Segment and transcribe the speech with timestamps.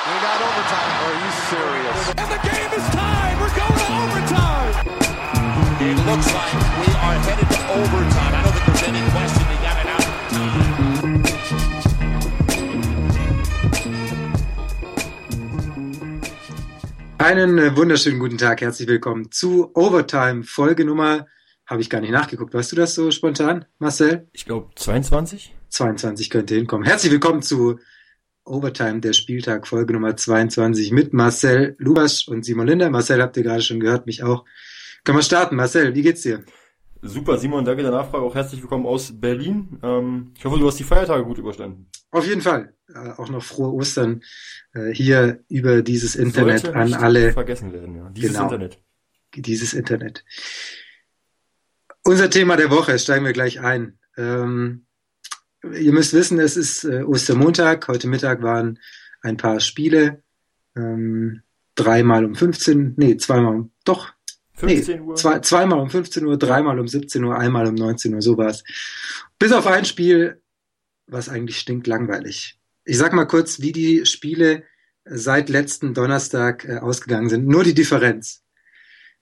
[0.00, 0.96] We got overtime.
[1.04, 2.08] Are you serious?
[2.16, 3.36] And the game is tied.
[3.36, 4.72] We're going to overtime.
[5.76, 8.32] It looks like we are headed to overtime.
[8.32, 10.48] I don't think there's any question they got it out of time.
[17.18, 21.26] Einen äh, wunderschönen guten Tag, herzlich willkommen zu Overtime, Folge Nummer,
[21.66, 24.26] habe ich gar nicht nachgeguckt, weißt du das so spontan, Marcel?
[24.32, 25.54] Ich glaube 22?
[25.68, 26.86] 22 könnte hinkommen.
[26.86, 27.78] Herzlich willkommen zu
[28.50, 32.90] Overtime, der Spieltag, Folge Nummer 22 mit Marcel Lubasch und Simon Linder.
[32.90, 34.44] Marcel habt ihr gerade schon gehört, mich auch.
[35.04, 35.56] Können wir starten.
[35.56, 36.44] Marcel, wie geht's dir?
[37.00, 38.24] Super, Simon, danke der Nachfrage.
[38.24, 39.78] Auch herzlich willkommen aus Berlin.
[39.82, 41.86] Ähm, ich hoffe, du hast die Feiertage gut überstanden.
[42.10, 42.74] Auf jeden Fall.
[42.92, 44.22] Äh, auch noch frohe Ostern
[44.74, 47.32] äh, hier über dieses Internet Sollte an alle.
[47.32, 48.10] vergessen werden, ja.
[48.10, 48.78] Dieses genau, Internet.
[49.34, 50.24] Dieses Internet.
[52.02, 53.98] Unser Thema der Woche, steigen wir gleich ein.
[54.16, 54.86] Ähm,
[55.62, 57.88] ihr müsst wissen, es ist äh, Ostermontag.
[57.88, 58.78] Heute Mittag waren
[59.22, 60.22] ein paar Spiele.
[60.76, 61.42] Ähm,
[61.74, 64.12] dreimal um 15, nee, zweimal um, doch.
[64.54, 65.14] 15 nee, Uhr.
[65.16, 68.62] Zwei, zweimal um 15 Uhr, dreimal um 17 Uhr, einmal um 19 Uhr, so war's.
[69.38, 70.40] Bis auf ein Spiel,
[71.06, 72.58] was eigentlich stinkt langweilig.
[72.84, 74.64] Ich sag mal kurz, wie die Spiele
[75.04, 77.46] seit letzten Donnerstag äh, ausgegangen sind.
[77.46, 78.42] Nur die Differenz.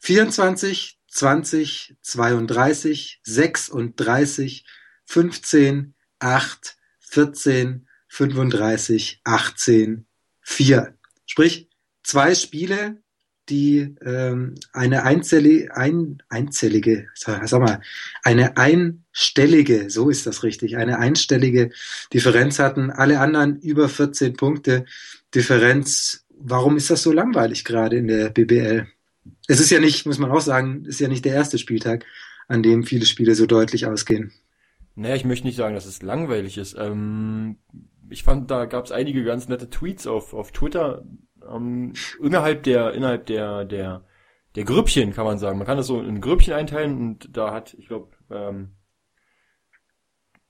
[0.00, 4.64] 24, 20, 32, 36,
[5.04, 10.06] 15, 8, 14, 35, 18,
[10.42, 10.94] 4.
[11.26, 11.68] Sprich,
[12.02, 13.02] zwei Spiele,
[13.48, 17.80] die ähm, eine einzellige, ein, einzellige, sag mal,
[18.22, 21.70] eine einstellige, so ist das richtig, eine einstellige
[22.12, 22.90] Differenz hatten.
[22.90, 24.84] Alle anderen über 14 Punkte
[25.34, 26.24] Differenz.
[26.30, 28.86] Warum ist das so langweilig gerade in der BBL?
[29.46, 32.04] Es ist ja nicht, muss man auch sagen, ist ja nicht der erste Spieltag,
[32.48, 34.32] an dem viele Spiele so deutlich ausgehen.
[34.98, 36.76] Naja, ich möchte nicht sagen, dass es langweilig ist.
[36.76, 37.58] Ähm,
[38.10, 41.04] ich fand, da gab es einige ganz nette Tweets auf, auf Twitter.
[41.48, 44.04] Ähm, innerhalb der, innerhalb der, der,
[44.56, 45.56] der Grüppchen kann man sagen.
[45.56, 48.72] Man kann das so in Grüppchen einteilen und da hat, ich glaube, ähm,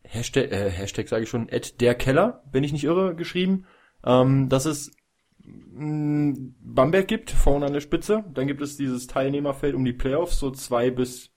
[0.02, 3.66] Hashtag, äh, Hashtag sage ich schon, Ed der Keller, wenn ich nicht irre, geschrieben,
[4.02, 4.96] ähm, dass es
[5.44, 8.24] mh, Bamberg gibt, vorne an der Spitze.
[8.32, 11.34] Dann gibt es dieses Teilnehmerfeld um die Playoffs, so zwei bis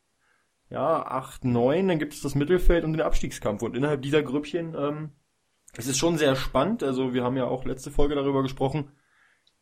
[0.72, 3.62] ja, 8, 9, dann gibt es das Mittelfeld und den Abstiegskampf.
[3.62, 5.12] Und innerhalb dieser Grüppchen ähm,
[5.74, 6.84] es ist schon sehr spannend.
[6.84, 8.92] Also wir haben ja auch letzte Folge darüber gesprochen,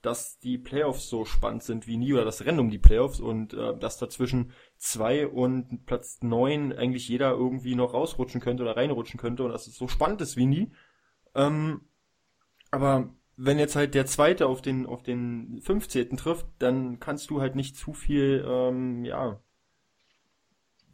[0.02, 3.54] dass die Playoffs so spannend sind wie nie oder das Rennen um die Playoffs und
[3.54, 9.20] äh, dass dazwischen zwei und Platz neun eigentlich jeder irgendwie noch rausrutschen könnte oder reinrutschen
[9.20, 10.72] könnte und dass es so spannend ist wie nie.
[11.36, 11.82] Ähm,
[12.72, 16.18] aber wenn jetzt halt der zweite auf den auf den 15.
[16.18, 19.42] trifft, dann kannst du halt nicht zu viel ähm, ja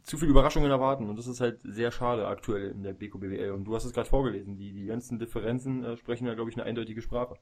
[0.06, 3.64] zu viel Überraschungen erwarten und das ist halt sehr schade aktuell in der BKBWL und
[3.64, 6.64] du hast es gerade vorgelesen, die, die ganzen Differenzen äh, sprechen ja glaube ich eine
[6.64, 7.36] eindeutige Sprache.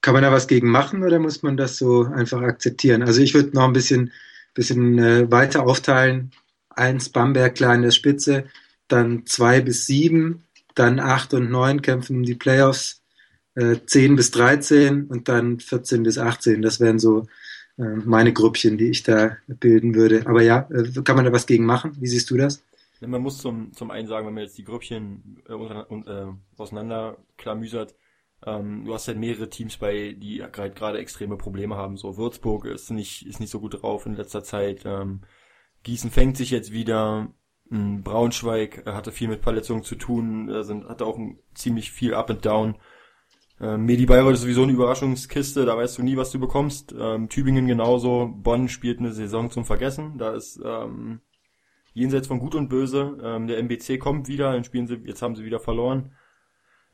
[0.00, 3.02] Kann man da was gegen machen oder muss man das so einfach akzeptieren?
[3.02, 4.12] Also ich würde noch ein bisschen,
[4.54, 6.30] bisschen äh, weiter aufteilen.
[6.70, 8.44] Eins Bamberg klar in der Spitze,
[8.88, 13.02] dann zwei bis sieben, dann acht und neun kämpfen um die Playoffs,
[13.56, 16.62] äh, zehn bis dreizehn und dann 14 bis 18.
[16.62, 17.26] Das wären so
[17.76, 20.26] meine Grüppchen, die ich da bilden würde.
[20.26, 21.96] Aber ja, äh, kann man da was gegen machen?
[22.00, 22.62] Wie siehst du das?
[23.00, 27.94] Man muss zum, zum einen sagen, wenn man jetzt die Grüppchen äh, äh, auseinander klamüsert,
[28.44, 31.96] ähm, du hast halt mehrere Teams bei, die gerade gerade extreme Probleme haben.
[31.96, 34.82] So Würzburg ist nicht, ist nicht so gut drauf in letzter Zeit.
[34.84, 35.22] Ähm,
[35.82, 37.28] Gießen fängt sich jetzt wieder.
[37.70, 41.18] Ähm, Braunschweig hatte viel mit Verletzungen zu tun, äh, sind, hatte auch
[41.54, 42.76] ziemlich viel Up and Down.
[43.60, 46.94] Ähm, Medi Bayreuth ist sowieso eine Überraschungskiste, da weißt du nie, was du bekommst.
[46.98, 48.30] Ähm, Tübingen genauso.
[48.34, 50.18] Bonn spielt eine Saison zum Vergessen.
[50.18, 51.20] Da ist ähm,
[51.94, 53.18] jenseits von Gut und Böse.
[53.22, 56.12] Ähm, der MBC kommt wieder, dann spielen sie, jetzt haben sie wieder verloren.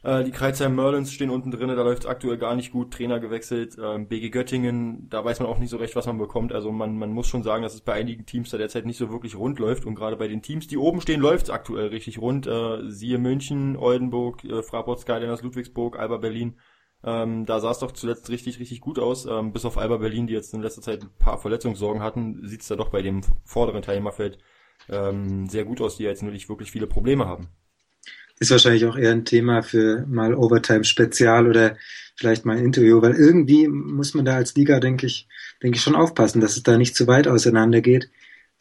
[0.04, 2.92] Äh, die Kreuzheim Merlins stehen unten drin, da läuft aktuell gar nicht gut.
[2.92, 3.76] Trainer gewechselt.
[3.80, 6.52] Ähm, BG Göttingen, da weiß man auch nicht so recht, was man bekommt.
[6.52, 9.10] Also man, man muss schon sagen, dass es bei einigen Teams da derzeit nicht so
[9.10, 9.86] wirklich rund läuft.
[9.86, 12.46] Und gerade bei den Teams, die oben stehen, läuft es aktuell richtig rund.
[12.46, 16.58] Äh, siehe München, Oldenburg, äh, Fraport Skyliners, Ludwigsburg, Alba Berlin.
[17.04, 19.26] Ähm, da sah es doch zuletzt richtig, richtig gut aus.
[19.26, 22.62] Ähm, bis auf Alba Berlin, die jetzt in letzter Zeit ein paar Verletzungssorgen hatten, sieht
[22.62, 24.38] es da doch bei dem vorderen Teilnehmerfeld
[24.88, 27.48] ähm, sehr gut aus, die jetzt nur nicht wirklich viele Probleme haben
[28.38, 31.76] ist wahrscheinlich auch eher ein Thema für mal Overtime Spezial oder
[32.16, 35.28] vielleicht mal ein Interview, weil irgendwie muss man da als Liga, denke ich,
[35.62, 38.10] denke ich schon aufpassen, dass es da nicht zu weit auseinander geht.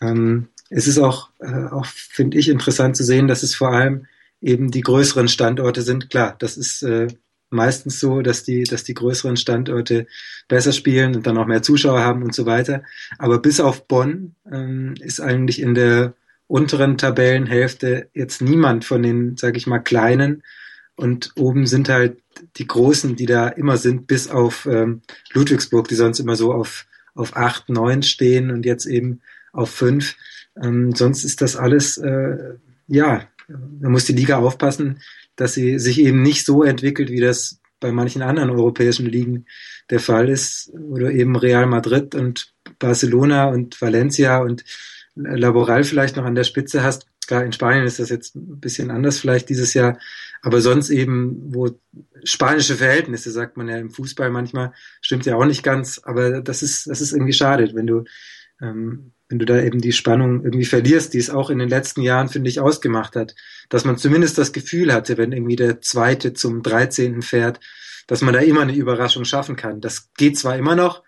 [0.01, 4.07] Ähm, es ist auch, äh, auch finde ich, interessant zu sehen, dass es vor allem
[4.41, 6.09] eben die größeren Standorte sind.
[6.09, 7.07] Klar, das ist äh,
[7.49, 10.07] meistens so, dass die, dass die größeren Standorte
[10.47, 12.83] besser spielen und dann auch mehr Zuschauer haben und so weiter.
[13.19, 16.13] Aber bis auf Bonn ähm, ist eigentlich in der
[16.51, 20.43] unteren Tabellenhälfte jetzt niemand von den, sage ich mal, kleinen
[20.95, 22.17] Und oben sind halt
[22.57, 25.01] die Großen, die da immer sind, bis auf ähm,
[25.31, 29.21] Ludwigsburg, die sonst immer so auf, auf acht, neun stehen und jetzt eben
[29.53, 30.17] auf fünf.
[30.61, 32.55] Ähm, sonst ist das alles, äh,
[32.87, 34.99] ja, da muss die Liga aufpassen,
[35.37, 39.45] dass sie sich eben nicht so entwickelt, wie das bei manchen anderen europäischen Ligen
[39.89, 44.65] der Fall ist, oder eben Real Madrid und Barcelona und Valencia und
[45.15, 47.05] Laboral vielleicht noch an der Spitze hast.
[47.27, 49.99] Klar, in Spanien ist das jetzt ein bisschen anders vielleicht dieses Jahr,
[50.41, 51.69] aber sonst eben, wo
[52.23, 56.63] spanische Verhältnisse, sagt man ja im Fußball manchmal, stimmt ja auch nicht ganz, aber das
[56.63, 58.03] ist, das ist irgendwie schade, wenn du
[58.61, 62.01] ähm, wenn du da eben die Spannung irgendwie verlierst, die es auch in den letzten
[62.01, 63.33] Jahren, finde ich, ausgemacht hat,
[63.69, 67.61] dass man zumindest das Gefühl hatte, wenn irgendwie der zweite zum dreizehnten fährt,
[68.07, 69.79] dass man da immer eine Überraschung schaffen kann.
[69.79, 71.01] Das geht zwar immer noch,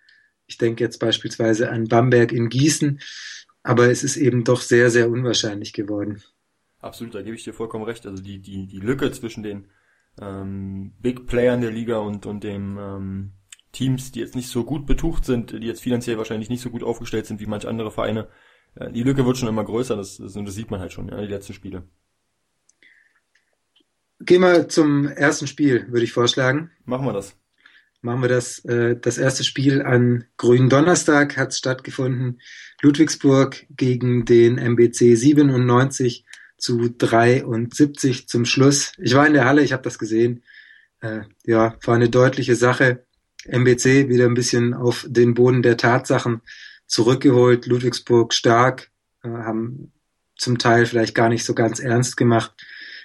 [0.48, 3.02] ich denke jetzt beispielsweise an Bamberg in Gießen,
[3.64, 6.22] aber es ist eben doch sehr, sehr unwahrscheinlich geworden.
[6.80, 8.06] Absolut, da gebe ich dir vollkommen recht.
[8.06, 9.68] Also die, die, die Lücke zwischen den
[10.22, 13.32] ähm, Big Playern der Liga und, und dem ähm,
[13.72, 16.84] Teams, die jetzt nicht so gut betucht sind, die jetzt finanziell wahrscheinlich nicht so gut
[16.84, 18.28] aufgestellt sind wie manche andere Vereine,
[18.76, 21.20] äh, die Lücke wird schon immer größer, das, das, das sieht man halt schon, ja,
[21.22, 21.84] die letzten Spiele.
[24.20, 26.72] Gehen wir zum ersten Spiel, würde ich vorschlagen.
[26.86, 27.38] Machen wir das.
[28.04, 28.60] Machen wir das.
[28.66, 32.42] Äh, das erste Spiel an grünen Donnerstag hat stattgefunden.
[32.82, 36.26] Ludwigsburg gegen den MBC 97
[36.58, 38.92] zu 73 zum Schluss.
[38.98, 40.44] Ich war in der Halle, ich habe das gesehen.
[41.00, 43.06] Äh, ja, war eine deutliche Sache.
[43.46, 46.42] MBC wieder ein bisschen auf den Boden der Tatsachen
[46.88, 47.68] zurückgeholt.
[47.68, 48.92] Ludwigsburg stark,
[49.24, 49.94] äh, haben
[50.36, 52.52] zum Teil vielleicht gar nicht so ganz ernst gemacht,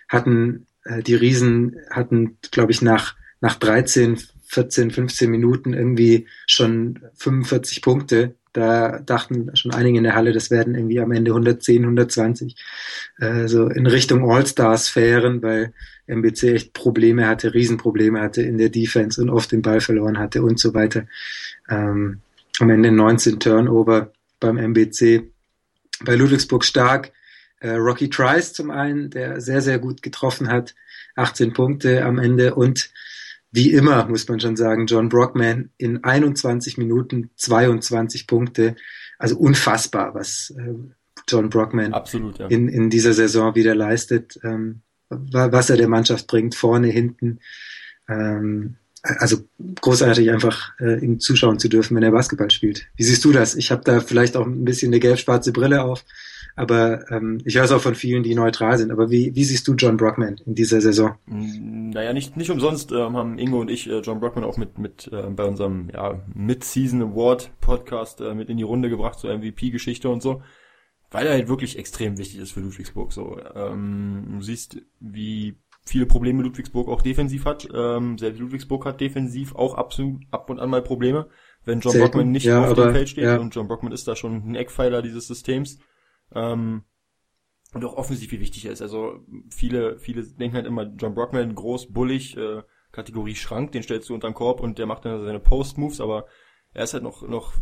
[0.09, 4.19] hatten äh, die Riesen hatten, glaube ich, nach nach 13,
[4.49, 8.35] 14, 15 Minuten irgendwie schon 45 Punkte.
[8.53, 12.56] Da dachten schon einige in der Halle, das werden irgendwie am Ende 110, 120.
[13.19, 15.75] Äh, so in Richtung All-Star-Sphären, weil
[16.06, 20.43] MBC echt Probleme hatte, Riesenprobleme hatte in der Defense und oft den Ball verloren hatte
[20.43, 21.06] und so weiter.
[21.69, 22.21] Ähm,
[22.59, 25.31] am Ende 19 Turnover beim MBC.
[26.05, 27.12] Bei Ludwigsburg stark.
[27.61, 30.75] Äh, Rocky Trice zum einen, der sehr, sehr gut getroffen hat.
[31.17, 32.91] 18 Punkte am Ende und
[33.50, 38.77] wie immer, muss man schon sagen, John Brockman in 21 Minuten 22 Punkte.
[39.19, 40.75] Also unfassbar, was äh,
[41.27, 42.47] John Brockman Absolut, ja.
[42.47, 44.39] in, in dieser Saison wieder leistet.
[44.43, 47.41] Ähm, was er der Mannschaft bringt, vorne, hinten.
[48.09, 49.39] Ähm, also
[49.81, 52.87] großartig einfach äh, ihm zuschauen zu dürfen, wenn er Basketball spielt.
[52.97, 53.55] Wie siehst du das?
[53.55, 56.05] Ich habe da vielleicht auch ein bisschen eine gelb-schwarze Brille auf,
[56.59, 58.91] aber ähm, ich höre es auch von vielen, die neutral sind.
[58.91, 61.15] Aber wie, wie siehst du John Brockman in dieser Saison?
[61.27, 64.79] Mm, naja, nicht, nicht umsonst ähm, haben Ingo und ich äh, John Brockman auch mit,
[64.79, 69.29] mit äh, bei unserem ja, Mid-Season Award Podcast äh, mit in die Runde gebracht, so
[69.29, 70.43] MVP-Geschichte und so
[71.11, 73.13] weil er halt wirklich extrem wichtig ist für Ludwigsburg.
[73.13, 77.67] So, ähm, du siehst, wie viele Probleme Ludwigsburg auch defensiv hat.
[77.75, 81.29] Ähm, selbst Ludwigsburg hat defensiv auch absolut ab und an mal Probleme,
[81.65, 83.25] wenn John Selten, Brockman nicht ja, auf dem Feld steht.
[83.25, 83.39] Ja.
[83.39, 85.79] Und John Brockman ist da schon ein Eckpfeiler dieses Systems.
[86.35, 86.85] Ähm,
[87.75, 88.83] und auch offensiv wie wichtig er ist.
[88.83, 89.21] Also
[89.51, 94.15] viele, viele denken halt immer, John Brockman groß, bullig, äh, Kategorie Schrank, den stellst du
[94.15, 96.27] unterm Korb und der macht dann seine Post-Moves, aber
[96.73, 97.53] er ist halt noch, noch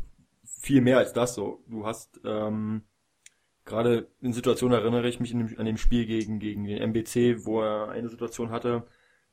[0.45, 1.65] viel mehr als das so.
[1.67, 2.83] Du hast ähm,
[3.67, 7.61] Gerade in Situationen erinnere ich mich dem, an dem Spiel gegen, gegen den MBC, wo
[7.61, 8.85] er eine Situation hatte,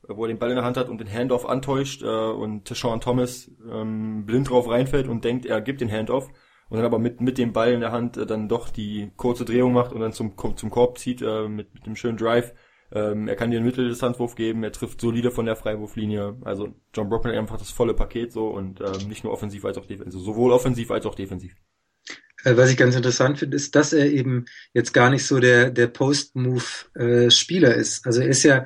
[0.07, 2.99] wo er den Ball in der Hand hat und den Handoff antäuscht äh, und Sean
[2.99, 6.29] Thomas ähm, blind drauf reinfällt und denkt, er gibt den Handoff
[6.69, 9.45] und dann aber mit, mit dem Ball in der Hand äh, dann doch die kurze
[9.45, 12.53] Drehung macht und dann zum, zum Korb zieht äh, mit, mit dem schönen Drive.
[12.91, 16.37] Ähm, er kann dir einen Mitteldistanzwurf geben, er trifft solide von der Freiwurflinie.
[16.43, 19.85] Also John Brockman einfach das volle Paket so und ähm, nicht nur offensiv als auch
[19.85, 21.55] defensiv, also sowohl offensiv als auch defensiv.
[22.43, 25.71] Äh, was ich ganz interessant finde, ist, dass er eben jetzt gar nicht so der,
[25.71, 28.05] der Post-Move-Spieler ist.
[28.05, 28.65] Also er ist ja,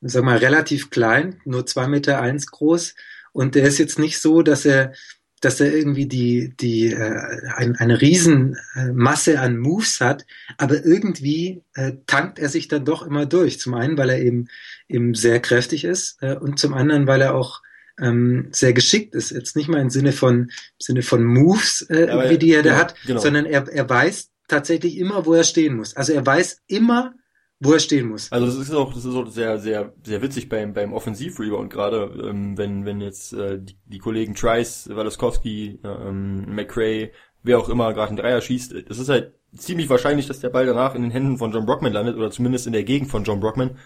[0.00, 2.94] sag mal, relativ klein, nur zwei Meter eins groß.
[3.32, 4.92] Und der ist jetzt nicht so, dass er,
[5.40, 10.26] dass er irgendwie die, die, äh, ein, eine Riesenmasse an Moves hat,
[10.56, 13.60] aber irgendwie äh, tankt er sich dann doch immer durch.
[13.60, 14.48] Zum einen, weil er eben,
[14.88, 17.62] eben sehr kräftig ist äh, und zum anderen, weil er auch
[18.00, 19.30] ähm, sehr geschickt ist.
[19.30, 22.62] Jetzt nicht mal im Sinne von, im Sinne von Moves, äh, Aber, wie die er
[22.62, 23.20] da hat, genau.
[23.20, 25.96] sondern er, er weiß tatsächlich immer, wo er stehen muss.
[25.96, 27.14] Also er weiß immer,
[27.60, 28.30] wo er stehen muss.
[28.30, 32.28] Also das ist auch, das ist auch sehr, sehr, sehr witzig beim, beim Offensivrebound gerade,
[32.28, 37.10] ähm, wenn, wenn jetzt äh, die, die Kollegen Trice, Walaskowski, ähm, McRae,
[37.42, 40.66] wer auch immer gerade einen Dreier schießt, es ist halt ziemlich wahrscheinlich, dass der Ball
[40.66, 43.40] danach in den Händen von John Brockman landet oder zumindest in der Gegend von John
[43.40, 43.78] Brockman.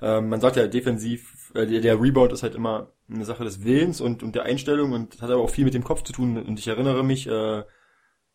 [0.00, 4.00] Ähm, man sagt ja defensiv, äh, der Rebound ist halt immer eine Sache des Willens
[4.00, 6.36] und, und der Einstellung und hat aber auch viel mit dem Kopf zu tun.
[6.36, 7.62] Und ich erinnere mich äh,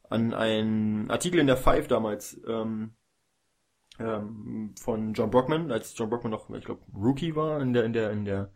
[0.09, 2.95] an einen Artikel in der Five damals, ähm,
[3.99, 7.93] ähm, von John Brockman, als John Brockman noch, ich glaube, Rookie war in der in
[7.93, 8.51] der in der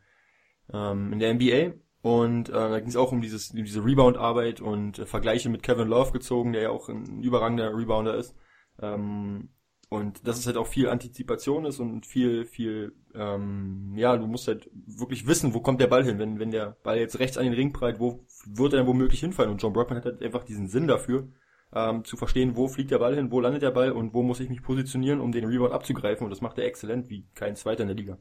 [0.74, 5.00] ähm, in der NBA und äh, da ging es auch um dieses diese Rebound-Arbeit und
[5.00, 8.36] äh, Vergleiche mit Kevin Love gezogen, der ja auch ein überragender Rebounder ist.
[8.82, 9.50] Ähm,
[9.90, 14.48] und dass es halt auch viel Antizipation ist und viel, viel, ähm, ja, du musst
[14.48, 16.20] halt wirklich wissen, wo kommt der Ball hin.
[16.20, 19.22] Wenn, wenn der Ball jetzt rechts an den Ring prallt, wo wird er denn womöglich
[19.22, 19.52] hinfallen?
[19.52, 21.30] Und John Brockman hat halt einfach diesen Sinn dafür,
[21.74, 24.40] ähm, zu verstehen, wo fliegt der Ball hin, wo landet der Ball und wo muss
[24.40, 26.24] ich mich positionieren, um den Rebound abzugreifen.
[26.26, 28.18] Und das macht er exzellent, wie kein Zweiter in der Liga.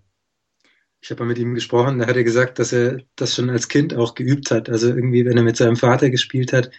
[1.00, 3.69] Ich habe mal mit ihm gesprochen, da hat er gesagt, dass er das schon als
[3.69, 4.69] Kind auch geübt hat.
[4.69, 6.71] Also irgendwie, wenn er mit seinem Vater gespielt hat,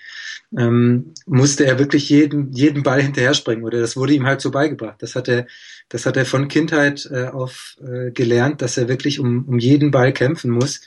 [0.58, 4.52] ähm, musste er wirklich jeden, jeden Ball hinterher springen oder das wurde ihm halt so
[4.52, 5.02] beigebracht.
[5.02, 5.46] Das hat er,
[5.88, 9.92] das hat er von Kindheit äh, auf äh, gelernt, dass er wirklich um, um jeden
[9.92, 10.82] Ball kämpfen muss.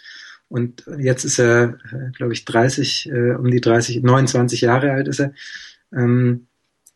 [0.49, 5.09] Und jetzt ist er, äh, glaube ich, 30, äh, um die 30, 29 Jahre alt
[5.09, 5.33] ist er
[5.93, 6.47] ähm,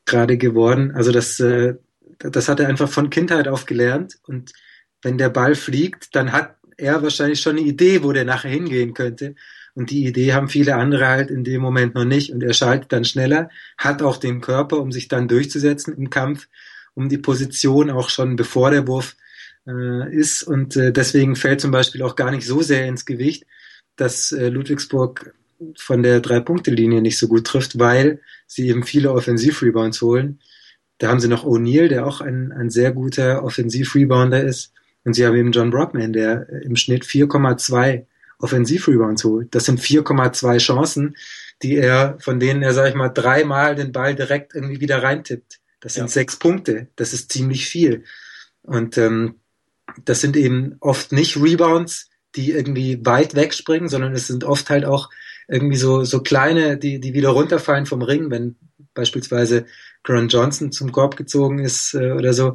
[0.05, 0.93] gerade geworden.
[0.95, 1.75] Also das, äh,
[2.19, 4.53] das hat er einfach von Kindheit auf gelernt und
[5.03, 8.95] wenn der Ball fliegt, dann hat er wahrscheinlich schon eine Idee, wo der nachher hingehen
[8.95, 9.35] könnte.
[9.75, 12.33] Und die Idee haben viele andere halt in dem Moment noch nicht.
[12.33, 16.49] Und er schaltet dann schneller, hat auch den Körper, um sich dann durchzusetzen im Kampf,
[16.95, 19.17] um die Position auch schon bevor der Wurf
[19.67, 20.43] äh, ist.
[20.43, 23.45] Und äh, deswegen fällt zum Beispiel auch gar nicht so sehr ins Gewicht,
[23.97, 25.35] dass äh, Ludwigsburg
[25.77, 30.41] von der Drei-Punkte-Linie nicht so gut trifft, weil sie eben viele Offensiv-Rebounds holen.
[30.99, 34.73] Da haben sie noch O'Neill, der auch ein, ein sehr guter Offensiv-Rebounder ist.
[35.05, 38.05] Und sie haben eben John Brockman, der im Schnitt 4,2
[38.39, 39.55] Offensivrebounds holt.
[39.55, 41.17] Das sind 4,2 Chancen,
[41.63, 45.61] die er, von denen er, sag ich mal, dreimal den Ball direkt irgendwie wieder reintippt.
[45.81, 46.09] Das sind ja.
[46.09, 46.89] sechs Punkte.
[46.97, 48.05] Das ist ziemlich viel.
[48.63, 49.37] Und ähm,
[50.05, 54.85] das sind eben oft nicht Rebounds, die irgendwie weit wegspringen, sondern es sind oft halt
[54.85, 55.11] auch
[55.49, 58.57] irgendwie so, so kleine, die, die wieder runterfallen vom Ring, wenn
[58.95, 59.67] beispielsweise
[60.03, 62.55] Grant Johnson zum Korb gezogen ist äh, oder so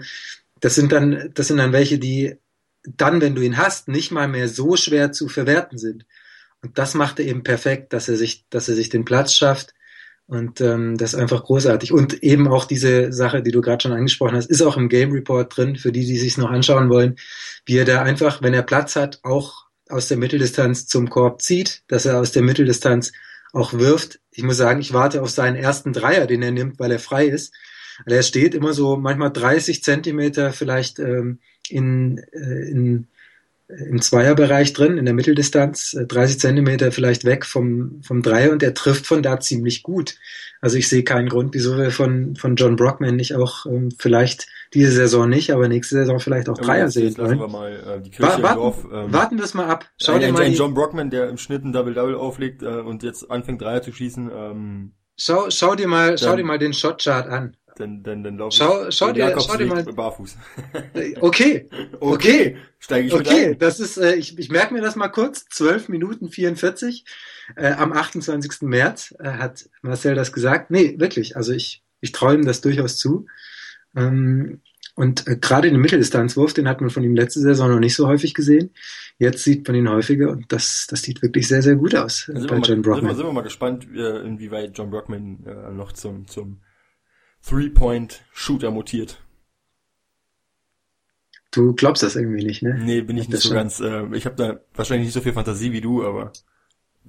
[0.60, 2.36] das sind dann, das sind dann welche, die
[2.84, 6.06] dann, wenn du ihn hast, nicht mal mehr so schwer zu verwerten sind.
[6.62, 9.74] Und das macht er eben perfekt, dass er sich, dass er sich den Platz schafft.
[10.28, 11.92] Und ähm, das ist einfach großartig.
[11.92, 15.12] Und eben auch diese Sache, die du gerade schon angesprochen hast, ist auch im Game
[15.12, 17.16] Report drin, für die, die sich noch anschauen wollen,
[17.66, 21.84] wie er da einfach, wenn er Platz hat, auch aus der Mitteldistanz zum Korb zieht,
[21.88, 23.12] dass er aus der Mitteldistanz
[23.52, 24.20] auch wirft.
[24.32, 27.26] Ich muss sagen, ich warte auf seinen ersten Dreier, den er nimmt, weil er frei
[27.26, 27.54] ist.
[28.06, 33.08] Also er steht immer so manchmal 30 Zentimeter vielleicht ähm, in, äh, in,
[33.70, 38.64] im Zweierbereich drin, in der Mitteldistanz, 30 äh, Zentimeter vielleicht weg vom, vom Dreier und
[38.64, 40.16] er trifft von da ziemlich gut.
[40.60, 44.48] Also ich sehe keinen Grund, wieso wir von, von John Brockman nicht auch ähm, vielleicht
[44.74, 47.40] diese Saison nicht, aber nächste Saison vielleicht auch Dreier ja, sehen wollen.
[47.40, 49.86] Wir mal, äh, die Kirche warten, Dorf, ähm, warten wir es mal ab.
[50.02, 53.30] Schau dir mal ein John Brockman, der im Schnitt ein Double-Double auflegt äh, und jetzt
[53.30, 54.32] anfängt Dreier zu schießen.
[54.34, 58.56] Ähm, schau, schau dir mal, schau dir mal den Shotchart an dann, dann, dann laufe
[58.56, 60.38] schau, ich schau dir, schau dir mal barfuß.
[61.22, 61.70] Okay,
[62.00, 65.46] okay, steige ich Okay, das ist, äh, ich, ich merke mir das mal kurz.
[65.50, 67.06] 12 Minuten 44
[67.56, 68.64] äh, am 28.
[68.64, 70.72] März äh, hat Marcel das gesagt.
[70.72, 71.38] Nee, wirklich.
[71.38, 73.28] Also ich, ich träume das durchaus zu.
[73.96, 74.62] Ähm,
[74.96, 78.08] und äh, gerade den Mitteldistanzwurf, den hat man von ihm letzte Saison noch nicht so
[78.08, 78.72] häufig gesehen.
[79.18, 82.46] Jetzt sieht man ihn häufiger und das, das sieht wirklich sehr, sehr gut aus äh,
[82.46, 83.00] bei John Brockman.
[83.00, 86.60] Sind wir, sind wir mal gespannt, äh, inwieweit John Brockman äh, noch zum, zum
[87.48, 89.22] Three-Point-Shooter mutiert.
[91.52, 92.78] Du glaubst das irgendwie nicht, ne?
[92.80, 93.58] Nee, bin ich nicht so schon.
[93.58, 93.80] ganz.
[93.80, 96.32] Äh, ich habe da wahrscheinlich nicht so viel Fantasie wie du, aber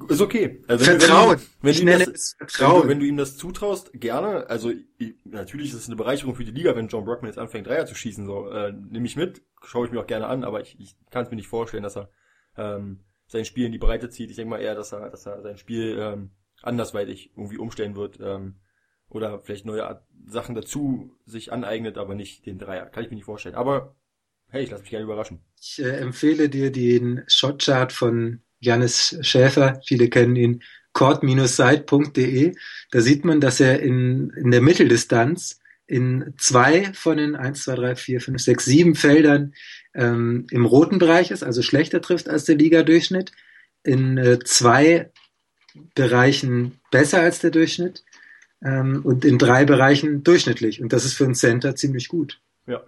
[0.09, 0.63] ist okay.
[0.67, 1.39] Also Vertrauen.
[1.61, 2.89] Wenn, wenn, wenn, du, das, Vertrauen.
[2.89, 4.49] Wenn, du ihm das zutraust, gerne.
[4.49, 7.67] Also ich, natürlich ist es eine Bereicherung für die Liga, wenn John Brockman jetzt anfängt,
[7.67, 8.25] Dreier zu schießen.
[8.25, 11.25] So äh, nehme ich mit, schaue ich mir auch gerne an, aber ich, ich kann
[11.25, 12.11] es mir nicht vorstellen, dass er
[12.57, 14.31] ähm, sein Spiel in die Breite zieht.
[14.31, 16.31] Ich denke mal eher, dass er, dass er sein Spiel ähm,
[16.63, 18.19] andersweitig irgendwie umstellen wird.
[18.21, 18.57] Ähm,
[19.11, 22.87] oder vielleicht neue Sachen dazu sich aneignet, aber nicht den Dreier.
[22.87, 23.57] Kann ich mir nicht vorstellen.
[23.57, 23.95] Aber
[24.49, 25.40] hey, ich lasse mich gerne überraschen.
[25.61, 29.81] Ich äh, empfehle dir den Shotchart von Janis Schäfer.
[29.85, 30.62] Viele kennen ihn.
[30.93, 32.55] court-site.de.
[32.90, 37.75] Da sieht man, dass er in, in der Mitteldistanz in zwei von den 1, 2,
[37.75, 39.55] 3, 4, 5, 6, 7 Feldern
[39.93, 43.33] ähm, im roten Bereich ist, also schlechter trifft als der Liga-Durchschnitt.
[43.83, 45.11] In äh, zwei
[45.95, 48.05] Bereichen besser als der Durchschnitt
[48.62, 50.83] ähm, und in drei Bereichen durchschnittlich.
[50.83, 52.40] Und das ist für ein Center ziemlich gut.
[52.67, 52.83] Ja.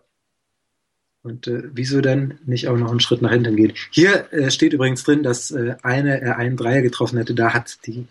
[1.23, 3.73] Und äh, wieso dann nicht auch noch einen Schritt nach hinten gehen?
[3.91, 7.35] Hier äh, steht übrigens drin, dass äh, eine, er einen Dreier getroffen hätte.
[7.35, 8.07] Da hat die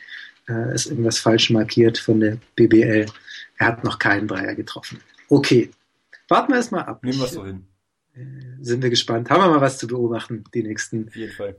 [0.48, 3.06] äh, ist irgendwas falsch markiert von der BBL.
[3.58, 5.00] Er hat noch keinen Dreier getroffen.
[5.30, 5.70] Okay.
[6.27, 7.03] Warten wir erstmal ab.
[7.03, 7.65] Nehmen wir es so hin.
[8.13, 8.24] Äh,
[8.62, 9.30] sind wir gespannt.
[9.30, 11.08] Haben wir mal was zu beobachten die nächsten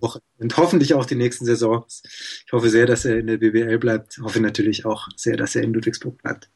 [0.01, 2.03] Wochen und hoffentlich auch die nächsten Saisons.
[2.47, 4.17] Ich hoffe sehr, dass er in der BBL bleibt.
[4.19, 6.51] Ich hoffe natürlich auch sehr, dass er in Ludwigsburg bleibt.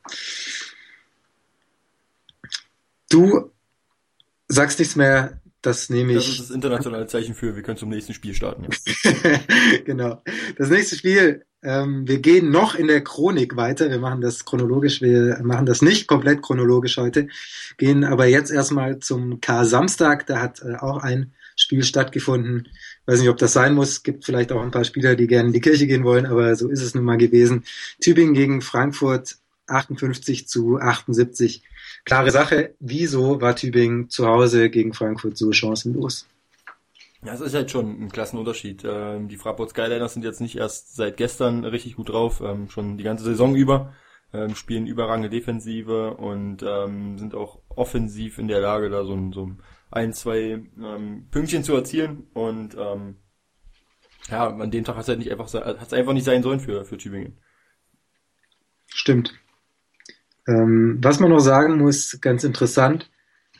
[3.08, 3.50] Du
[4.48, 6.18] Sagst nichts mehr, das nehme ich.
[6.18, 8.64] Das ist das internationale Zeichen für, wir können zum nächsten Spiel starten.
[8.64, 9.40] Ja.
[9.84, 10.22] genau.
[10.56, 13.90] Das nächste Spiel, ähm, wir gehen noch in der Chronik weiter.
[13.90, 17.26] Wir machen das chronologisch, wir machen das nicht komplett chronologisch heute,
[17.76, 20.26] gehen aber jetzt erstmal zum K-Samstag.
[20.26, 22.68] Da hat äh, auch ein Spiel stattgefunden.
[23.06, 24.04] Weiß nicht, ob das sein muss.
[24.04, 26.68] Gibt vielleicht auch ein paar Spieler, die gerne in die Kirche gehen wollen, aber so
[26.68, 27.64] ist es nun mal gewesen.
[28.00, 31.62] Tübingen gegen Frankfurt 58 zu 78.
[32.04, 32.75] Klare Sache.
[32.78, 36.26] Wieso war Tübingen zu Hause gegen Frankfurt so chancenlos?
[37.26, 38.85] Ja, es ist halt schon ein Klassenunterschied.
[38.87, 42.97] Ähm, die Fraport Skyliners sind jetzt nicht erst seit gestern richtig gut drauf, ähm, schon
[42.99, 43.92] die ganze Saison über,
[44.33, 49.50] ähm, spielen überragende Defensive und sind auch offensiv in der Lage, da so ein, so
[49.90, 50.62] ein zwei
[51.33, 52.76] Pünktchen zu erzielen und
[54.28, 56.61] ja, an dem Tag hat es halt nicht einfach, hat es einfach nicht sein sollen
[56.61, 57.38] für, für Tübingen.
[58.88, 59.35] Stimmt.
[60.49, 63.11] Ähm, was man noch sagen muss, ganz interessant,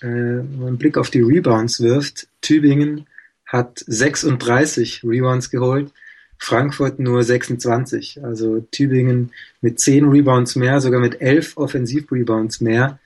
[0.01, 3.07] äh, wenn man einen Blick auf die Rebounds wirft, Tübingen
[3.47, 5.93] hat 36 Rebounds geholt,
[6.38, 8.23] Frankfurt nur 26.
[8.23, 12.99] Also Tübingen mit 10 Rebounds mehr, sogar mit 11 Offensiv-Rebounds mehr.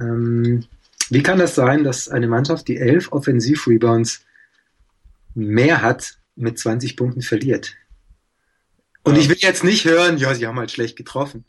[0.00, 0.64] Ähm,
[1.10, 4.24] wie kann das sein, dass eine Mannschaft, die 11 Offensiv-Rebounds
[5.34, 7.74] mehr hat, mit 20 Punkten verliert?
[9.04, 11.44] Und ich will jetzt nicht hören, ja, sie haben halt schlecht getroffen.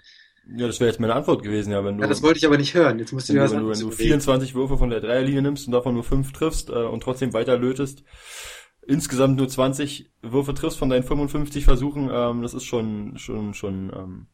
[0.45, 2.03] Ja, das wäre jetzt meine Antwort gewesen, ja, wenn du.
[2.03, 2.99] Ja, das wollte ich aber nicht hören.
[2.99, 5.73] Jetzt musst du wenn, wenn, du, wenn du 24 Würfe von der Dreierlinie nimmst und
[5.73, 8.03] davon nur 5 triffst äh, und trotzdem weiter lötest,
[8.85, 13.91] insgesamt nur 20 Würfe triffst von deinen 55 Versuchen, ähm, das ist schon schon schon
[13.95, 14.27] ähm,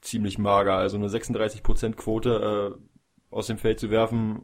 [0.00, 0.74] ziemlich mager.
[0.74, 4.42] Also eine 36% Quote äh, aus dem Feld zu werfen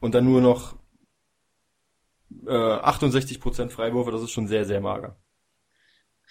[0.00, 0.76] und dann nur noch
[2.46, 5.16] äh, 68% Freiwürfe, das ist schon sehr sehr mager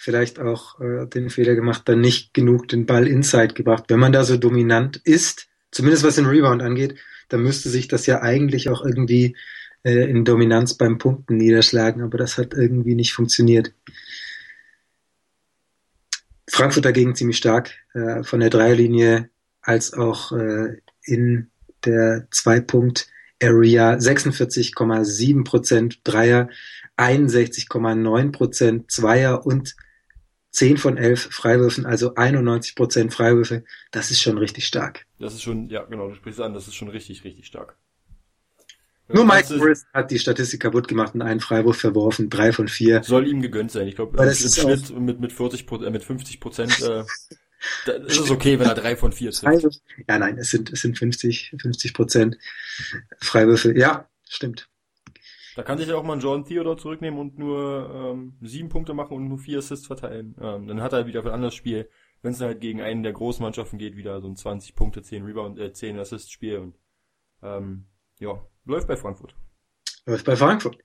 [0.03, 3.86] vielleicht auch äh, den Fehler gemacht, dann nicht genug den Ball inside gebracht.
[3.88, 6.95] Wenn man da so dominant ist, zumindest was den Rebound angeht,
[7.29, 9.38] dann müsste sich das ja eigentlich auch irgendwie
[9.83, 13.74] äh, in Dominanz beim Punkten niederschlagen, aber das hat irgendwie nicht funktioniert.
[16.50, 19.29] Frankfurt dagegen ziemlich stark äh, von der Dreierlinie
[19.61, 21.50] als auch äh, in
[21.85, 23.07] der Zwei-Punkt-
[23.42, 26.50] Area 46,7 Prozent Dreier,
[26.96, 29.75] 61,9 Prozent Zweier und
[30.53, 33.63] 10 von 11 Freiwürfen, also 91 Prozent Freiwürfe.
[33.92, 35.05] Das ist schon richtig stark.
[35.20, 37.75] Das ist schon, ja genau, du sprichst an, das ist schon richtig, richtig stark.
[39.09, 43.03] Nur Mike Morris hat die Statistik kaputt gemacht und einen Freiwurf verworfen, drei von vier.
[43.03, 43.87] Soll ihm gegönnt sein.
[43.87, 47.01] Ich glaube, im Schnitt mit, mit 40 äh, mit 50 Prozent, äh,
[48.05, 49.81] ist es okay, wenn er drei von vier trifft.
[50.07, 52.37] Ja, nein, es sind, es sind 50, 50 Prozent
[53.20, 53.77] Freiwürfe.
[53.77, 54.70] Ja, stimmt.
[55.55, 58.94] Da kann sich ja auch mal ein John Theodore zurücknehmen und nur ähm, sieben Punkte
[58.94, 60.35] machen und nur vier Assists verteilen.
[60.42, 61.89] Ähm, dann hat er wieder für ein anderes Spiel,
[62.22, 65.24] wenn es halt gegen einen der großen Mannschaften geht, wieder so ein 20 Punkte, 10
[65.24, 66.75] Rebound, äh, 10 Assists Spiel und
[67.44, 67.85] ähm,
[68.20, 69.35] ja, läuft bei Frankfurt.
[70.05, 70.77] Läuft bei Frankfurt.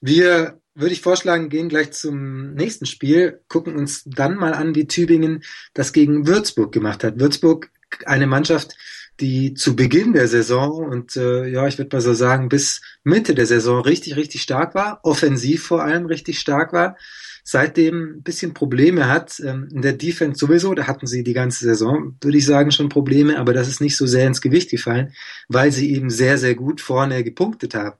[0.00, 4.86] Wir, würde ich vorschlagen, gehen gleich zum nächsten Spiel, gucken uns dann mal an, wie
[4.86, 5.42] Tübingen
[5.72, 7.18] das gegen Würzburg gemacht hat.
[7.18, 7.70] Würzburg,
[8.04, 8.76] eine Mannschaft,
[9.20, 13.34] die zu Beginn der Saison und äh, ja, ich würde mal so sagen, bis Mitte
[13.34, 16.96] der Saison richtig, richtig stark war, offensiv vor allem richtig stark war,
[17.44, 19.40] seitdem ein bisschen Probleme hat.
[19.40, 22.88] Ähm, in der Defense sowieso, da hatten sie die ganze Saison, würde ich sagen, schon
[22.88, 25.12] Probleme, aber das ist nicht so sehr ins Gewicht gefallen,
[25.48, 27.96] weil sie eben sehr, sehr gut vorne gepunktet haben.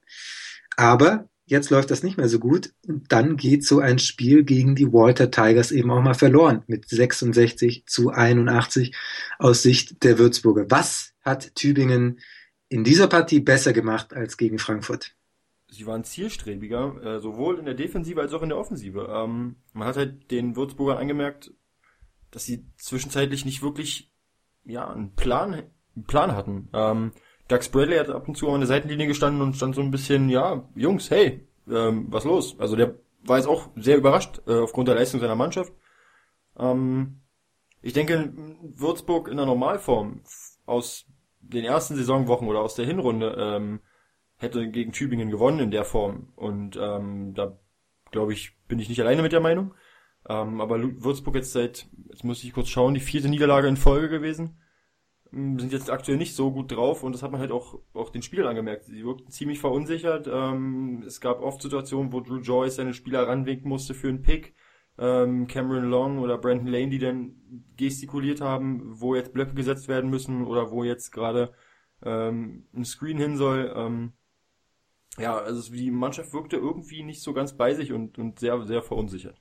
[0.77, 2.73] Aber jetzt läuft das nicht mehr so gut.
[2.87, 6.89] Und dann geht so ein Spiel gegen die Walter Tigers eben auch mal verloren mit
[6.89, 8.95] 66 zu 81
[9.39, 10.67] aus Sicht der Würzburger.
[10.69, 12.21] Was hat Tübingen
[12.69, 15.17] in dieser Partie besser gemacht als gegen Frankfurt?
[15.69, 19.09] Sie waren zielstrebiger, äh, sowohl in der Defensive als auch in der Offensive.
[19.11, 21.53] Ähm, man hat halt den Würzburgern angemerkt,
[22.31, 24.13] dass sie zwischenzeitlich nicht wirklich
[24.65, 26.69] ja einen Plan, einen Plan hatten.
[26.73, 27.13] Ähm,
[27.49, 30.29] Doug Bradley hat ab und zu an der Seitenlinie gestanden und stand so ein bisschen,
[30.29, 32.57] ja, Jungs, hey, ähm, was los?
[32.59, 35.73] Also der war jetzt auch sehr überrascht äh, aufgrund der Leistung seiner Mannschaft.
[36.59, 37.21] Ähm,
[37.83, 40.23] ich denke, Würzburg in der Normalform
[40.67, 41.07] aus
[41.41, 43.81] den ersten Saisonwochen oder aus der Hinrunde ähm,
[44.37, 46.33] hätte gegen Tübingen gewonnen in der Form.
[46.37, 47.59] Und ähm, da
[48.11, 49.75] glaube ich, bin ich nicht alleine mit der Meinung.
[50.29, 54.09] Ähm, aber Würzburg jetzt seit, jetzt muss ich kurz schauen, die vierte Niederlage in Folge
[54.09, 54.59] gewesen.
[55.33, 58.11] Ähm, sind jetzt aktuell nicht so gut drauf und das hat man halt auch, auch
[58.11, 58.85] den Spielern angemerkt.
[58.85, 60.29] Sie wirkten ziemlich verunsichert.
[60.31, 64.55] Ähm, es gab oft Situationen, wo Drew Joyce seine Spieler ranwinken musste für einen Pick.
[65.01, 67.33] Ähm, Cameron Long oder Brandon Lane, die dann
[67.77, 71.53] gestikuliert haben, wo jetzt Blöcke gesetzt werden müssen oder wo jetzt gerade
[72.03, 73.73] ähm, ein Screen hin soll.
[73.75, 74.13] Ähm,
[75.19, 78.83] ja, also die Mannschaft wirkte irgendwie nicht so ganz bei sich und, und sehr, sehr
[78.83, 79.41] verunsichert.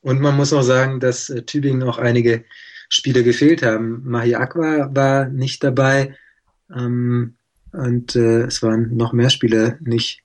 [0.00, 2.44] Und man muss auch sagen, dass äh, Tübingen auch einige
[2.88, 4.02] Spieler gefehlt haben.
[4.04, 6.16] Mahi Aqua war nicht dabei.
[6.74, 7.34] Ähm,
[7.72, 10.22] und äh, es waren noch mehr Spieler nicht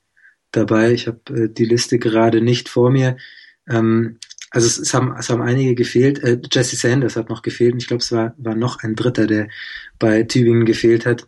[0.51, 0.91] dabei.
[0.91, 3.17] Ich habe äh, die Liste gerade nicht vor mir.
[3.67, 4.19] Ähm,
[4.55, 6.23] also es, es, haben, es haben einige gefehlt.
[6.23, 9.27] Äh, Jesse Sanders hat noch gefehlt und ich glaube, es war, war noch ein Dritter,
[9.27, 9.49] der
[9.99, 11.27] bei Tübingen gefehlt hat,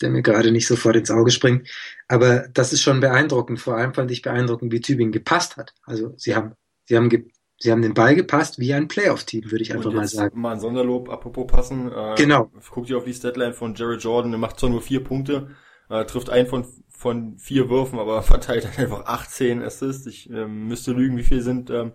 [0.00, 1.68] der mir gerade nicht sofort ins Auge springt.
[2.08, 3.60] Aber das ist schon beeindruckend.
[3.60, 5.74] Vor allem fand ich beeindruckend, wie Tübingen gepasst hat.
[5.84, 6.54] Also sie haben,
[6.86, 7.26] sie haben ge
[7.58, 10.40] Sie haben den Ball gepasst wie ein Playoff-Team, würde ich einfach mal sagen.
[10.40, 11.92] Mal ein Sonderlob, apropos passen.
[11.92, 12.50] Äh, genau.
[12.72, 15.50] Guckt ihr auf die Statline von Jared Jordan, der macht zwar nur vier Punkte,
[15.88, 20.06] äh, trifft einen von, von vier Würfen, aber verteilt dann einfach 18 Assists.
[20.06, 21.92] Ich äh, müsste lügen, wie viel sind, ähm,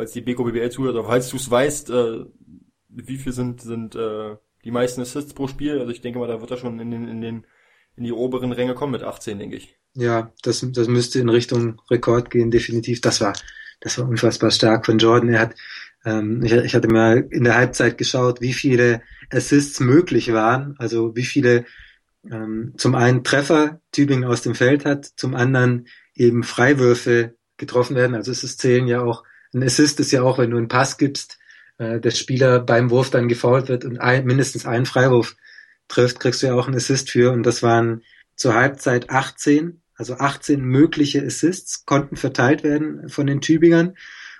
[0.00, 2.24] falls die BKBBL zuhört, aber falls du es weißt, äh,
[2.88, 5.78] wie viel sind, sind äh, die meisten Assists pro Spiel.
[5.78, 7.46] Also ich denke mal, da wird er schon in den, in den
[7.96, 9.76] in die oberen Ränge kommen mit 18, denke ich.
[9.94, 13.02] Ja, das, das müsste in Richtung Rekord gehen, definitiv.
[13.02, 13.34] Das war
[13.80, 15.34] das war unfassbar stark von Jordan.
[15.34, 15.54] Er hat,
[16.06, 21.14] ähm, ich, ich hatte mal in der Halbzeit geschaut, wie viele Assists möglich waren, also
[21.14, 21.66] wie viele
[22.30, 28.14] ähm, zum einen Treffer Tübingen aus dem Feld hat, zum anderen eben Freiwürfe getroffen werden.
[28.14, 30.98] Also es ist zählen ja auch, ein Assist ist ja auch, wenn du einen Pass
[30.98, 31.38] gibst,
[31.78, 35.36] äh, der Spieler beim Wurf dann gefault wird und ein, mindestens einen Freiwurf
[35.88, 37.32] trifft, kriegst du ja auch einen Assist für.
[37.32, 38.02] Und das waren
[38.36, 43.96] zur Halbzeit 18 also 18 mögliche Assists konnten verteilt werden von den Tübingern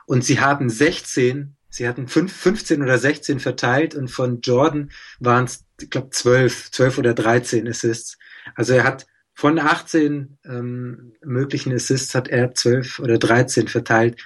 [0.07, 5.45] und sie haben 16, sie hatten 5, 15 oder 16 verteilt und von Jordan waren
[5.45, 8.17] es, ich glaube, 12, 12 oder 13 Assists.
[8.55, 14.19] Also er hat von 18 ähm, möglichen Assists hat er 12 oder 13 verteilt.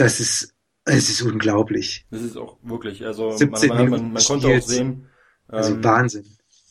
[0.00, 2.06] Das ist, es ist unglaublich.
[2.10, 5.06] Das ist auch wirklich, also man, man, man, man konnte auch sehen.
[5.46, 6.24] Also ähm, Wahnsinn.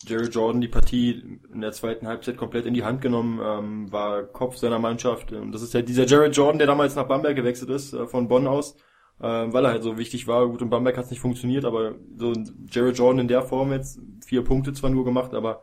[0.03, 4.23] Jerry Jordan die Partie in der zweiten Halbzeit komplett in die Hand genommen, ähm, war
[4.23, 5.31] Kopf seiner Mannschaft.
[5.31, 8.27] Und das ist ja dieser Jared Jordan, der damals nach Bamberg gewechselt ist, äh, von
[8.27, 8.77] Bonn aus,
[9.19, 10.47] äh, weil er halt so wichtig war.
[10.47, 12.33] Gut, in Bamberg hat es nicht funktioniert, aber so
[12.67, 15.61] Jared Jordan in der Form jetzt, vier Punkte zwar nur gemacht, aber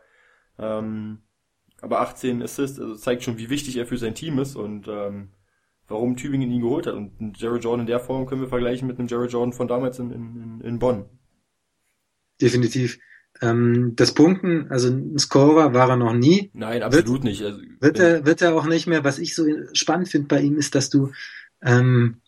[0.58, 1.22] ähm,
[1.80, 5.30] aber 18 Assists, also zeigt schon, wie wichtig er für sein Team ist und ähm,
[5.88, 6.94] warum Tübingen ihn geholt hat.
[6.94, 9.98] Und Jared Jordan in der Form können wir vergleichen mit einem Jared Jordan von damals
[9.98, 11.04] in, in, in Bonn.
[12.40, 12.98] Definitiv.
[13.42, 16.50] Ähm, das Punkten, also ein Scorer war er noch nie.
[16.54, 17.42] Nein, absolut wird, nicht.
[17.42, 19.04] Also, wird er, wird er auch nicht mehr.
[19.04, 21.12] Was ich so spannend finde bei ihm ist, dass du
[21.62, 22.20] ähm,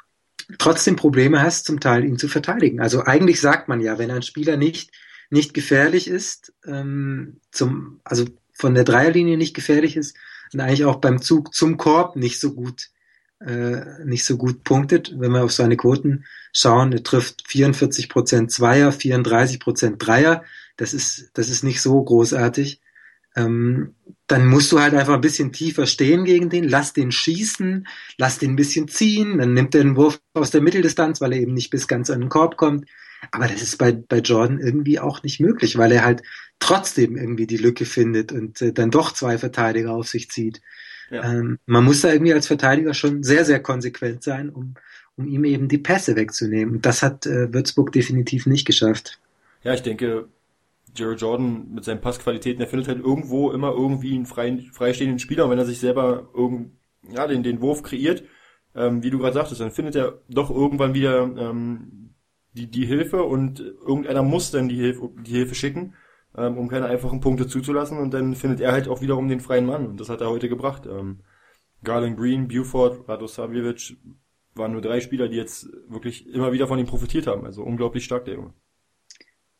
[0.59, 2.81] trotzdem Probleme hast, zum Teil ihn zu verteidigen.
[2.81, 4.93] Also eigentlich sagt man ja, wenn ein Spieler nicht
[5.31, 10.17] nicht gefährlich ist, ähm, zum also von der Dreierlinie nicht gefährlich ist
[10.53, 12.89] und eigentlich auch beim Zug zum Korb nicht so gut
[13.41, 15.15] äh, nicht so gut punktet.
[15.19, 20.45] Wenn wir auf seine Quoten schauen, er trifft 44 Prozent Zweier, 34 Prozent Dreier
[20.79, 22.81] das ist, das ist nicht so großartig.
[23.37, 23.95] Ähm,
[24.27, 28.39] dann musst du halt einfach ein bisschen tiefer stehen gegen den, lass den schießen, lass
[28.39, 31.53] den ein bisschen ziehen, dann nimmt er den Wurf aus der Mitteldistanz, weil er eben
[31.53, 32.89] nicht bis ganz an den Korb kommt.
[33.33, 36.23] Aber das ist bei, bei Jordan irgendwie auch nicht möglich, weil er halt
[36.61, 40.61] trotzdem irgendwie die Lücke findet und äh, dann doch zwei Verteidiger auf sich zieht.
[41.11, 41.33] Ja.
[41.33, 44.75] Ähm, man muss da irgendwie als Verteidiger schon sehr, sehr konsequent sein, um,
[45.17, 46.77] um ihm eben die Pässe wegzunehmen.
[46.77, 49.19] Und das hat äh, Würzburg definitiv nicht geschafft.
[49.63, 50.29] Ja, ich denke,
[50.95, 55.45] Jared Jordan mit seinen Passqualitäten, er findet halt irgendwo immer irgendwie einen freien, freistehenden Spieler
[55.45, 56.73] und wenn er sich selber irgend,
[57.09, 58.25] ja, den, den Wurf kreiert,
[58.75, 62.11] ähm, wie du gerade sagtest, dann findet er doch irgendwann wieder ähm,
[62.53, 65.95] die, die Hilfe und irgendeiner muss dann die Hilfe, die Hilfe schicken,
[66.39, 69.67] ähm, um keine einfachen Punkte zuzulassen und dann findet er halt auch wiederum den freien
[69.67, 70.87] Mann und das hat er heute gebracht.
[70.87, 71.21] Ähm,
[71.83, 73.97] Garland Green, Buford, Radosavljevic
[74.55, 77.45] waren nur drei Spieler, die jetzt wirklich immer wieder von ihm profitiert haben.
[77.45, 78.55] Also unglaublich stark, der Junge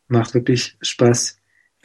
[0.09, 1.37] macht wirklich Spaß.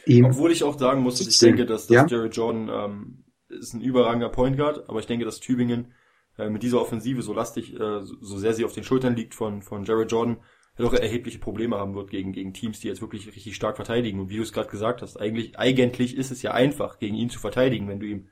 [0.05, 2.05] Ihm Obwohl ich auch sagen muss, dass ich denke, dass, dass ja?
[2.07, 5.93] Jared Jordan ähm, ist ein überragender Point Guard, aber ich denke, dass Tübingen
[6.37, 9.61] äh, mit dieser Offensive so lastig, äh, so sehr sie auf den Schultern liegt von,
[9.61, 10.37] von Jared Jordan,
[10.83, 14.19] doch erhebliche Probleme haben wird gegen, gegen Teams, die jetzt wirklich richtig stark verteidigen.
[14.19, 17.29] Und wie du es gerade gesagt hast, eigentlich, eigentlich ist es ja einfach, gegen ihn
[17.29, 18.27] zu verteidigen, wenn du ihm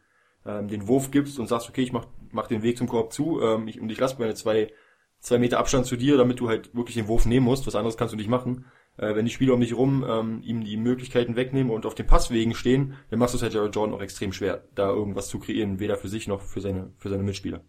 [0.45, 3.41] ähm, den Wurf gibst und sagst, okay, ich mach, mach den Weg zum Korb zu
[3.41, 4.71] ähm, ich, und ich lasse meine zwei,
[5.19, 7.65] zwei Meter Abstand zu dir, damit du halt wirklich den Wurf nehmen musst.
[7.65, 8.65] Was anderes kannst du nicht machen
[8.97, 12.07] äh, wenn die Spieler um dich rum ähm, ihm die Möglichkeiten wegnehmen und auf den
[12.07, 15.79] Passwegen stehen, dann machst du es halt Jordan auch extrem schwer, da irgendwas zu kreieren,
[15.79, 17.63] weder für sich noch für seine, für seine Mitspieler.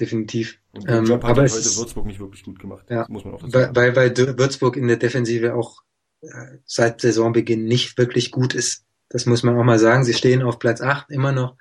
[0.00, 0.58] Definitiv.
[0.72, 2.86] Und den ähm, Job hat aber heute Würzburg nicht wirklich gut gemacht.
[2.88, 3.76] Ja, muss man auch dazu sagen.
[3.76, 5.82] Weil, weil Würzburg in der Defensive auch
[6.22, 8.84] äh, seit Saisonbeginn nicht wirklich gut ist.
[9.10, 10.04] Das muss man auch mal sagen.
[10.04, 11.56] Sie stehen auf Platz 8 immer noch.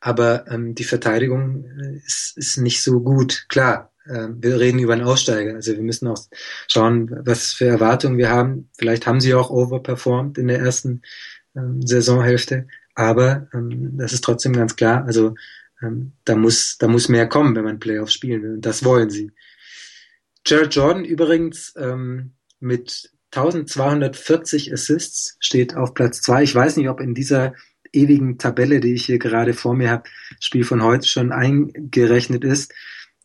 [0.00, 3.46] Aber ähm, die Verteidigung äh, ist, ist nicht so gut.
[3.48, 5.54] Klar, äh, wir reden über einen Aussteiger.
[5.54, 6.18] Also wir müssen auch
[6.68, 8.68] schauen, was für Erwartungen wir haben.
[8.76, 11.02] Vielleicht haben sie auch overperformed in der ersten
[11.54, 15.04] ähm, Saisonhälfte, aber ähm, das ist trotzdem ganz klar.
[15.04, 15.34] Also ähm,
[16.24, 18.54] da muss da muss mehr kommen, wenn man Playoffs spielen will.
[18.54, 19.32] Und das wollen sie.
[20.46, 26.42] Jared Jordan übrigens ähm, mit 1240 Assists steht auf Platz zwei.
[26.42, 27.54] Ich weiß nicht, ob in dieser
[27.92, 30.04] ewigen Tabelle, die ich hier gerade vor mir habe,
[30.40, 32.72] Spiel von heute schon eingerechnet ist.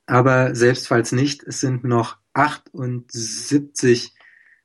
[0.06, 4.14] Aber selbst falls nicht, es sind noch 78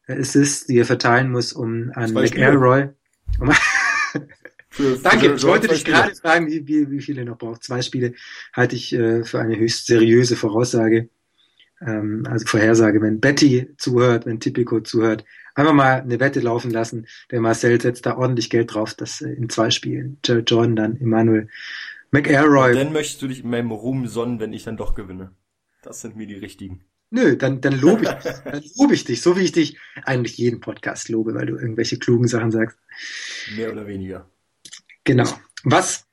[0.09, 2.88] Assists, die er verteilen muss, um an McElroy.
[3.38, 3.51] Um
[4.77, 7.65] für, Danke, ich wollte dich gerade fragen, wie, wie, wie viele noch braucht.
[7.65, 8.12] Zwei Spiele
[8.53, 11.09] halte ich äh, für eine höchst seriöse Voraussage.
[11.81, 17.07] Ähm, also Vorhersage, wenn Betty zuhört, wenn Tipico zuhört, einfach mal eine Wette laufen lassen.
[17.31, 21.01] Der Marcel setzt da ordentlich Geld drauf, dass äh, in zwei Spielen Jared Jordan dann
[21.01, 21.49] Emmanuel
[22.11, 22.73] McElroy.
[22.73, 25.33] Und dann möchtest du dich in meinem Ruhm sonnen, wenn ich dann doch gewinne.
[25.83, 26.85] Das sind mir die richtigen.
[27.11, 28.09] Nö, dann, dann lobe ich,
[28.45, 31.99] dann lobe ich dich, so wie ich dich eigentlich jeden Podcast lobe, weil du irgendwelche
[31.99, 32.79] klugen Sachen sagst.
[33.57, 34.29] Mehr oder weniger.
[35.07, 35.29] Genau.
[35.62, 36.05] Was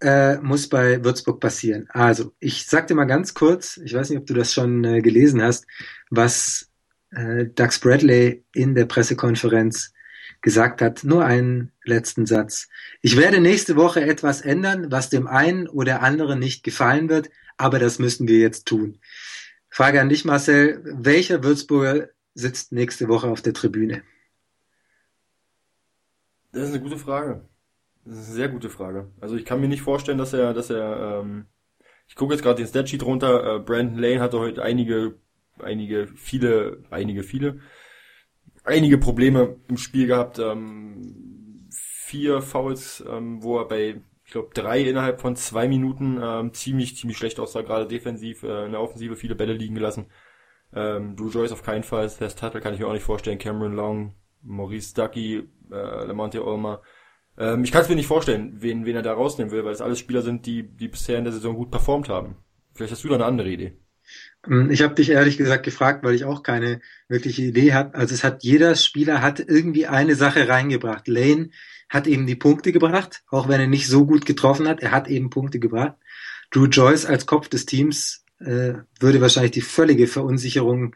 [0.00, 1.88] äh, muss bei Würzburg passieren?
[1.90, 5.02] Also, ich sag dir mal ganz kurz, ich weiß nicht, ob du das schon äh,
[5.02, 5.66] gelesen hast,
[6.08, 6.70] was
[7.10, 9.92] äh, Doug Bradley in der Pressekonferenz
[10.40, 11.04] gesagt hat.
[11.04, 12.68] Nur einen letzten Satz.
[13.02, 17.78] Ich werde nächste Woche etwas ändern, was dem einen oder anderen nicht gefallen wird, aber
[17.78, 18.98] das müssen wir jetzt tun.
[19.68, 20.80] Frage an dich, Marcel.
[20.84, 24.02] Welcher Würzburger sitzt nächste Woche auf der Tribüne?
[26.52, 27.46] Das ist eine gute Frage.
[28.04, 29.10] Das ist eine sehr gute Frage.
[29.20, 31.46] Also ich kann mir nicht vorstellen, dass er, dass er, ähm,
[32.08, 35.16] ich gucke jetzt gerade den Statsheet runter, äh, Brandon Lane hatte heute einige,
[35.58, 37.60] einige, viele, einige, viele,
[38.64, 44.80] einige Probleme im Spiel gehabt, ähm, vier Fouls, ähm, wo er bei, ich glaube, drei
[44.80, 49.16] innerhalb von zwei Minuten ähm, ziemlich, ziemlich schlecht aussah, gerade defensiv, äh, in der Offensive
[49.16, 50.06] viele Bälle liegen gelassen.
[50.72, 53.74] Ähm, Drew Joyce auf keinen Fall, Seth Tuttle kann ich mir auch nicht vorstellen, Cameron
[53.74, 56.80] Long, Maurice Ducky, äh, Lamonte Olmer,
[57.40, 59.80] ähm, ich kann es mir nicht vorstellen, wen, wen er da rausnehmen will, weil es
[59.80, 62.36] alles Spieler sind, die, die bisher in der Saison gut performt haben.
[62.74, 63.72] Vielleicht hast du da eine andere Idee.
[64.46, 67.94] Ähm, ich habe dich ehrlich gesagt gefragt, weil ich auch keine wirkliche Idee habe.
[67.94, 71.08] Also es hat jeder Spieler hat irgendwie eine Sache reingebracht.
[71.08, 71.50] Lane
[71.88, 74.80] hat eben die Punkte gebracht, auch wenn er nicht so gut getroffen hat.
[74.80, 75.94] Er hat eben Punkte gebracht.
[76.50, 80.94] Drew Joyce als Kopf des Teams äh, würde wahrscheinlich die völlige Verunsicherung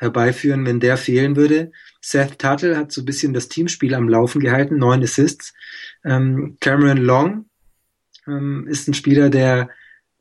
[0.00, 1.72] herbeiführen, wenn der fehlen würde.
[2.00, 5.52] Seth Tuttle hat so ein bisschen das Teamspiel am Laufen gehalten, neun Assists.
[6.04, 7.44] Ähm, Cameron Long
[8.26, 9.68] ähm, ist ein Spieler, der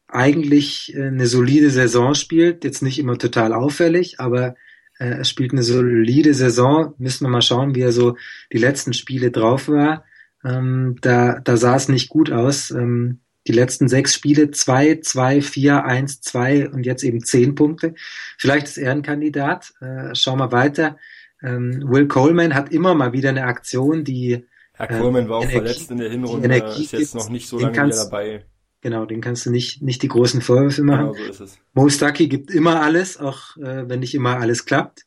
[0.10, 4.56] eigentlich äh, eine solide Saison spielt, jetzt nicht immer total auffällig, aber
[5.00, 6.94] äh, er spielt eine solide Saison.
[6.98, 8.18] Müssen wir mal schauen, wie er so
[8.52, 10.04] die letzten Spiele drauf war.
[10.44, 12.72] Ähm, da, da sah es nicht gut aus.
[12.72, 17.96] Ähm, die letzten sechs Spiele zwei, zwei, vier, eins, zwei und jetzt eben zehn Punkte.
[18.38, 19.74] Vielleicht ist er ein Kandidat.
[19.82, 20.98] Äh, schauen wir weiter.
[21.42, 25.58] Ähm, Will Coleman hat immer mal wieder eine Aktion, die Herr Coleman war auch Energie,
[25.58, 28.46] verletzt in der Hinrunde, ist jetzt noch nicht so lange kannst, dabei.
[28.82, 31.14] Genau, den kannst du nicht, nicht die großen Vorwürfe machen.
[31.14, 31.60] Genau so ist es.
[31.74, 35.06] Mo Stuckey gibt immer alles, auch äh, wenn nicht immer alles klappt.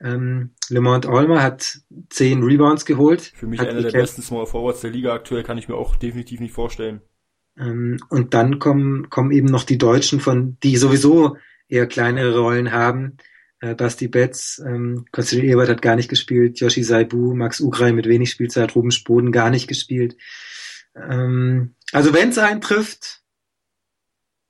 [0.00, 3.32] Ähm, Lemont Olmer hat zehn Rebounds geholt.
[3.34, 6.40] Für mich einer der besten Small Forwards der Liga aktuell, kann ich mir auch definitiv
[6.40, 7.02] nicht vorstellen.
[7.58, 11.36] Ähm, und dann kommen, kommen eben noch die Deutschen von, die sowieso
[11.68, 13.16] eher kleinere Rollen haben.
[13.60, 18.06] Äh, Basti Betz, ähm, Konstantin Ebert hat gar nicht gespielt, Yoshi Saibu, Max Ugrei mit
[18.06, 20.16] wenig Spielzeit, Ruben Spoden gar nicht gespielt.
[20.94, 23.22] Ähm, also wenn es eintrifft,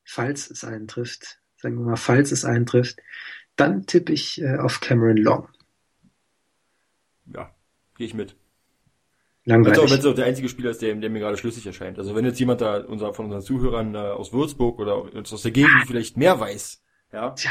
[0.05, 3.01] falls es eintrifft, sagen wir mal, falls es eintrifft,
[3.57, 5.49] dann tippe ich äh, auf Cameron Long.
[7.27, 7.55] Ja,
[7.97, 8.35] gehe ich mit.
[9.45, 9.91] Langweilig.
[9.91, 11.99] Wenn es auch, der einzige Spieler ist, der, der mir gerade schlüssig erscheint.
[11.99, 15.51] Also wenn jetzt jemand da unser, von unseren Zuhörern äh, aus Würzburg oder aus der
[15.51, 16.81] Gegend vielleicht mehr weiß,
[17.13, 17.51] ja, Tja.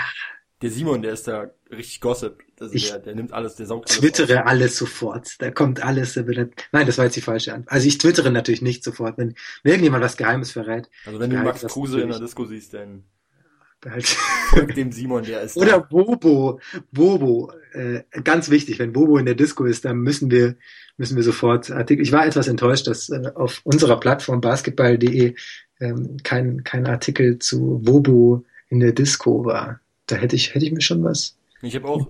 [0.61, 2.39] der Simon, der ist da richtig Gossip.
[2.59, 4.47] Also ich der, der nimmt alles, der saugt alles twittere auf.
[4.47, 5.35] alles sofort.
[5.39, 6.13] Da kommt alles.
[6.13, 7.73] Da wird, nein, das war jetzt die falsche Antwort.
[7.73, 10.89] Also ich twittere natürlich nicht sofort, wenn, wenn irgendjemand was Geheimes verrät.
[11.05, 13.03] Also wenn du Max Kruse in der Disco siehst, dann
[13.89, 14.05] halt.
[14.49, 15.77] Folgt dem Simon, der ist Oder da.
[15.79, 16.59] Bobo.
[16.91, 17.51] Bobo.
[17.73, 20.55] Äh, ganz wichtig, wenn Bobo in der Disco ist, dann müssen wir
[20.97, 22.03] müssen wir sofort Artikel.
[22.03, 25.35] Ich war etwas enttäuscht, dass äh, auf unserer Plattform basketball.de
[25.79, 29.79] ähm, kein, kein Artikel zu Wobo in der Disco war.
[30.05, 31.35] Da hätte ich, hätte ich mir schon was.
[31.61, 32.07] Ich habe auch.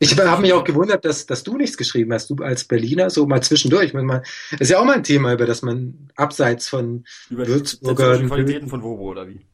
[0.00, 3.26] Ich habe mich auch gewundert, dass, dass du nichts geschrieben hast, du als Berliner, so
[3.26, 3.94] mal zwischendurch.
[3.94, 4.08] Man,
[4.50, 8.18] das ist ja auch mal ein Thema, über das man abseits von über Würzburger...
[8.18, 9.46] Die Qualitäten von Wobo, oder wie?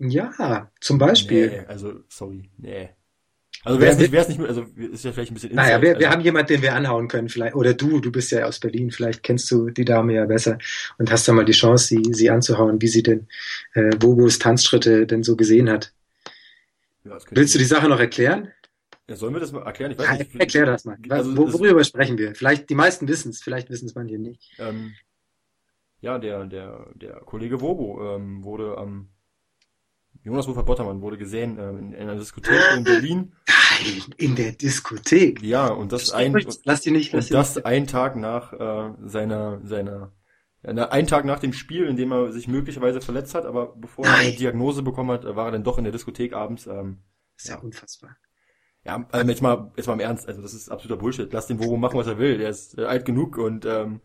[0.00, 1.50] Ja, zum Beispiel.
[1.50, 2.88] Nee, also, sorry, nee.
[3.62, 5.50] Also wäre es nicht, wär's nicht, also ist ja vielleicht ein bisschen.
[5.50, 6.00] Insight, naja, wir, also.
[6.00, 7.54] wir haben jemanden, den wir anhauen können, vielleicht.
[7.54, 10.56] Oder du, du bist ja aus Berlin, vielleicht kennst du die Dame ja besser
[10.96, 13.28] und hast da mal die Chance, sie, sie anzuhauen, wie sie denn
[13.74, 15.92] äh, Bobos Tanzschritte denn so gesehen hat.
[17.04, 18.50] Ja, Willst du die Sache noch erklären?
[19.08, 19.92] Ja, sollen wir das mal erklären?
[19.92, 20.40] Ich weiß ja, nicht.
[20.40, 20.96] Erklär das mal.
[21.10, 22.34] Also, Wo, worüber sprechen wir?
[22.34, 24.54] Vielleicht, die meisten wissen es, vielleicht wissen es manche nicht.
[24.58, 24.94] Ähm,
[26.00, 29.10] ja, der, der, der Kollege Wobo ähm, wurde am
[30.22, 33.32] Jonas Rufer Bottermann wurde gesehen äh, in, in, einer Diskothek in Berlin.
[33.48, 35.42] Nein, in der Diskothek.
[35.42, 37.66] Ja, und das ein, lass die nicht, lass und das nicht.
[37.66, 40.12] ein Tag nach äh, seiner seiner
[40.62, 44.06] Ja, einen Tag nach dem Spiel, in dem er sich möglicherweise verletzt hat, aber bevor
[44.06, 46.66] er eine Diagnose bekommen hat, war er dann doch in der Diskothek abends.
[46.66, 46.98] Ähm,
[47.36, 48.16] ist ja, unfassbar.
[48.84, 51.32] Ja, also jetzt mal, jetzt mal im Ernst, also das ist absoluter Bullshit.
[51.32, 52.38] Lass den Bobo machen, was er will.
[52.38, 54.00] Der ist äh, alt genug und ähm,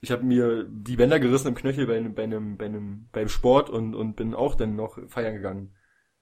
[0.00, 3.68] ich habe mir die Bänder gerissen im Knöchel bei bei einem, bei einem, beim Sport
[3.70, 5.74] und, und bin auch dann noch feiern gegangen.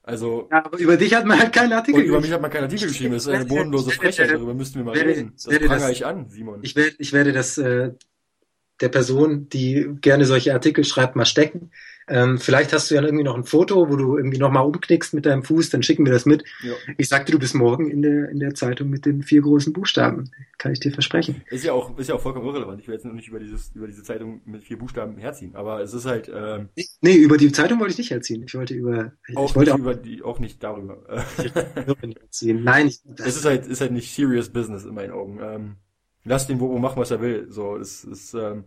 [0.03, 0.49] Also.
[0.51, 2.15] Ja, aber über dich hat man halt keinen Artikel geschrieben.
[2.15, 3.13] Über mich hat man keinen Artikel geschrieben.
[3.15, 4.31] Das ist eine bodenlose Frechheit.
[4.31, 5.35] Darüber müssten wir mal reden.
[5.35, 6.61] Das prangere ich an, Simon.
[6.63, 7.93] Ich werde, ich werde das äh,
[8.81, 11.71] der Person, die gerne solche Artikel schreibt, mal stecken.
[12.11, 15.27] Ähm, vielleicht hast du ja irgendwie noch ein Foto, wo du irgendwie nochmal umknickst mit
[15.27, 16.43] deinem Fuß, dann schicken wir das mit.
[16.63, 16.73] Ja.
[16.97, 20.31] Ich sagte, du bist morgen in der, in der Zeitung mit den vier großen Buchstaben.
[20.57, 21.43] Kann ich dir versprechen.
[21.51, 22.81] Ist ja auch, ist ja auch vollkommen irrelevant.
[22.81, 25.83] Ich will jetzt noch nicht über dieses, über diese Zeitung mit vier Buchstaben herziehen, aber
[25.83, 28.43] es ist halt, ähm, Nee, über die Zeitung wollte ich nicht herziehen.
[28.47, 31.05] Ich wollte über, auch ich wollte auch, über die, auch nicht darüber.
[31.37, 32.65] herziehen.
[32.65, 35.39] Nein, ich, es ist halt, ist halt nicht serious business in meinen Augen.
[35.43, 35.77] Ähm,
[36.25, 37.47] lass den Bobo machen, was er will.
[37.51, 38.65] So, es ist, ähm,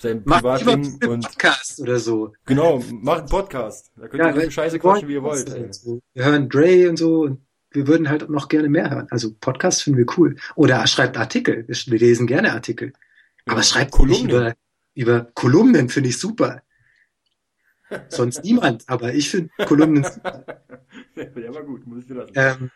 [0.00, 2.32] sein Privatleben und Podcast oder so.
[2.46, 3.90] Genau, macht einen Podcast.
[3.96, 5.74] Da könnt ihr ja, so Scheiße quatschen, wie ihr wollt.
[5.74, 6.00] So.
[6.14, 7.40] Wir hören Dre und so und
[7.70, 9.08] wir würden halt noch gerne mehr hören.
[9.10, 10.36] Also Podcast finden wir cool.
[10.54, 11.66] Oder schreibt Artikel.
[11.66, 12.92] Wir lesen gerne Artikel.
[13.46, 14.54] Ja, Aber schreibt Kolumnen über,
[14.94, 16.62] über Kolumnen finde ich super.
[18.08, 20.62] Sonst niemand, aber ich finde Kolumnen super.
[21.16, 22.32] ja, war gut, muss ich dir lassen.
[22.34, 22.70] Ähm,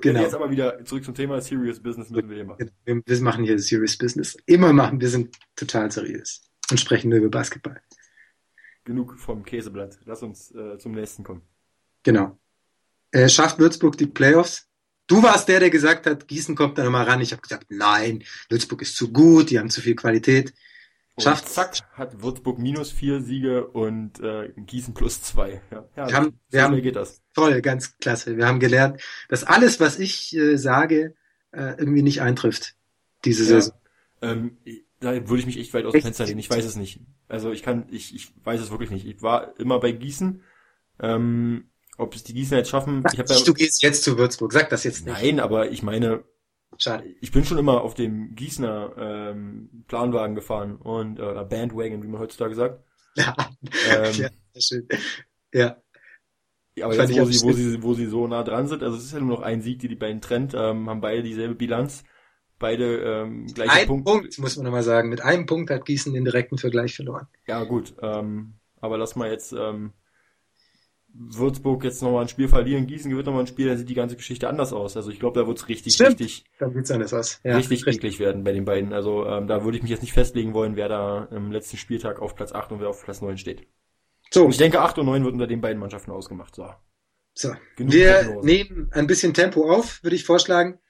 [0.00, 0.20] Genau.
[0.20, 2.70] Jetzt aber wieder zurück zum Thema Serious Business müssen wir hier machen.
[2.84, 4.36] Wir, wir machen hier Serious Business.
[4.46, 5.00] Immer machen.
[5.00, 7.80] Wir sind total seriös und sprechen nur über Basketball.
[8.84, 9.98] Genug vom Käseblatt.
[10.04, 11.42] Lass uns äh, zum nächsten kommen.
[12.02, 12.38] Genau.
[13.10, 14.68] Äh, schafft Würzburg die Playoffs?
[15.06, 17.20] Du warst der, der gesagt hat, Gießen kommt da nochmal ran.
[17.20, 20.54] Ich habe gesagt, nein, Würzburg ist zu gut, die haben zu viel Qualität.
[21.16, 25.62] Schafft zack, hat Würzburg minus vier Siege und äh, Gießen plus zwei.
[25.70, 27.22] Ja, ja wir haben, wir haben, geht das.
[27.34, 28.36] Toll, ganz klasse.
[28.36, 31.14] Wir haben gelernt, dass alles, was ich äh, sage,
[31.52, 32.74] äh, irgendwie nicht eintrifft.
[33.24, 33.60] Diese ja.
[33.60, 33.78] Saison.
[34.22, 34.58] Ähm,
[34.98, 36.40] da würde ich mich echt weit aus dem Fenster lehnen.
[36.40, 37.00] Ich weiß es nicht.
[37.28, 39.06] Also ich kann, ich, ich weiß es wirklich nicht.
[39.06, 40.42] Ich war immer bei Gießen.
[41.00, 43.02] Ähm, ob es die Gießen jetzt schaffen.
[43.02, 44.52] Sag ich hab nicht, ja, du gehst jetzt zu Würzburg.
[44.52, 45.14] Sag das jetzt nicht.
[45.14, 46.24] Nein, aber ich meine,
[46.78, 47.14] Schade.
[47.20, 52.20] Ich bin schon immer auf dem Gießener ähm, Planwagen gefahren und äh, Bandwagon, wie man
[52.20, 52.84] heutzutage sagt.
[53.16, 53.36] Ja,
[53.90, 54.28] ähm, ja
[54.60, 54.88] schön.
[55.52, 55.76] Ja.
[56.76, 59.04] Ja, aber jetzt, wo sie, wo sie, wo sie so nah dran sind, also es
[59.04, 62.02] ist ja nur noch ein Sieg, die die beiden trennt, ähm, haben beide dieselbe Bilanz,
[62.58, 64.06] beide ähm, gleiche ein Punkt.
[64.06, 65.08] Punkt, muss man nochmal sagen.
[65.08, 67.28] Mit einem Punkt hat Gießen den direkten Vergleich verloren.
[67.46, 69.92] Ja, gut, ähm, aber lass mal jetzt ähm,
[71.16, 74.16] Würzburg jetzt nochmal ein Spiel verlieren, Gießen gewinnt nochmal ein Spiel, dann sieht die ganze
[74.16, 74.96] Geschichte anders aus.
[74.96, 76.20] Also ich glaube, da wird es richtig, Stimmt.
[76.20, 77.40] richtig, dann wird's anders aus.
[77.44, 78.92] Ja, richtig, richtig eklig werden bei den beiden.
[78.92, 82.20] Also ähm, da würde ich mich jetzt nicht festlegen wollen, wer da im letzten Spieltag
[82.20, 83.66] auf Platz 8 und wer auf Platz 9 steht.
[84.30, 84.44] So.
[84.44, 86.56] Und ich denke, 8 und 9 wird unter den beiden Mannschaften ausgemacht.
[86.56, 86.68] So.
[87.34, 87.52] So.
[87.76, 90.80] Genug wir nehmen ein bisschen Tempo auf, würde ich vorschlagen.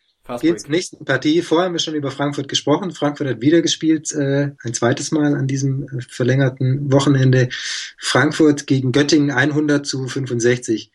[0.41, 1.43] Gehen zur nächsten Partie.
[1.43, 2.93] Vorher haben wir schon über Frankfurt gesprochen.
[2.93, 7.51] Frankfurt hat wieder gespielt, äh, ein zweites Mal an diesem äh, verlängerten Wochenende.
[7.99, 10.93] Frankfurt gegen Göttingen 100 zu 65.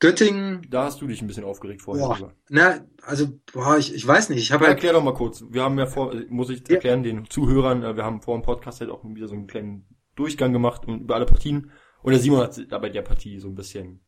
[0.00, 0.66] Göttingen.
[0.70, 2.06] Da hast du dich ein bisschen aufgeregt vorher.
[2.06, 4.38] Boah, na, also, boah, ich, ich weiß nicht.
[4.38, 5.44] Ich habe ja, halt, erklär doch mal kurz.
[5.50, 7.12] Wir haben ja vor, muss ich erklären, ja.
[7.12, 10.54] den Zuhörern, äh, wir haben vor dem Podcast halt auch wieder so einen kleinen Durchgang
[10.54, 11.70] gemacht über alle Partien.
[12.02, 14.00] Und der Simon hat dabei der Partie so ein bisschen.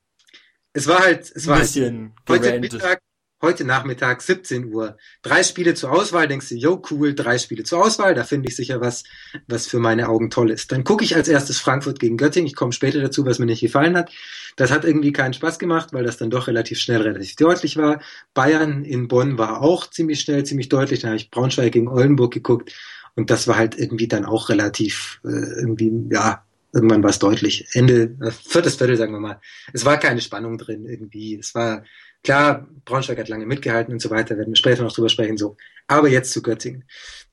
[0.73, 3.01] Es war halt, es war halt, heute Mittag
[3.43, 4.97] heute Nachmittag 17 Uhr.
[5.23, 8.57] Drei Spiele zur Auswahl, denkst du, yo, cool, drei Spiele zur Auswahl, da finde ich
[8.57, 9.05] sicher was,
[9.47, 10.73] was für meine Augen toll ist.
[10.73, 13.61] Dann gucke ich als erstes Frankfurt gegen Göttingen, ich komme später dazu, was mir nicht
[13.61, 14.11] gefallen hat.
[14.57, 18.01] Das hat irgendwie keinen Spaß gemacht, weil das dann doch relativ schnell, relativ deutlich war.
[18.35, 22.33] Bayern in Bonn war auch ziemlich schnell, ziemlich deutlich, da habe ich Braunschweig gegen Oldenburg
[22.33, 22.73] geguckt
[23.15, 27.67] und das war halt irgendwie dann auch relativ, äh, irgendwie, ja, irgendwann war es deutlich.
[27.73, 29.41] Ende, äh, viertes Viertel, sagen wir mal.
[29.73, 31.37] Es war keine Spannung drin irgendwie.
[31.39, 31.85] Es war,
[32.23, 35.57] Klar, Braunschweig hat lange mitgehalten und so weiter, werden wir später noch drüber sprechen, so.
[35.87, 36.85] Aber jetzt zu Göttingen.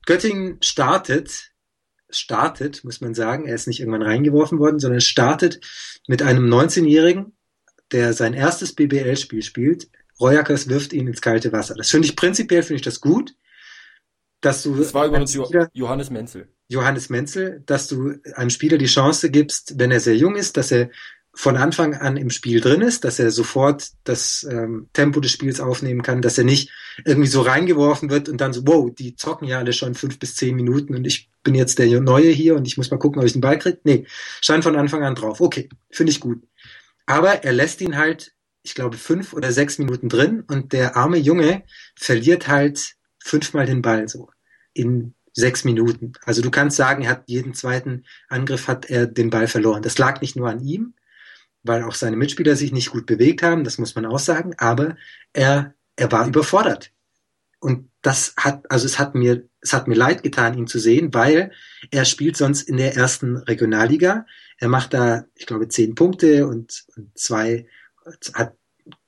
[0.06, 1.52] Göttingen startet,
[2.10, 5.60] startet, muss man sagen, er ist nicht irgendwann reingeworfen worden, sondern startet
[6.06, 7.36] mit einem 19-Jährigen,
[7.92, 9.88] der sein erstes BBL-Spiel spielt.
[10.20, 11.74] Royakas wirft ihn ins kalte Wasser.
[11.74, 13.34] Das finde ich prinzipiell, finde ich das gut,
[14.40, 14.74] dass du.
[14.74, 16.48] Das war übrigens Spieler, Johannes Menzel.
[16.68, 20.70] Johannes Menzel, dass du einem Spieler die Chance gibst, wenn er sehr jung ist, dass
[20.70, 20.90] er
[21.38, 25.60] von Anfang an im Spiel drin ist, dass er sofort das ähm, Tempo des Spiels
[25.60, 26.72] aufnehmen kann, dass er nicht
[27.04, 30.34] irgendwie so reingeworfen wird und dann so, wow, die zocken ja alle schon fünf bis
[30.34, 33.24] zehn Minuten und ich bin jetzt der Neue hier und ich muss mal gucken, ob
[33.24, 33.78] ich den Ball kriege.
[33.84, 34.04] Nee,
[34.40, 35.40] stand von Anfang an drauf.
[35.40, 36.42] Okay, finde ich gut.
[37.06, 38.32] Aber er lässt ihn halt,
[38.64, 41.62] ich glaube, fünf oder sechs Minuten drin und der arme Junge
[41.94, 44.28] verliert halt fünfmal den Ball so
[44.74, 46.14] in sechs Minuten.
[46.24, 49.82] Also du kannst sagen, er hat jeden zweiten Angriff hat er den Ball verloren.
[49.82, 50.94] Das lag nicht nur an ihm,
[51.68, 54.96] weil auch seine Mitspieler sich nicht gut bewegt haben, das muss man auch sagen, aber
[55.32, 56.90] er, er war überfordert.
[57.60, 61.12] Und das hat, also es hat mir, es hat mir leid getan, ihn zu sehen,
[61.12, 61.50] weil
[61.90, 64.26] er spielt sonst in der ersten Regionalliga.
[64.58, 67.66] Er macht da, ich glaube, zehn Punkte und, und zwei,
[68.34, 68.54] hat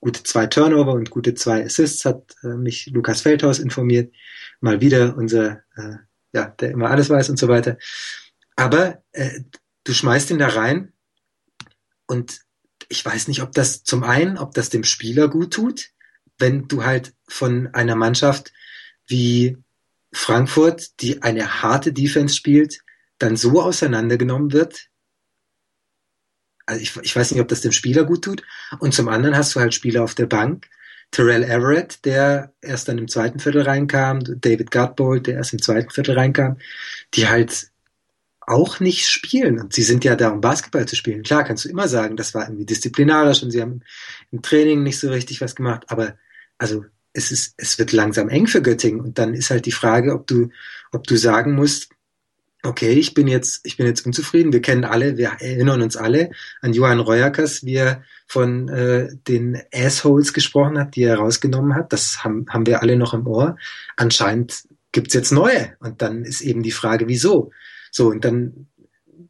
[0.00, 4.12] gute zwei Turnover und gute zwei Assists, hat äh, mich Lukas Feldhaus informiert.
[4.60, 5.96] Mal wieder unser, äh,
[6.32, 7.78] ja, der immer alles weiß und so weiter.
[8.56, 9.40] Aber äh,
[9.84, 10.92] du schmeißt ihn da rein
[12.06, 12.40] und
[12.90, 15.90] ich weiß nicht, ob das zum einen, ob das dem Spieler gut tut,
[16.38, 18.52] wenn du halt von einer Mannschaft
[19.06, 19.56] wie
[20.12, 22.80] Frankfurt, die eine harte Defense spielt,
[23.18, 24.88] dann so auseinandergenommen wird.
[26.66, 28.42] Also ich, ich weiß nicht, ob das dem Spieler gut tut.
[28.80, 30.68] Und zum anderen hast du halt Spieler auf der Bank.
[31.12, 35.90] Terrell Everett, der erst dann im zweiten Viertel reinkam, David Gutbold, der erst im zweiten
[35.90, 36.58] Viertel reinkam,
[37.14, 37.70] die halt
[38.50, 39.60] auch nicht spielen.
[39.60, 41.22] Und sie sind ja da, um Basketball zu spielen.
[41.22, 43.82] Klar, kannst du immer sagen, das war irgendwie disziplinarisch und sie haben
[44.32, 46.14] im Training nicht so richtig was gemacht, aber
[46.58, 50.14] also es ist, es wird langsam eng für Göttingen und dann ist halt die Frage,
[50.14, 50.50] ob du,
[50.92, 51.90] ob du sagen musst,
[52.62, 54.52] okay, ich bin jetzt, ich bin jetzt unzufrieden.
[54.52, 56.30] Wir kennen alle, wir erinnern uns alle
[56.60, 61.92] an Johann Reuerkers, wie er von äh, den Assholes gesprochen hat, die er rausgenommen hat.
[61.92, 63.56] Das haben, haben wir alle noch im Ohr.
[63.96, 65.74] Anscheinend gibt's jetzt neue.
[65.80, 67.50] Und dann ist eben die Frage, wieso?
[67.90, 68.68] So, und dann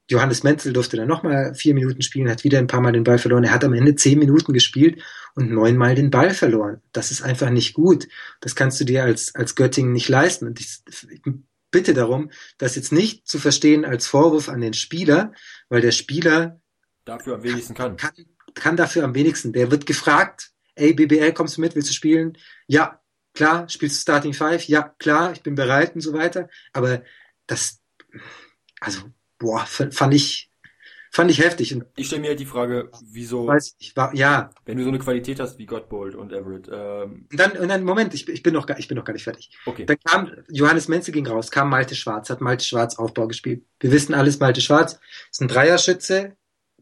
[0.09, 3.19] Johannes Menzel durfte dann nochmal vier Minuten spielen, hat wieder ein paar Mal den Ball
[3.19, 3.45] verloren.
[3.45, 5.03] Er hat am Ende zehn Minuten gespielt
[5.35, 6.81] und neunmal den Ball verloren.
[6.93, 8.09] Das ist einfach nicht gut.
[8.41, 10.47] Das kannst du dir als, als Göttingen nicht leisten.
[10.47, 11.21] Und ich, ich
[11.71, 15.33] bitte darum, das jetzt nicht zu verstehen als Vorwurf an den Spieler,
[15.69, 16.61] weil der Spieler
[17.05, 17.97] dafür am wenigsten kann.
[17.97, 18.13] kann.
[18.55, 19.53] Kann dafür am wenigsten.
[19.53, 22.37] Der wird gefragt, ey, BBL, kommst du mit, willst du spielen?
[22.67, 23.01] Ja,
[23.33, 24.65] klar, spielst du Starting Five?
[24.65, 26.49] Ja, klar, ich bin bereit und so weiter.
[26.73, 27.03] Aber
[27.47, 27.81] das,
[28.81, 29.03] also,
[29.39, 30.51] boah, fand ich,
[31.13, 31.75] Fand ich heftig.
[31.75, 34.51] Und ich stelle mir halt die Frage, wieso, weiß ich, war, ja.
[34.65, 36.69] wenn du so eine Qualität hast wie Gottbold und Everett.
[36.73, 39.13] Ähm, und dann, und dann, Moment, ich, ich bin noch gar, ich bin noch gar
[39.13, 39.51] nicht fertig.
[39.67, 39.87] Okay.
[39.87, 43.65] Dann kam, Johannes Menzel ging raus, kam Malte Schwarz, hat Malte Schwarz Aufbau gespielt.
[43.81, 45.01] Wir wissen alles, Malte Schwarz
[45.33, 46.37] ist ein Dreierschütze,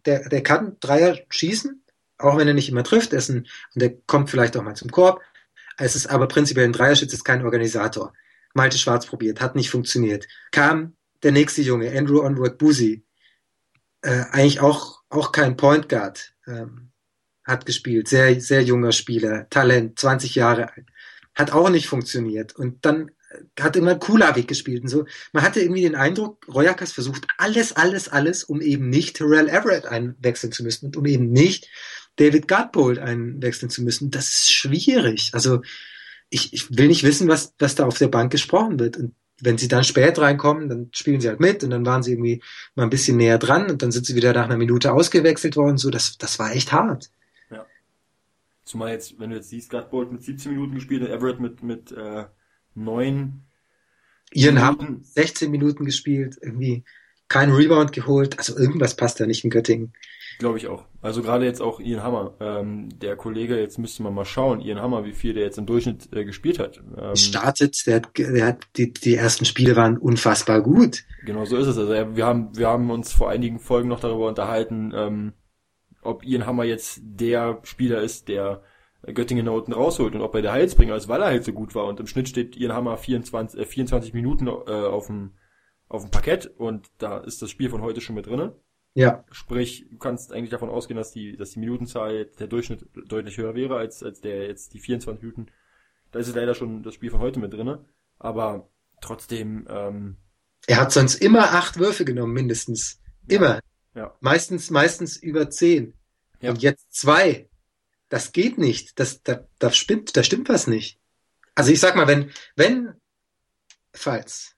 [0.04, 1.82] der, der kann Dreier schießen,
[2.18, 4.90] auch wenn er nicht immer trifft, ist ein, und der kommt vielleicht auch mal zum
[4.90, 5.22] Korb.
[5.78, 8.12] Es ist aber prinzipiell ein Dreierschütze, ist kein Organisator.
[8.52, 10.26] Malte Schwarz probiert, hat nicht funktioniert.
[10.50, 13.04] Kam der nächste Junge, Andrew Onward Boozy,
[14.02, 16.90] äh, eigentlich auch, auch kein Point Guard ähm,
[17.44, 18.08] hat gespielt.
[18.08, 20.86] Sehr, sehr junger Spieler, Talent, 20 Jahre alt.
[21.34, 22.54] Hat auch nicht funktioniert.
[22.54, 23.10] Und dann
[23.58, 25.06] hat irgendwann Kulawik gespielt und so.
[25.32, 29.86] Man hatte irgendwie den Eindruck, Royakas versucht alles, alles, alles, um eben nicht Terrell Everett
[29.86, 31.68] einwechseln zu müssen und um eben nicht
[32.16, 34.10] David Gutbold einwechseln zu müssen.
[34.10, 35.30] Das ist schwierig.
[35.34, 35.62] Also
[36.30, 38.96] ich, ich will nicht wissen, was, was da auf der Bank gesprochen wird.
[38.96, 42.12] Und wenn sie dann spät reinkommen, dann spielen sie halt mit und dann waren sie
[42.12, 42.42] irgendwie
[42.74, 45.78] mal ein bisschen näher dran und dann sind sie wieder nach einer Minute ausgewechselt worden.
[45.78, 47.10] So, das, das war echt hart.
[47.50, 47.66] Ja.
[48.64, 51.92] Zumal jetzt, wenn du jetzt siehst, Gutbold mit 17 Minuten gespielt und Everett mit, mit
[51.92, 52.24] äh,
[52.74, 53.42] 9
[54.32, 56.84] Ian haben 16 Minuten gespielt, irgendwie
[57.28, 58.38] kein Rebound geholt.
[58.38, 59.92] Also irgendwas passt da nicht in Göttingen.
[60.38, 60.84] Glaube ich auch.
[61.02, 62.34] Also gerade jetzt auch Ian Hammer.
[62.40, 65.66] Ähm, der Kollege, jetzt müsste man mal schauen, Ian Hammer, wie viel der jetzt im
[65.66, 66.80] Durchschnitt äh, gespielt hat.
[66.96, 71.04] Ähm, Startet, der hat, der hat die, die ersten Spiele waren unfassbar gut.
[71.24, 71.76] Genau so ist es.
[71.76, 75.32] Also wir haben, wir haben uns vor einigen Folgen noch darüber unterhalten, ähm,
[76.02, 78.62] ob Ian Hammer jetzt der Spieler ist, der
[79.02, 81.74] Göttingen da unten rausholt und ob er der Heilsbringer ist, weil er halt so gut
[81.74, 81.86] war.
[81.86, 85.32] Und im Schnitt steht Ian Hammer 24, äh, 24 Minuten äh, auf dem
[85.88, 88.54] auf dem Parkett und da ist das Spiel von heute schon mit drinne.
[88.94, 89.24] Ja.
[89.30, 93.54] Sprich, du kannst eigentlich davon ausgehen, dass die, dass die Minutenzahl, der Durchschnitt deutlich höher
[93.54, 95.46] wäre als, als der jetzt die 24 Minuten.
[96.10, 97.84] Da ist es leider schon das Spiel von heute mit drinne.
[98.18, 98.68] Aber
[99.00, 100.16] trotzdem, ähm,
[100.66, 103.00] Er hat sonst immer acht Würfe genommen, mindestens.
[103.28, 103.60] Immer.
[103.94, 104.16] Ja.
[104.20, 105.94] Meistens, meistens über zehn.
[106.40, 106.50] Ja.
[106.50, 107.48] Und jetzt zwei.
[108.08, 108.98] Das geht nicht.
[108.98, 110.98] Das, da, da stimmt, da stimmt was nicht.
[111.54, 112.94] Also ich sag mal, wenn, wenn,
[113.92, 114.56] falls,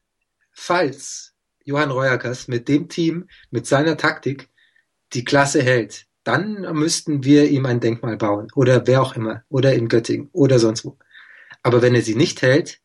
[0.61, 1.35] falls
[1.65, 4.51] Johann Reuerkers mit dem Team, mit seiner Taktik
[5.15, 8.49] die Klasse hält, dann müssten wir ihm ein Denkmal bauen.
[8.55, 9.43] Oder wer auch immer.
[9.49, 10.29] Oder in Göttingen.
[10.33, 10.99] Oder sonst wo.
[11.63, 12.81] Aber wenn er sie nicht hält,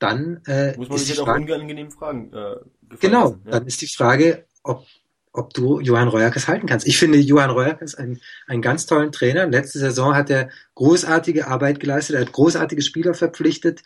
[0.00, 2.56] dann äh, muss man sich jetzt auch Frage, unangenehmen Fragen äh,
[2.98, 3.50] genau, lassen, ja.
[3.52, 4.84] dann ist die Frage, ob,
[5.32, 6.88] ob du Johann Reuerkers halten kannst.
[6.88, 9.46] Ich finde Johann Reuerkers einen, einen ganz tollen Trainer.
[9.46, 13.82] Letzte Saison hat er großartige Arbeit geleistet, er hat großartige Spieler verpflichtet,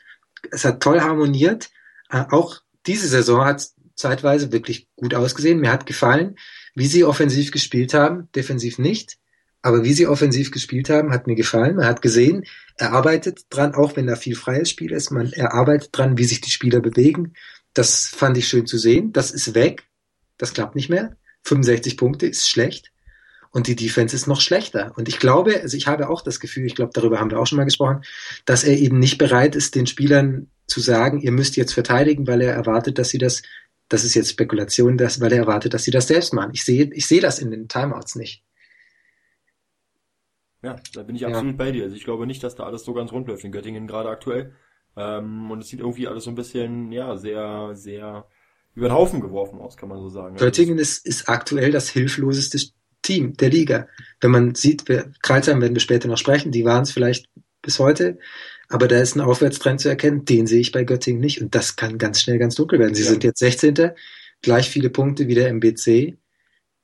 [0.51, 1.69] es hat toll harmoniert.
[2.09, 5.61] Äh, auch diese Saison hat zeitweise wirklich gut ausgesehen.
[5.61, 6.37] Mir hat gefallen,
[6.75, 9.17] wie sie offensiv gespielt haben, defensiv nicht.
[9.63, 11.77] Aber wie sie offensiv gespielt haben, hat mir gefallen.
[11.77, 12.45] Man hat gesehen,
[12.77, 15.11] er arbeitet dran, auch wenn da viel freies Spiel ist.
[15.11, 17.33] Man, er arbeitet dran, wie sich die Spieler bewegen.
[17.75, 19.13] Das fand ich schön zu sehen.
[19.13, 19.85] Das ist weg.
[20.39, 21.17] Das klappt nicht mehr.
[21.45, 22.93] 65 Punkte ist schlecht.
[23.51, 24.93] Und die Defense ist noch schlechter.
[24.97, 27.47] Und ich glaube, also ich habe auch das Gefühl, ich glaube, darüber haben wir auch
[27.47, 28.03] schon mal gesprochen,
[28.45, 32.41] dass er eben nicht bereit ist, den Spielern zu sagen, ihr müsst jetzt verteidigen, weil
[32.41, 33.43] er erwartet, dass sie das,
[33.89, 36.51] das ist jetzt Spekulation, dass, weil er erwartet, dass sie das selbst machen.
[36.55, 38.43] Ich sehe, ich sehe das in den Timeouts nicht.
[40.63, 41.29] Ja, da bin ich ja.
[41.29, 41.85] absolut bei dir.
[41.85, 44.55] Also ich glaube nicht, dass da alles so ganz rund läuft in Göttingen gerade aktuell.
[44.97, 48.27] Ähm, und es sieht irgendwie alles so ein bisschen, ja, sehr, sehr
[48.75, 50.37] über den Haufen geworfen aus, kann man so sagen.
[50.37, 52.59] Göttingen ist, ist aktuell das hilfloseste
[53.03, 53.89] Team der Liga.
[54.21, 57.29] Wenn man sieht, wir, Kreuzheim werden wir später noch sprechen, die waren es vielleicht
[57.63, 58.19] bis heute,
[58.69, 61.77] aber da ist ein Aufwärtstrend zu erkennen, den sehe ich bei Göttingen nicht und das
[61.77, 62.95] kann ganz schnell ganz dunkel werden.
[62.95, 63.11] Sie ja.
[63.11, 63.93] sind jetzt 16.
[64.43, 66.17] gleich viele Punkte wie der MBC.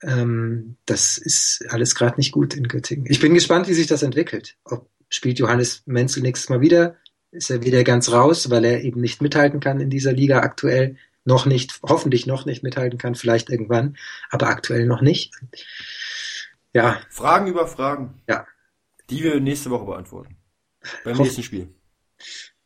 [0.03, 3.07] Ähm, das ist alles gerade nicht gut in Göttingen.
[3.09, 4.57] Ich bin gespannt, wie sich das entwickelt.
[4.65, 6.97] Ob spielt Johannes Menzel nächstes Mal wieder?
[7.31, 10.97] Ist er wieder ganz raus, weil er eben nicht mithalten kann in dieser Liga aktuell?
[11.25, 13.97] Noch nicht, hoffentlich noch nicht mithalten kann, vielleicht irgendwann,
[14.31, 15.33] aber aktuell noch nicht.
[16.73, 17.01] Ja.
[17.11, 18.23] Fragen über Fragen.
[18.29, 18.47] Ja.
[19.09, 20.37] Die wir nächste Woche beantworten.
[21.05, 21.69] Beim Hoff nächsten Spiel.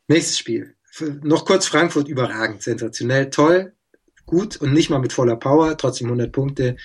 [0.09, 0.75] Nächstes Spiel.
[1.23, 3.75] Noch kurz Frankfurt überragend, sensationell, toll,
[4.25, 6.77] gut und nicht mal mit voller Power, trotzdem 100 Punkte.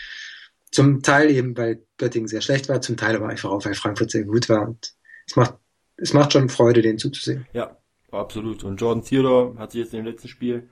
[0.71, 4.11] Zum Teil eben, weil Göttingen sehr schlecht war, zum Teil aber einfach auch, weil Frankfurt
[4.11, 4.93] sehr gut war und
[5.27, 5.55] es macht,
[5.97, 7.45] es macht schon Freude, den zuzusehen.
[7.53, 7.77] Ja,
[8.11, 8.63] absolut.
[8.63, 10.69] Und Jordan Theodore hat sich jetzt in dem letzten Spiel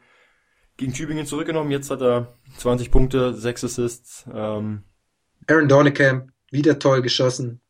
[0.78, 1.72] gegen Tübingen zurückgenommen.
[1.72, 4.26] Jetzt hat er 20 Punkte, 6 Assists.
[4.34, 4.84] Ähm,
[5.48, 7.62] Aaron Dornekamp, wieder toll geschossen.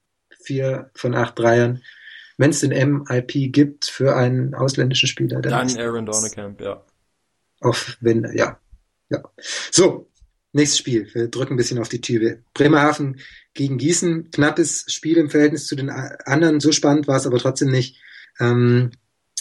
[0.42, 1.82] Vier von acht Dreiern.
[2.40, 5.42] Wenn es den MIP gibt für einen ausländischen Spieler.
[5.42, 6.82] Dann, dann Aaron Dornekamp, ja.
[7.60, 8.58] Auch wenn, ja.
[9.10, 9.24] Ja.
[9.72, 10.10] So,
[10.52, 11.08] Nächstes Spiel.
[11.14, 12.40] Wir drücken ein bisschen auf die Tübe.
[12.56, 13.20] Bremerhaven
[13.54, 14.32] gegen Gießen.
[14.32, 16.60] Knappes Spiel im Verhältnis zu den anderen.
[16.60, 17.98] So spannend war es aber trotzdem nicht.
[18.40, 18.90] Ähm,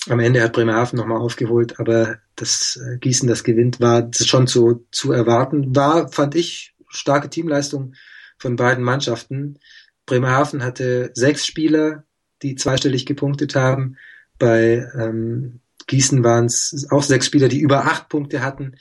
[0.08, 4.86] am Ende hat Bremerhaven nochmal aufgeholt, aber das äh, Gießen, das gewinnt, war schon zu,
[4.90, 5.74] zu erwarten.
[5.74, 7.94] War, fand ich, starke Teamleistung
[8.38, 9.58] von beiden Mannschaften.
[10.04, 12.04] Bremerhaven hatte sechs Spieler,
[12.42, 13.96] die zweistellig gepunktet haben.
[14.38, 18.76] Bei ähm, Gießen waren es auch sechs Spieler, die über acht Punkte hatten.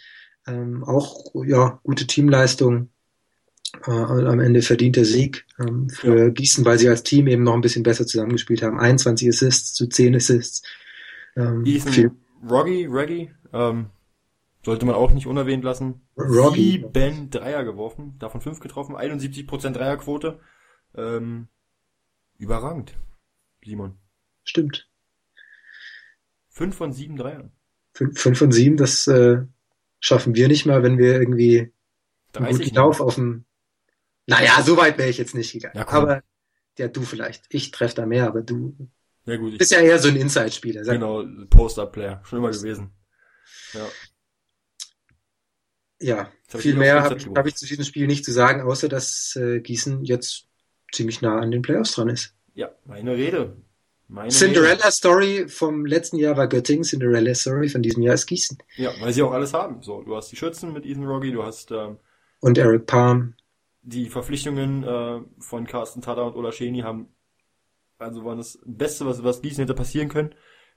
[0.45, 2.89] Ähm, auch ja gute Teamleistung.
[3.85, 6.29] Äh, am Ende verdienter Sieg ähm, für ja.
[6.29, 8.79] Gießen, weil sie als Team eben noch ein bisschen besser zusammengespielt haben.
[8.79, 10.63] 21 Assists zu 10 Assists.
[11.35, 12.11] Ähm, Ethan viel.
[12.49, 13.87] Roggy, Reggie, ähm,
[14.63, 16.01] sollte man auch nicht unerwähnt lassen.
[16.17, 16.83] Roggy.
[16.93, 20.39] Sieben Dreier geworfen, davon fünf getroffen, 71% Dreierquote.
[20.95, 21.47] Ähm,
[22.37, 22.93] überragend,
[23.67, 23.97] Simon.
[24.43, 24.87] Stimmt.
[26.49, 27.51] Fünf von sieben Dreiern.
[27.93, 29.43] Fünf, fünf von sieben, das äh,
[29.99, 31.73] schaffen wir nicht mal, wenn wir irgendwie
[32.33, 33.45] einen guten Lauf auf dem.
[34.25, 35.77] Naja, so weit wäre ich jetzt nicht gegangen.
[35.79, 36.23] Aber
[36.77, 37.45] ja, du vielleicht.
[37.49, 38.89] Ich treffe da mehr, aber du
[39.25, 40.83] ja, gut, bist ja eher so ein Inside-Spieler.
[40.83, 42.21] Genau, Post-Up-Player.
[42.23, 42.91] Schon immer gewesen.
[43.73, 43.87] Ja.
[45.99, 49.35] Ja, viel mehr habe ich, hab ich zu diesem Spiel nicht zu sagen, außer dass
[49.35, 50.47] äh, Gießen jetzt
[50.91, 52.36] ziemlich nah an den Playoffs dran ist.
[52.57, 53.55] Ja, meine Rede.
[54.07, 58.57] Meine Cinderella Story vom letzten Jahr war Göttingen, Cinderella Story von diesem Jahr ist Gießen.
[58.77, 59.83] Ja, weil sie auch alles haben.
[59.83, 61.97] So, du hast die Schützen mit Ethan Rogge, du hast ähm,
[62.39, 63.35] und Eric Palm.
[63.83, 67.09] Die Verpflichtungen äh, von Carsten Tada und Ola Scheni haben
[67.99, 70.33] also waren das Beste, was, was Gießen hätte passieren können.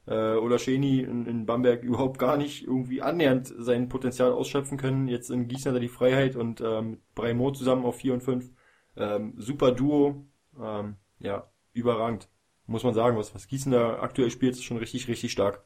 [0.06, 5.08] Äh, Ola Scheni in, in Bamberg überhaupt gar nicht irgendwie annähernd sein Potenzial ausschöpfen können.
[5.08, 8.50] Jetzt in Gießen hat er die Freiheit und ähm, Breimo zusammen auf 4 und 5.
[8.96, 10.26] Ähm, super Duo.
[10.60, 12.28] Ähm, ja, überragend
[12.70, 15.64] muss man sagen, was, was Gießen da aktuell spielt, ist schon richtig, richtig stark.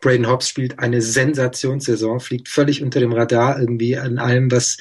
[0.00, 4.78] Braden Hobbs spielt eine Sensationssaison, fliegt völlig unter dem Radar irgendwie an allem, was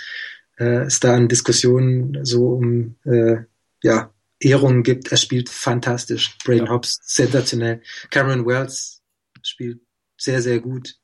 [0.57, 3.38] äh, es da an Diskussionen so um äh,
[3.84, 5.11] ja, Ehrungen gibt.
[5.11, 6.38] Er spielt fantastisch.
[6.43, 6.71] Braden ja.
[6.71, 7.82] Hobbs sensationell.
[8.09, 9.01] Cameron Wells
[9.41, 9.82] spielt
[10.17, 10.95] sehr, sehr gut.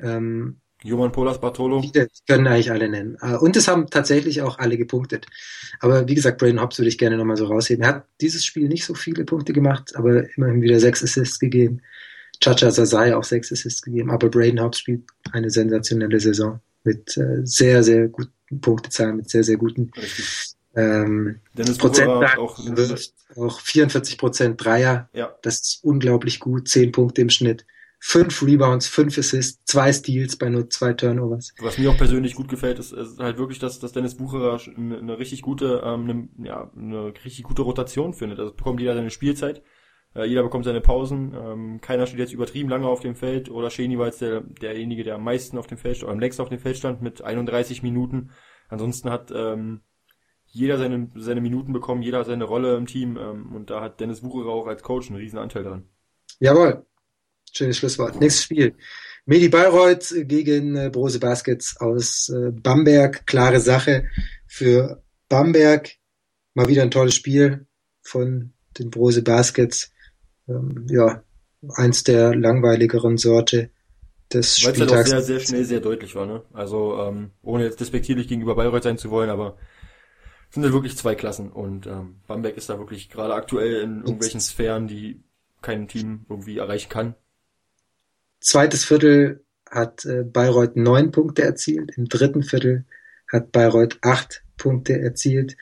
[0.00, 1.80] Ähm, Joman Polas Bartolo.
[1.80, 3.16] Die können eigentlich alle nennen.
[3.22, 5.26] Äh, und es haben tatsächlich auch alle gepunktet.
[5.80, 7.82] Aber wie gesagt, Braden Hobbs würde ich gerne nochmal so rausheben.
[7.84, 11.80] Er hat dieses Spiel nicht so viele Punkte gemacht, aber immerhin wieder sechs Assists gegeben.
[12.40, 14.10] Chacha Sasai auch sechs Assists gegeben.
[14.10, 19.42] Aber Braden Hobbs spielt eine sensationelle Saison mit äh, sehr, sehr guten Punktezahlen, mit sehr,
[19.42, 19.90] sehr guten
[20.76, 21.40] ähm,
[21.78, 22.58] Prozent auch,
[23.36, 25.08] auch 44 Prozent Dreier.
[25.14, 25.34] Ja.
[25.40, 26.68] Das ist unglaublich gut.
[26.68, 27.64] Zehn Punkte im Schnitt
[28.06, 31.54] fünf Rebounds, fünf Assists, zwei Steals bei nur zwei Turnovers.
[31.58, 34.98] Was mir auch persönlich gut gefällt, ist, ist halt wirklich, dass, dass Dennis Bucherer eine,
[34.98, 38.40] eine richtig gute, ähm, eine, ja, eine richtig gute Rotation findet.
[38.40, 39.62] Also bekommt jeder seine Spielzeit,
[40.14, 43.70] äh, jeder bekommt seine Pausen, ähm, keiner steht jetzt übertrieben lange auf dem Feld oder
[43.70, 46.50] Scheni war jetzt der, derjenige, der am meisten auf dem Feld oder am längsten auf
[46.50, 48.32] dem Feld stand mit 31 Minuten.
[48.68, 49.80] Ansonsten hat ähm,
[50.44, 54.20] jeder seine, seine Minuten bekommen, jeder seine Rolle im Team ähm, und da hat Dennis
[54.20, 55.88] Bucherer auch als Coach einen riesen Anteil dran.
[56.38, 56.84] Jawohl,
[57.56, 58.20] Schönes Schlusswort.
[58.20, 58.74] Nächstes Spiel.
[59.26, 63.26] Medi Bayreuth gegen äh, Brose Baskets aus äh, Bamberg.
[63.26, 64.06] Klare Sache
[64.46, 65.92] für Bamberg.
[66.54, 67.66] Mal wieder ein tolles Spiel
[68.02, 69.92] von den Brose Baskets.
[70.48, 71.22] Ähm, ja,
[71.76, 73.70] eins der langweiligeren Sorte.
[74.32, 75.10] des Weil es halt auch Spieltags.
[75.10, 76.42] sehr, sehr schnell, sehr deutlich war, ne?
[76.52, 79.56] Also, ähm, ohne jetzt despektierlich gegenüber Bayreuth sein zu wollen, aber
[80.48, 84.00] es sind halt wirklich zwei Klassen und ähm, Bamberg ist da wirklich gerade aktuell in
[84.00, 85.22] irgendwelchen Sphären, die
[85.62, 87.14] kein Team irgendwie erreichen kann.
[88.44, 91.92] Zweites Viertel hat äh, Bayreuth neun Punkte erzielt.
[91.96, 92.84] Im dritten Viertel
[93.32, 95.56] hat Bayreuth acht Punkte erzielt.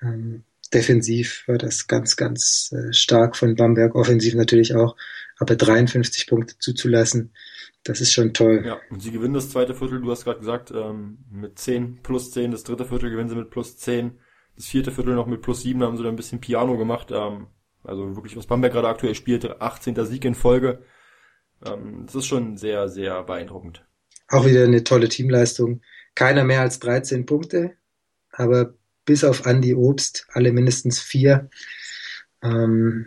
[0.00, 4.96] Ähm, defensiv war das ganz, ganz äh, stark von Bamberg, offensiv natürlich auch.
[5.38, 7.34] Aber 53 Punkte zuzulassen,
[7.82, 8.62] das ist schon toll.
[8.64, 12.30] Ja, und sie gewinnen das zweite Viertel, du hast gerade gesagt, ähm, mit 10 plus
[12.30, 14.20] 10, das dritte Viertel gewinnen sie mit plus 10,
[14.54, 17.08] das vierte Viertel noch mit plus 7, da haben sie dann ein bisschen Piano gemacht.
[17.10, 17.48] Ähm,
[17.82, 20.04] also wirklich, was Bamberg gerade aktuell spielt, 18.
[20.06, 20.84] Sieg in Folge.
[21.64, 23.84] Ähm, das ist schon sehr, sehr beeindruckend.
[24.28, 25.82] Auch wieder eine tolle Teamleistung.
[26.14, 27.72] Keiner mehr als 13 Punkte,
[28.32, 31.48] aber bis auf Andy Obst alle mindestens vier.
[32.42, 33.06] Ähm,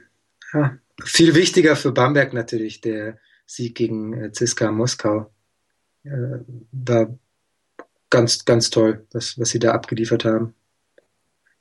[0.54, 5.32] ja, viel wichtiger für Bamberg natürlich der Sieg gegen äh, Ziska Moskau.
[6.04, 6.40] Äh,
[6.72, 7.18] war
[8.10, 10.54] ganz, ganz toll, was, was sie da abgeliefert haben.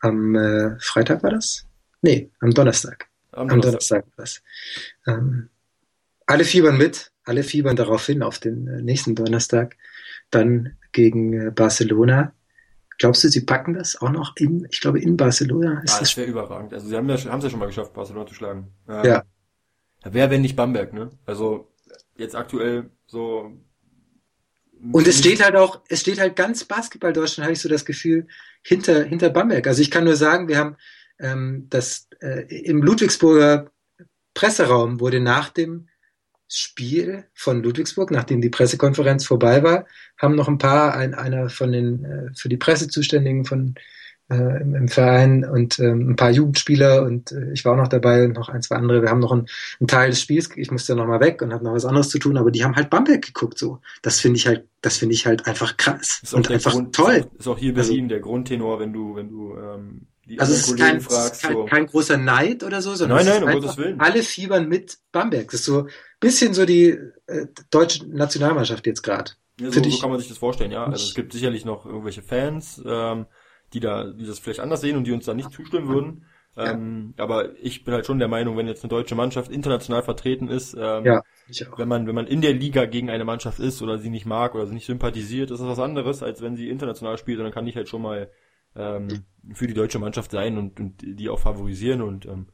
[0.01, 1.67] Am äh, Freitag war das?
[2.03, 3.09] Nee, am Donnerstag.
[3.31, 4.05] Am Am Donnerstag.
[4.17, 4.43] Donnerstag war das.
[5.07, 5.49] Ähm,
[6.33, 9.77] alle fiebern mit, alle fiebern darauf hin auf den äh, nächsten Donnerstag.
[10.31, 12.33] Dann gegen äh, Barcelona.
[12.99, 15.83] Glaubst du, sie packen das auch noch in, ich glaube, in Barcelona?
[15.83, 16.73] Ist Ah, das wäre überragend.
[16.73, 18.73] Also sie haben ja, es ja schon mal geschafft, Barcelona zu schlagen.
[18.89, 19.25] Ähm, Ja.
[20.05, 21.11] Wer, wenn nicht Bamberg, ne?
[21.27, 21.73] Also
[22.17, 23.53] jetzt aktuell so.
[24.91, 27.85] Und es steht halt auch, es steht halt ganz Basketball Deutschland, habe ich so das
[27.85, 28.27] Gefühl,
[28.63, 29.67] hinter, hinter Bamberg.
[29.67, 30.77] Also ich kann nur sagen, wir haben
[31.21, 33.71] ähm, das äh, im Ludwigsburger
[34.35, 35.89] Presseraum wurde nach dem
[36.59, 39.87] Spiel von Ludwigsburg, nachdem die Pressekonferenz vorbei war,
[40.19, 43.75] haben noch ein paar, ein, einer von den äh, für die Presse zuständigen von
[44.31, 47.89] äh, im, im Verein und ähm, ein paar Jugendspieler und äh, ich war auch noch
[47.89, 49.03] dabei und noch ein, zwei andere.
[49.03, 49.47] Wir haben noch einen,
[49.81, 52.19] einen Teil des Spiels, ich musste noch mal weg und habe noch was anderes zu
[52.19, 53.81] tun, aber die haben halt Bamberg geguckt so.
[54.01, 56.95] Das finde ich halt, das finde ich halt einfach krass Ist auch und einfach Grund,
[56.95, 57.27] toll.
[57.39, 60.53] Ist auch hier in Also- Berlin der Grundtenor, wenn du, wenn du ähm, die Also
[60.55, 61.35] es ist kein, es fragst.
[61.37, 61.65] ist kein, so.
[61.65, 64.01] kein großer Neid oder so, sondern Nein, es nein, ist um einfach, Gottes Willen.
[64.01, 65.51] alle fiebern mit Bamberg.
[65.51, 69.33] Das ist so ein bisschen so die äh, deutsche Nationalmannschaft jetzt gerade.
[69.59, 70.85] Ja, so, so kann man sich das vorstellen, ja.
[70.85, 73.27] Also es gibt sicherlich noch irgendwelche Fans, ähm,
[73.73, 76.27] die da, die das vielleicht anders sehen und die uns da nicht zustimmen würden.
[76.57, 80.49] Ähm, Aber ich bin halt schon der Meinung, wenn jetzt eine deutsche Mannschaft international vertreten
[80.49, 81.23] ist, ähm, Ja,
[81.77, 84.55] wenn man, wenn man in der Liga gegen eine Mannschaft ist oder sie nicht mag
[84.55, 87.39] oder sie nicht sympathisiert, ist das was anderes, als wenn sie international spielt.
[87.39, 88.31] Und dann kann ich halt schon mal
[88.77, 92.47] ähm, für die deutsche Mannschaft sein und, und die auch favorisieren und ähm,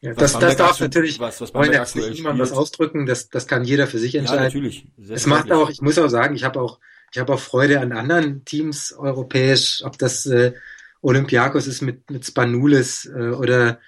[0.00, 3.46] Ja, das, das darf natürlich, was, was wollen jetzt nicht niemand was ausdrücken, das, das
[3.48, 4.44] kann jeder für sich Ja, entscheiden.
[4.44, 4.86] natürlich.
[4.96, 6.78] es macht auch, ich muss auch sagen, ich habe auch,
[7.12, 10.52] ich habe auch Freude an anderen Teams europäisch, ob das äh,
[11.00, 13.80] Olympiakos ist mit, mit Spanulis äh, oder,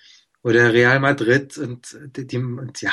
[0.42, 2.90] oder Real Madrid und, die, die, und ja,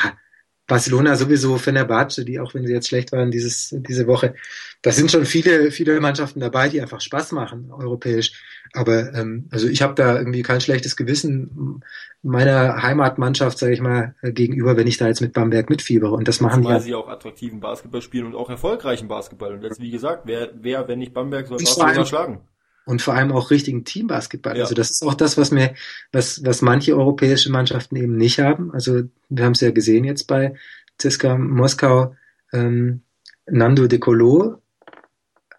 [0.67, 4.35] Barcelona sowieso, Fenerbahce, die auch wenn sie jetzt schlecht waren dieses, diese Woche,
[4.81, 8.33] da sind schon viele, viele Mannschaften dabei, die einfach Spaß machen, europäisch.
[8.73, 11.81] Aber ähm, also ich habe da irgendwie kein schlechtes Gewissen
[12.21, 16.11] meiner Heimatmannschaft, sage ich mal, gegenüber, wenn ich da jetzt mit Bamberg mitfiebere.
[16.11, 19.53] Und das machen die Zumal ja sie auch attraktiven Basketball spielen und auch erfolgreichen Basketball.
[19.53, 22.41] Und jetzt, wie gesagt, wer, wer wenn nicht Bamberg, soll Barcelona schlagen.
[22.87, 24.55] Und vor allem auch richtigen Teambasketball.
[24.55, 24.63] Ja.
[24.63, 25.75] Also das ist auch das, was mir,
[26.13, 28.71] was, was manche europäische Mannschaften eben nicht haben.
[28.73, 30.55] Also wir haben es ja gesehen jetzt bei
[30.97, 32.15] CSKA Moskau.
[32.53, 33.01] Ähm,
[33.45, 34.61] Nando De Colo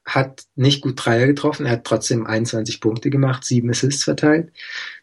[0.06, 1.66] hat nicht gut Dreier getroffen.
[1.66, 4.50] Er hat trotzdem 21 Punkte gemacht, sieben Assists verteilt.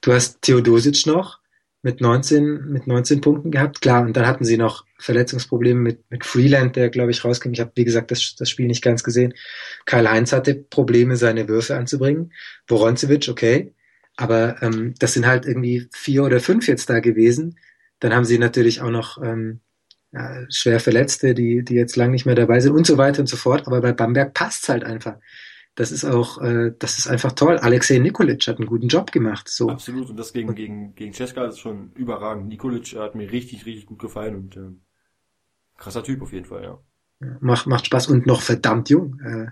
[0.02, 1.40] Du hast Theodosic noch
[1.86, 3.80] mit 19, mit 19 Punkten gehabt.
[3.80, 7.52] Klar, und dann hatten sie noch Verletzungsprobleme mit, mit Freeland, der, glaube ich, rauskam.
[7.52, 9.36] Ich habe, wie gesagt, das, das Spiel nicht ganz gesehen.
[9.86, 12.34] Karl Heinz hatte Probleme, seine Würfe anzubringen.
[12.68, 13.72] Voroncevic, okay.
[14.18, 17.60] Aber ähm, das sind halt irgendwie vier oder fünf jetzt da gewesen.
[18.00, 19.60] Dann haben sie natürlich auch noch ähm,
[20.12, 23.28] ja, schwer Verletzte, die, die jetzt lang nicht mehr dabei sind und so weiter und
[23.28, 23.68] so fort.
[23.68, 25.18] Aber bei Bamberg passt's halt einfach.
[25.76, 27.58] Das ist auch, äh, das ist einfach toll.
[27.58, 29.50] Alexei Nikolic hat einen guten Job gemacht.
[29.50, 29.70] So.
[29.70, 30.10] Absolut.
[30.10, 32.48] Und das gegen, gegen, gegen Cesca ist schon überragend.
[32.48, 34.82] Nikolic hat mir richtig, richtig gut gefallen und ähm,
[35.78, 36.80] krasser Typ auf jeden Fall, ja.
[37.40, 39.20] Macht, macht Spaß und noch verdammt jung.
[39.20, 39.48] Äh,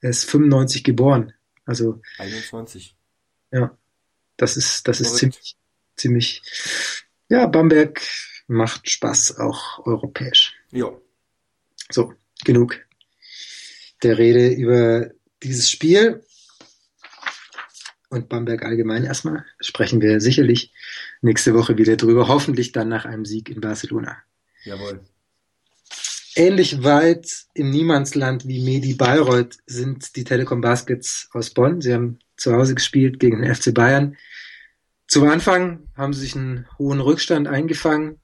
[0.00, 1.32] er ist 95 geboren.
[1.64, 2.96] Also 21.
[3.52, 3.76] Ja,
[4.36, 5.56] das ist, das ist ziemlich,
[5.96, 6.42] ziemlich,
[7.28, 8.00] ja, Bamberg
[8.46, 10.54] macht Spaß, auch europäisch.
[10.70, 10.90] Ja.
[11.90, 12.14] So,
[12.44, 12.78] genug
[14.02, 15.10] der Rede über
[15.42, 16.22] dieses Spiel
[18.08, 19.44] und Bamberg allgemein erstmal.
[19.60, 20.72] Sprechen wir sicherlich
[21.20, 24.16] nächste Woche wieder drüber, hoffentlich dann nach einem Sieg in Barcelona.
[24.64, 25.00] Jawohl.
[26.34, 31.80] Ähnlich weit im Niemandsland wie Medi Bayreuth sind die Telekom Baskets aus Bonn.
[31.80, 34.16] Sie haben zu Hause gespielt gegen den FC Bayern.
[35.08, 38.20] Zum Anfang haben sie sich einen hohen Rückstand eingefangen,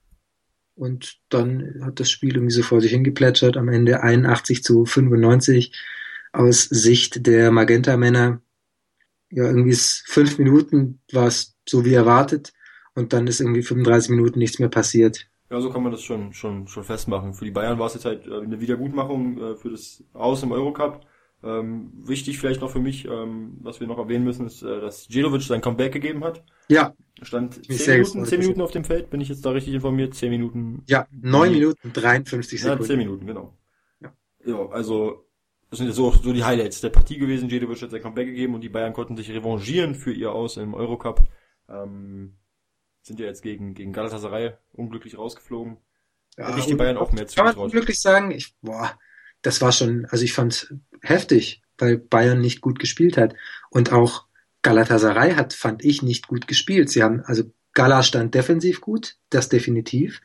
[0.76, 3.56] Und dann hat das Spiel irgendwie so vor sich hingeplätschert.
[3.56, 5.72] Am Ende 81 zu 95
[6.34, 8.40] aus Sicht der Magenta-Männer.
[9.30, 12.52] Ja, irgendwie ist fünf Minuten war es so wie erwartet.
[12.94, 15.28] Und dann ist irgendwie 35 Minuten nichts mehr passiert.
[15.50, 17.34] Ja, so kann man das schon, schon, schon festmachen.
[17.34, 20.52] Für die Bayern war es jetzt halt äh, eine Wiedergutmachung äh, für das Aus im
[20.52, 21.06] Eurocup.
[21.42, 25.08] Ähm, wichtig vielleicht noch für mich, ähm, was wir noch erwähnen müssen, ist, äh, dass
[25.08, 26.42] Djelovic sein Comeback gegeben hat.
[26.68, 26.94] Ja.
[27.22, 30.14] Stand 10 Minuten, 10 Minuten auf dem Feld, bin ich jetzt da richtig informiert?
[30.14, 30.82] 10 Minuten.
[30.86, 32.82] Ja, 9 Minuten 53 Sekunden.
[32.82, 33.56] Ja, 10 Minuten, genau.
[34.00, 34.12] Ja,
[34.46, 35.23] ja also
[35.74, 37.48] das sind jetzt so, so die Highlights der Partie gewesen.
[37.48, 40.72] Djelovic hat sein Comeback gegeben und die Bayern konnten sich revanchieren für ihr Aus im
[40.72, 41.26] Eurocup.
[41.68, 42.36] Ähm,
[43.02, 45.78] sind ja jetzt gegen, gegen Galatasaray unglücklich rausgeflogen.
[46.38, 47.46] Ja, Hätte ich die Bayern auch mehr zugetraut.
[47.46, 48.30] Kann man unglücklich sagen?
[48.30, 48.98] Ich, boah,
[49.42, 53.34] das war schon, also ich fand heftig, weil Bayern nicht gut gespielt hat.
[53.70, 54.26] Und auch
[54.62, 56.88] Galatasaray hat, fand ich, nicht gut gespielt.
[56.88, 60.22] Sie haben, also Gala stand defensiv gut, das definitiv.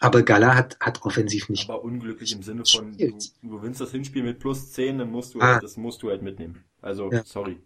[0.00, 1.68] Aber Gala hat, hat offensiv nicht.
[1.68, 5.34] Aber unglücklich im Sinne von, du, du gewinnst das Hinspiel mit plus 10, dann musst
[5.34, 5.54] du, ah.
[5.54, 6.64] halt, das musst du halt mitnehmen.
[6.80, 7.24] Also, ja.
[7.24, 7.60] sorry.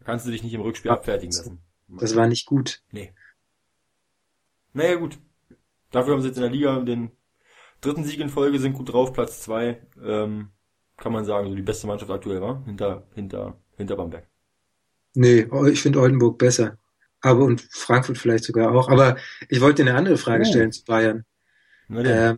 [0.00, 1.60] Da kannst du dich nicht im Rückspiel abfertigen lassen.
[1.88, 2.82] Das war nicht gut.
[2.90, 3.12] Nee.
[4.72, 5.18] Naja, gut.
[5.90, 7.12] Dafür haben sie jetzt in der Liga den
[7.80, 9.80] dritten Sieg in Folge, sind gut drauf, Platz zwei.
[10.02, 10.50] Ähm,
[10.96, 14.26] kann man sagen, so die beste Mannschaft aktuell war, hinter, hinter, hinter Bamberg.
[15.14, 16.78] Nee, ich finde Oldenburg besser.
[17.20, 18.88] Aber und Frankfurt vielleicht sogar auch.
[18.88, 19.16] Aber
[19.48, 20.50] ich wollte eine andere Frage oh.
[20.50, 21.24] stellen zu Bayern.
[21.90, 22.36] Äh,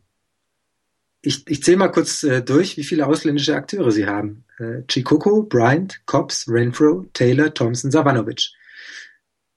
[1.22, 4.44] ich ich zähle mal kurz äh, durch, wie viele ausländische Akteure sie haben.
[4.58, 8.50] Äh, Chikoko, Bryant, Cobbs, Renfro, Taylor, Thompson, Savanovic.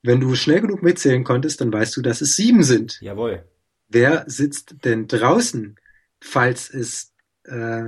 [0.01, 2.99] Wenn du schnell genug mitzählen konntest, dann weißt du, dass es sieben sind.
[3.01, 3.45] Jawohl.
[3.87, 5.77] Wer sitzt denn draußen,
[6.19, 7.13] falls es
[7.45, 7.85] äh,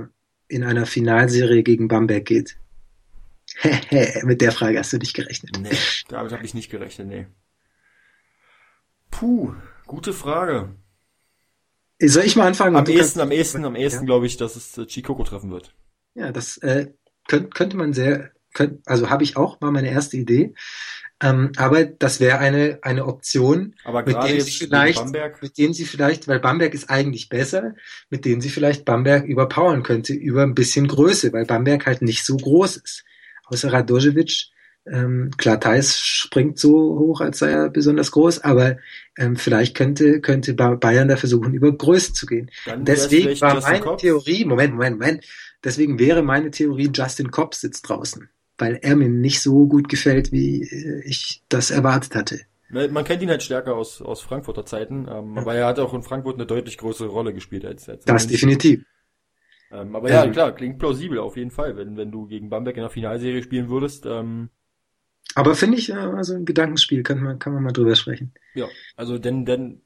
[0.48, 2.56] in einer Finalserie gegen Bamberg geht?
[4.22, 5.58] Mit der Frage hast du nicht gerechnet.
[5.60, 5.76] Nee,
[6.08, 7.26] damit habe ich nicht gerechnet, nee.
[9.10, 9.54] Puh,
[9.86, 10.74] gute Frage.
[12.00, 12.76] Soll ich mal anfangen?
[12.76, 14.06] Am ehesten, am ehesten, am ehesten ja?
[14.06, 15.74] glaube ich, dass es äh, Chikoko treffen wird.
[16.14, 16.92] Ja, das äh,
[17.26, 20.54] könnte, könnte man sehr, könnt, also habe ich auch, war meine erste Idee.
[21.22, 25.02] Ähm, aber das wäre eine, eine Option, aber mit dem sie vielleicht,
[25.40, 27.74] mit dem sie vielleicht, weil Bamberg ist eigentlich besser,
[28.10, 32.26] mit dem sie vielleicht Bamberg überpowern könnte über ein bisschen Größe, weil Bamberg halt nicht
[32.26, 33.04] so groß ist.
[33.46, 34.50] Außer Radojevic,
[34.90, 38.78] ähm, klar, Thais springt so hoch, als sei er besonders groß, aber
[39.18, 42.50] ähm, vielleicht könnte, könnte Bayern da versuchen, über Größe zu gehen.
[42.64, 44.00] Dann Deswegen war meine Kopf.
[44.00, 45.24] Theorie, Moment, Moment, Moment,
[45.64, 48.28] deswegen wäre meine Theorie, Justin Kopp sitzt draußen
[48.58, 52.40] weil er mir nicht so gut gefällt, wie äh, ich das erwartet hatte.
[52.68, 56.02] Man kennt ihn halt stärker aus, aus Frankfurter Zeiten, ähm, aber er hat auch in
[56.02, 58.08] Frankfurt eine deutlich größere Rolle gespielt als jetzt.
[58.08, 58.84] Das definitiv.
[59.70, 62.82] Ähm, aber ja, klar, klingt plausibel auf jeden Fall, wenn, wenn du gegen Bamberg in
[62.82, 64.04] der Finalserie spielen würdest.
[64.04, 64.50] Ähm,
[65.34, 68.32] aber finde ich, also ein Gedankenspiel, kann man, kann man mal drüber sprechen.
[68.54, 69.82] Ja, also denn, denn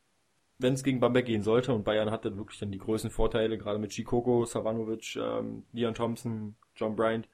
[0.59, 3.59] wenn es gegen Bamberg gehen sollte und Bayern hat dann wirklich dann die größten Vorteile,
[3.59, 7.27] gerade mit Chikoko, Savanovic, ähm, Leon Thompson, John Bryant,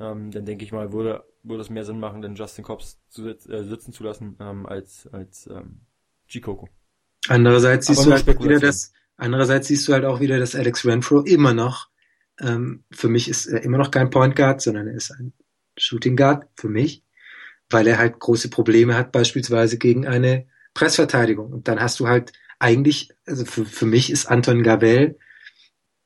[0.00, 3.28] ähm, dann denke ich mal, würde, würde es mehr Sinn machen, den Justin Cobbs zu,
[3.28, 5.80] äh, sitzen zu lassen, ähm, als, als ähm,
[6.28, 6.68] G-Coco.
[7.28, 11.22] Andererseits siehst du halt wieder das, andererseits siehst du halt auch wieder, dass Alex Renfro
[11.22, 11.88] immer noch,
[12.40, 15.32] ähm, für mich ist er immer noch kein Point Guard, sondern er ist ein
[15.76, 17.02] Shooting Guard für mich,
[17.70, 21.52] weil er halt große Probleme hat, beispielsweise gegen eine Pressverteidigung.
[21.52, 25.18] Und dann hast du halt eigentlich, also für, für mich ist Anton Gabel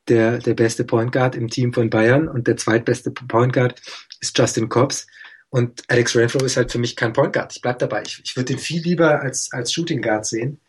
[0.07, 3.81] der, der beste Point Guard im Team von Bayern und der zweitbeste Point Guard
[4.19, 5.07] ist Justin Cobbs.
[5.49, 7.53] Und Alex Renfro ist halt für mich kein Point Guard.
[7.55, 8.01] Ich bleib dabei.
[8.05, 10.59] Ich, ich würde den viel lieber als, als Shooting Guard sehen.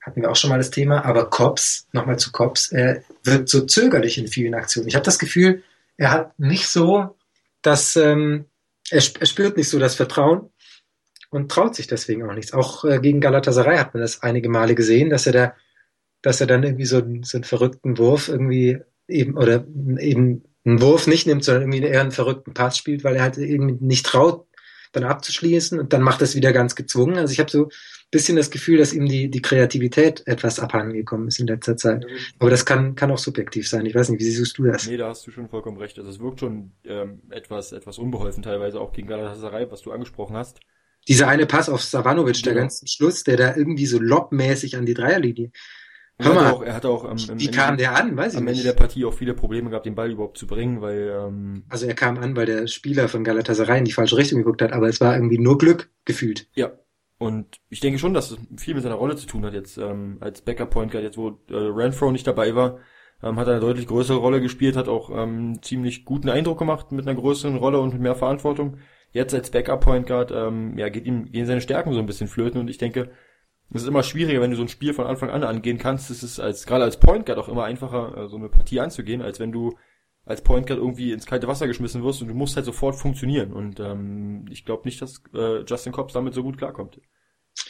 [0.00, 1.04] Hatten wir auch schon mal das Thema.
[1.04, 4.88] Aber Cobbs, nochmal zu Cobbs, er wird so zögerlich in vielen Aktionen.
[4.88, 5.62] Ich habe das Gefühl,
[5.98, 7.14] er hat nicht so
[7.60, 8.46] das, ähm,
[8.90, 10.50] er, er spürt nicht so das Vertrauen
[11.30, 12.52] und traut sich deswegen auch nichts.
[12.52, 15.54] Auch äh, gegen Galatasaray hat man das einige Male gesehen, dass er da
[16.22, 18.78] dass er dann irgendwie so, so einen verrückten Wurf irgendwie
[19.08, 19.66] eben oder
[19.98, 23.36] eben einen Wurf nicht nimmt, sondern irgendwie eher einen verrückten Pass spielt, weil er halt
[23.36, 24.46] irgendwie nicht traut,
[24.92, 27.16] dann abzuschließen und dann macht es wieder ganz gezwungen.
[27.18, 27.70] Also ich habe so ein
[28.10, 32.06] bisschen das Gefühl, dass ihm die, die Kreativität etwas abhanden gekommen ist in letzter Zeit.
[32.38, 33.86] Aber das kann, kann auch subjektiv sein.
[33.86, 34.86] Ich weiß nicht, wie siehst du das?
[34.86, 35.98] Nee, da hast du schon vollkommen recht.
[35.98, 40.36] Also es wirkt schon ähm, etwas, etwas unbeholfen teilweise, auch gegen Galatasaray, was du angesprochen
[40.36, 40.60] hast.
[41.08, 42.44] Dieser eine Pass auf Savanovic, genau.
[42.44, 45.50] der ganz Schluss, der da irgendwie so lobmäßig an die Dreierlinie
[46.22, 48.16] Hör mal, auch, er hatte auch am, am wie Ende, kam der an?
[48.16, 48.58] Weiß ich am nicht.
[48.58, 51.86] Ende der Partie auch viele Probleme gehabt, den Ball überhaupt zu bringen, weil ähm, also
[51.86, 54.88] er kam an, weil der Spieler von Galatasaray in die falsche Richtung geguckt hat, aber
[54.88, 56.48] es war irgendwie nur Glück gefühlt.
[56.54, 56.72] Ja.
[57.18, 60.16] Und ich denke schon, dass es viel mit seiner Rolle zu tun hat jetzt ähm,
[60.20, 62.78] als Backup Point Guard, jetzt wo äh, Renfro nicht dabei war,
[63.22, 66.90] ähm, hat er eine deutlich größere Rolle gespielt, hat auch ähm, ziemlich guten Eindruck gemacht
[66.90, 68.78] mit einer größeren Rolle und mit mehr Verantwortung.
[69.12, 72.28] Jetzt als Backup Point Guard, ähm, ja, geht ihm gehen seine Stärken so ein bisschen
[72.28, 73.10] flöten und ich denke,
[73.74, 76.10] Es ist immer schwieriger, wenn du so ein Spiel von Anfang an angehen kannst.
[76.10, 79.22] Es ist als, gerade als Point Guard auch immer einfacher, äh, so eine Partie anzugehen,
[79.22, 79.76] als wenn du
[80.24, 83.52] als Point Guard irgendwie ins kalte Wasser geschmissen wirst und du musst halt sofort funktionieren.
[83.52, 87.00] Und ähm, ich glaube nicht, dass äh, Justin Cobbs damit so gut klarkommt.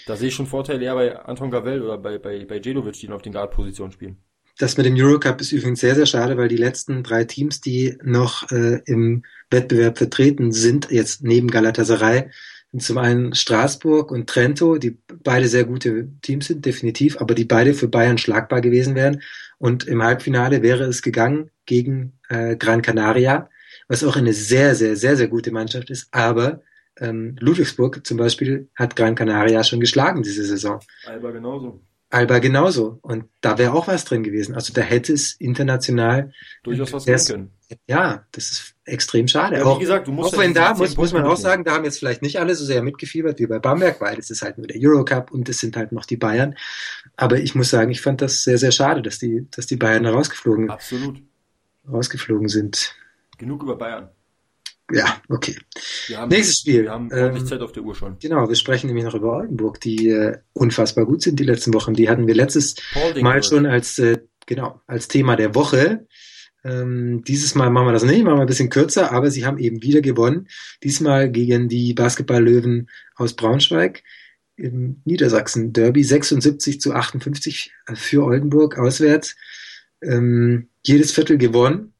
[0.06, 3.08] Da sehe ich schon Vorteile eher bei Anton Gavel oder bei, bei, bei Jedovic, die
[3.08, 4.18] auf den Guard-Positionen spielen.
[4.58, 7.98] Das mit dem Eurocup ist übrigens sehr, sehr schade, weil die letzten drei Teams, die
[8.02, 12.30] noch äh, im Wettbewerb vertreten sind, jetzt neben Galatasaray,
[12.72, 17.44] sind zum einen Straßburg und Trento, die beide sehr gute Teams sind, definitiv, aber die
[17.44, 19.22] beide für Bayern schlagbar gewesen wären.
[19.58, 23.48] Und im Halbfinale wäre es gegangen gegen äh, Gran Canaria,
[23.88, 26.62] was auch eine sehr, sehr, sehr, sehr gute Mannschaft ist, aber
[26.98, 30.80] ähm, Ludwigsburg zum Beispiel hat Gran Canaria schon geschlagen diese Saison.
[31.06, 31.80] Alba genauso.
[32.10, 32.98] Alba genauso.
[33.02, 34.54] Und da wäre auch was drin gewesen.
[34.54, 37.50] Also da hätte es international durchaus was gehen können.
[37.86, 39.56] Ja, das ist extrem schade.
[39.56, 42.22] Ja, auch, gesagt, auch wenn da, muss, muss man auch sagen, da haben jetzt vielleicht
[42.22, 45.30] nicht alle so sehr mitgefiebert wie bei Bamberg, weil es ist halt nur der Eurocup
[45.30, 46.56] und es sind halt noch die Bayern.
[47.16, 50.02] Aber ich muss sagen, ich fand das sehr, sehr schade, dass die, dass die Bayern
[50.02, 51.22] da rausgeflogen, Absolut.
[51.90, 52.94] rausgeflogen sind.
[53.38, 54.08] Genug über Bayern.
[54.90, 55.56] Ja, okay.
[56.08, 56.84] Wir haben, Nächstes Spiel.
[56.84, 58.18] Wir haben ordentlich Ähm, Zeit auf der Uhr schon.
[58.18, 61.94] Genau, wir sprechen nämlich noch über Oldenburg, die äh, unfassbar gut sind die letzten Wochen.
[61.94, 62.74] Die hatten wir letztes
[63.20, 66.06] Mal schon als äh, genau als Thema der Woche.
[66.64, 69.58] Ähm, dieses Mal machen wir das nicht, machen wir ein bisschen kürzer, aber sie haben
[69.58, 70.48] eben wieder gewonnen.
[70.82, 74.02] Diesmal gegen die Basketballlöwen aus Braunschweig
[74.56, 79.34] im Niedersachsen Derby 76 zu 58 für Oldenburg auswärts.
[80.00, 81.94] Ähm, jedes Viertel gewonnen,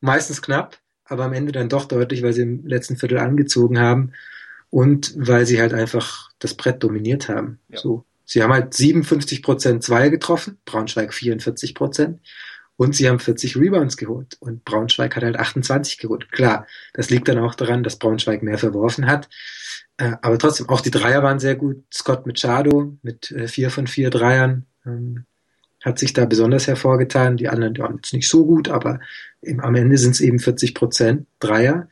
[0.00, 4.12] meistens knapp, aber am Ende dann doch deutlich, weil sie im letzten Viertel angezogen haben
[4.70, 7.58] und weil sie halt einfach das Brett dominiert haben.
[7.68, 7.78] Ja.
[7.78, 8.04] So.
[8.24, 12.20] Sie haben halt 57 Prozent Zweier getroffen, Braunschweig 44 Prozent.
[12.78, 14.36] Und sie haben 40 Rebounds geholt.
[14.38, 16.30] Und Braunschweig hat halt 28 geholt.
[16.30, 16.64] Klar,
[16.94, 19.28] das liegt dann auch daran, dass Braunschweig mehr verworfen hat.
[19.96, 21.82] Äh, aber trotzdem, auch die Dreier waren sehr gut.
[21.92, 25.24] Scott Machado mit äh, vier von vier Dreiern ähm,
[25.82, 27.36] hat sich da besonders hervorgetan.
[27.36, 29.00] Die anderen waren jetzt nicht so gut, aber
[29.42, 31.88] im, am Ende sind es eben 40 Prozent Dreier.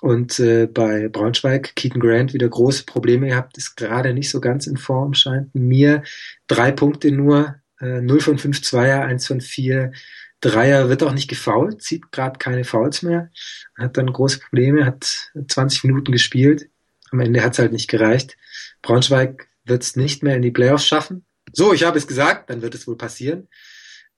[0.00, 4.68] Und äh, bei Braunschweig, Keaton Grant wieder große Probleme gehabt, ist gerade nicht so ganz
[4.68, 6.04] in Form, scheint mir.
[6.46, 9.92] Drei Punkte nur, äh, 0 von 5 Zweier, 1 von 4
[10.40, 13.30] Dreier, wird auch nicht gefoult, zieht gerade keine Fouls mehr,
[13.76, 16.68] hat dann große Probleme, hat 20 Minuten gespielt.
[17.10, 18.36] Am Ende hat es halt nicht gereicht.
[18.82, 21.24] Braunschweig wird es nicht mehr in die Playoffs schaffen.
[21.52, 23.48] So, ich habe es gesagt, dann wird es wohl passieren.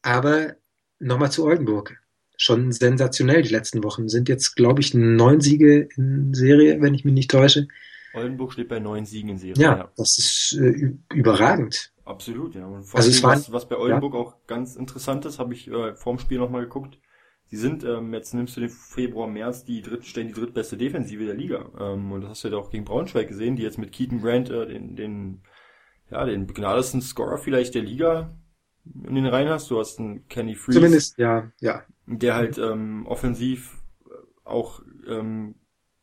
[0.03, 0.57] Aber
[0.99, 1.99] nochmal zu Oldenburg
[2.39, 4.09] schon sensationell die letzten Wochen.
[4.09, 7.69] Sind jetzt, glaube ich, neun Siege in Serie, wenn ich mich nicht täusche.
[8.15, 9.63] Oldenburg steht bei neun Siegen in Serie.
[9.63, 11.93] Ja, das ist äh, überragend.
[12.09, 12.67] Absolut, ja.
[12.67, 15.95] Und vor Also allem, was, was bei Oldenburg auch ganz interessant ist, habe ich äh,
[15.95, 16.99] vorm Spiel nochmal geguckt.
[17.47, 21.25] Sie sind, ähm, jetzt nimmst du den Februar, März, die dritt, stellen die drittbeste Defensive
[21.25, 21.71] der Liga.
[21.79, 24.51] Ähm, und das hast du ja auch gegen Braunschweig gesehen, die jetzt mit Keaton Grant
[24.51, 25.43] äh, den, den,
[26.11, 28.35] ja, den begnadesten Scorer vielleicht der Liga
[29.07, 29.71] in den Reihen hast.
[29.71, 30.79] Du hast einen Kenny Freeze.
[30.79, 31.83] Zumindest, ja, ja.
[32.07, 33.83] der halt ähm, offensiv
[34.45, 35.57] auch ähm,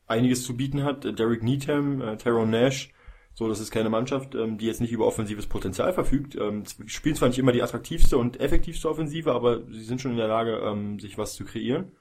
[0.07, 1.03] einiges zu bieten hat.
[1.03, 2.91] Derek Needham, äh, Tyrone Nash,
[3.35, 6.35] so das ist keine Mannschaft, ähm, die jetzt nicht über offensives Potenzial verfügt.
[6.35, 10.17] Ähm, spielen zwar nicht immer die attraktivste und effektivste Offensive, aber sie sind schon in
[10.17, 11.91] der Lage, ähm, sich was zu kreieren.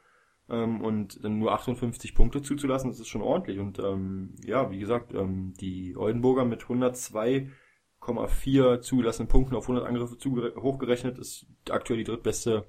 [0.48, 3.58] Ähm, und dann nur 58 Punkte zuzulassen, das ist schon ordentlich.
[3.58, 10.16] Und ähm, ja, wie gesagt, ähm, die Oldenburger mit 102,4 zugelassenen Punkten auf 100 Angriffe
[10.60, 12.64] hochgerechnet ist aktuell die drittbeste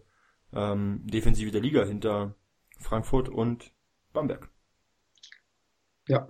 [0.53, 2.33] ähm, Defensive der Liga hinter
[2.79, 3.71] Frankfurt und
[4.11, 4.49] Bamberg.
[6.07, 6.29] Ja.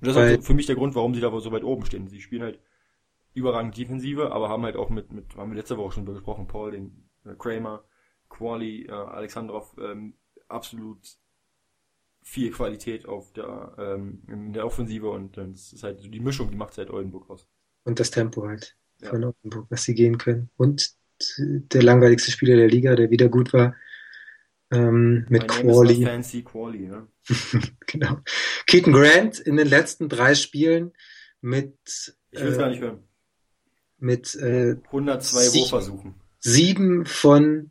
[0.00, 1.84] Und das ist Weil- auch für mich der Grund, warum sie da so weit oben
[1.84, 2.08] stehen.
[2.08, 2.60] Sie spielen halt
[3.34, 6.46] überragend Defensive, aber haben halt auch mit, mit haben wir letzte Woche schon drüber gesprochen,
[6.46, 7.84] Paul, den äh, Kramer,
[8.28, 10.14] Quali, äh, Alexandrov, ähm,
[10.48, 10.98] absolut
[12.22, 16.50] viel Qualität auf der, ähm, in der Offensive und das ist halt so die Mischung,
[16.50, 17.46] die macht halt Oldenburg aus.
[17.84, 19.10] Und das Tempo halt Ja.
[19.10, 20.50] von Oldenburg, was sie gehen können.
[20.56, 20.94] Und
[21.38, 23.74] der langweiligste Spieler der Liga, der wieder gut war,
[24.70, 26.04] ähm, mit My Quali.
[26.04, 27.06] Fancy Quali, ne?
[27.86, 28.18] genau.
[28.66, 30.92] Keaton Grant in den letzten drei Spielen
[31.40, 31.74] mit,
[32.30, 32.98] Ich will es gar äh, nicht hören.
[33.98, 36.14] mit äh, 102 Sie- Wurfversuchen.
[36.40, 37.70] sieben von,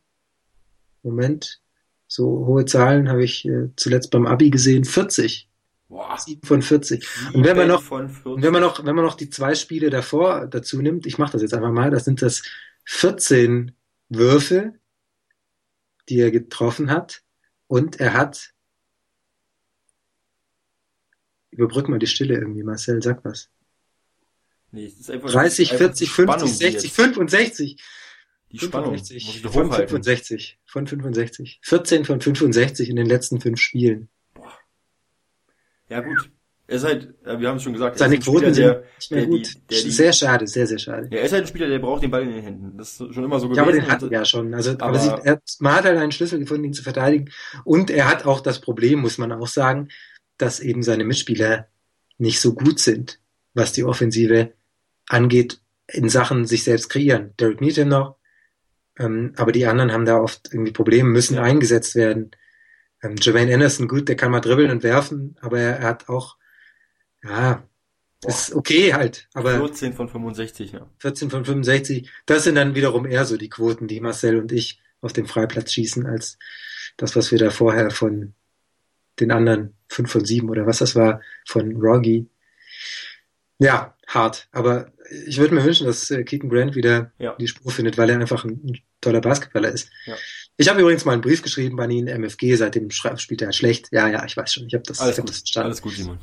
[1.03, 1.61] Moment,
[2.07, 5.49] so hohe Zahlen habe ich äh, zuletzt beim Abi gesehen, 40.
[5.89, 6.17] Boah.
[6.17, 7.05] Sieben von 40.
[7.33, 8.25] Und wenn man noch, von 40.
[8.25, 11.31] und wenn man noch, wenn man noch die zwei Spiele davor dazu nimmt, ich mache
[11.33, 12.43] das jetzt einfach mal, das sind das
[12.85, 13.71] 14
[14.09, 14.73] Würfe,
[16.09, 17.23] die er getroffen hat.
[17.67, 18.53] Und er hat,
[21.51, 23.49] überbrück mal die Stille irgendwie, Marcel, sag was.
[24.71, 27.83] Nee, es ist einfach, 30, einfach 40, die Spannung, 50, die 60, jetzt- 65.
[28.51, 28.91] Die Spannung.
[28.91, 29.35] Muss 65.
[29.35, 29.89] ich doch Von hochhalten.
[29.89, 30.59] 65.
[30.65, 31.59] Von 65.
[31.63, 34.09] 14 von 65 in den letzten fünf Spielen.
[35.89, 36.31] Ja gut.
[36.69, 38.65] Er ist halt, wir haben es schon gesagt, Seine er ist ein Spieler, Quoten sind
[38.65, 38.83] der,
[39.17, 39.47] der, gut.
[39.47, 41.07] Die, der die, sehr schade, sehr, sehr schade.
[41.11, 42.77] ja, er ist halt ein Spieler, der braucht den Ball in den Händen.
[42.77, 43.57] Das ist schon immer so gewesen.
[43.57, 44.53] Ja, aber den hat er ja schon.
[44.53, 47.29] Also, aber, aber- sie, er, man hat halt einen Schlüssel gefunden, ihn zu verteidigen.
[47.63, 49.87] Und er hat auch das Problem, muss man auch sagen,
[50.37, 51.67] dass eben seine Mitspieler
[52.17, 53.19] nicht so gut sind,
[53.53, 54.51] was die Offensive
[55.07, 57.33] angeht, in Sachen sich selbst kreieren.
[57.39, 58.17] Derek Needham noch,
[58.99, 61.43] ähm, aber die anderen haben da oft irgendwie Probleme, müssen Ja.
[61.43, 62.31] eingesetzt werden.
[63.01, 66.35] Ähm, Jermaine Anderson, gut, der kann mal dribbeln und werfen, aber er, er hat auch,
[67.27, 67.63] ja,
[68.25, 70.89] ist okay halt, aber 14 von 65, ja.
[70.99, 74.79] 14 von 65, das sind dann wiederum eher so die Quoten, die Marcel und ich
[75.01, 76.37] auf dem Freiplatz schießen, als
[76.97, 78.33] das, was wir da vorher von
[79.19, 82.27] den anderen 5 von 7 oder was das war, von Roggy.
[83.59, 84.47] Ja, hart.
[84.51, 84.91] Aber
[85.25, 87.35] ich würde mir wünschen, dass äh, Keaton Grant wieder Ja.
[87.39, 89.89] die Spur findet, weil er einfach ein, ein toller Basketballer ist.
[90.05, 90.15] Ja.
[90.59, 93.89] Ich habe übrigens mal einen Brief geschrieben an ihn, MFG, seitdem spielt er schlecht.
[93.91, 95.29] Ja, ja, ich weiß schon, ich habe das, Alles ich hab gut.
[95.29, 95.65] das verstanden.
[95.67, 96.19] Alles gut, Simon.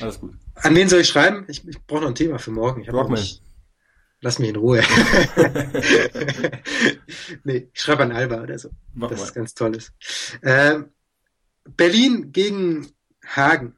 [0.00, 0.34] Alles gut.
[0.56, 1.46] An wen soll ich schreiben?
[1.48, 2.82] Ich, ich brauche noch ein Thema für morgen.
[2.82, 3.18] Ich Rockman.
[3.20, 3.42] nicht-
[4.20, 4.82] Lass mich in Ruhe.
[7.44, 8.70] nee, ich schreibe an Alba oder so.
[8.94, 9.24] Mach das mal.
[9.26, 9.92] ist ganz tolles.
[10.42, 10.90] Ähm,
[11.76, 12.88] Berlin gegen
[13.24, 13.76] Hagen.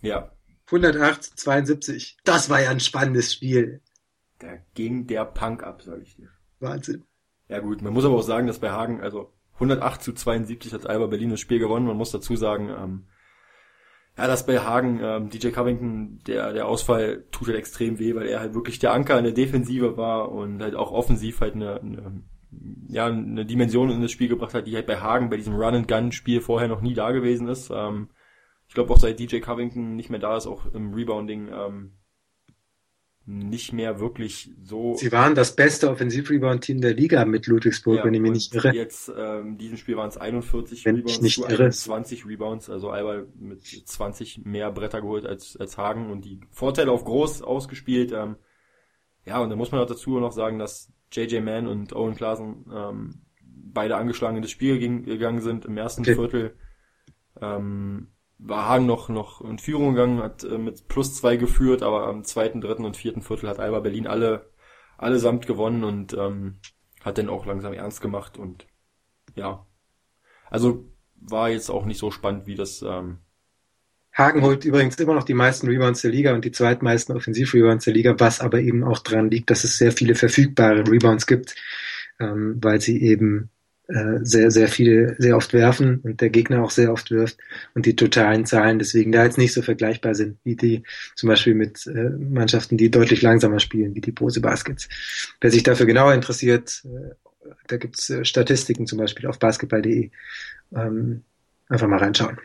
[0.00, 0.32] Ja.
[0.66, 2.18] 108 zu 72.
[2.24, 3.80] Das war ja ein spannendes Spiel.
[4.38, 6.30] Da ging der Punk ab, sage ich dir.
[6.60, 7.04] Wahnsinn.
[7.48, 10.86] Ja gut, man muss aber auch sagen, dass bei Hagen, also 108 zu 72 hat
[10.86, 11.86] Alba Berlin das Spiel gewonnen.
[11.86, 13.04] Man muss dazu sagen, ähm,
[14.16, 18.26] ja, dass bei Hagen ähm, DJ Covington, der, der Ausfall tut halt extrem weh, weil
[18.26, 21.80] er halt wirklich der Anker in der Defensive war und halt auch offensiv halt eine,
[21.80, 22.22] eine,
[22.88, 26.40] ja, eine Dimension in das Spiel gebracht hat, die halt bei Hagen bei diesem Run-and-Gun-Spiel
[26.40, 27.70] vorher noch nie da gewesen ist.
[27.70, 28.08] Ähm,
[28.66, 31.92] ich glaube auch seit DJ Covington nicht mehr da ist, auch im Rebounding ähm,
[33.26, 38.14] nicht mehr wirklich so Sie waren das beste Offensiv-Rebound-Team der Liga mit Ludwigsburg, ja, wenn
[38.14, 38.74] ich mich nicht irre.
[38.74, 41.64] Jetzt, ähm, in diesem Spiel waren es 41 Wenn ich Rebounds nicht zu irre.
[41.64, 46.90] 21 Rebounds, also Alba mit 20 mehr Bretter geholt als, als Hagen und die Vorteile
[46.90, 48.12] auf groß ausgespielt.
[48.12, 48.36] Ähm,
[49.26, 52.64] ja, und da muss man auch dazu noch sagen, dass JJ Mann und Owen Klaasen
[52.74, 56.14] ähm, beide angeschlagen in das Spiel gegangen sind im ersten Okay.
[56.14, 56.54] Viertel.
[57.40, 58.08] Ähm,
[58.42, 62.24] war Hagen noch, noch in Führung gegangen, hat äh, mit plus zwei geführt, aber am
[62.24, 64.50] zweiten, dritten und vierten Viertel hat Alba Berlin alle
[64.98, 66.58] allesamt gewonnen und ähm,
[67.02, 68.66] hat dann auch langsam ernst gemacht und
[69.34, 69.66] ja.
[70.50, 73.18] Also war jetzt auch nicht so spannend, wie das ähm,
[74.12, 77.94] Hagen holt übrigens immer noch die meisten Rebounds der Liga und die zweitmeisten Offensiv-Rebounds der
[77.94, 81.54] Liga, was aber eben auch dran liegt, dass es sehr viele verfügbare Rebounds gibt,
[82.18, 83.50] ähm, weil sie eben
[84.22, 87.38] sehr, sehr viele, sehr oft werfen und der Gegner auch sehr oft wirft
[87.74, 90.82] und die totalen Zahlen deswegen da jetzt nicht so vergleichbar sind, wie die
[91.16, 94.88] zum Beispiel mit äh, Mannschaften, die deutlich langsamer spielen, wie die Pose Baskets.
[95.40, 97.14] Wer sich dafür genauer interessiert, äh,
[97.66, 100.10] da gibt's äh, Statistiken zum Beispiel auf basketball.de.
[100.74, 101.22] Ähm,
[101.68, 102.38] einfach mal reinschauen.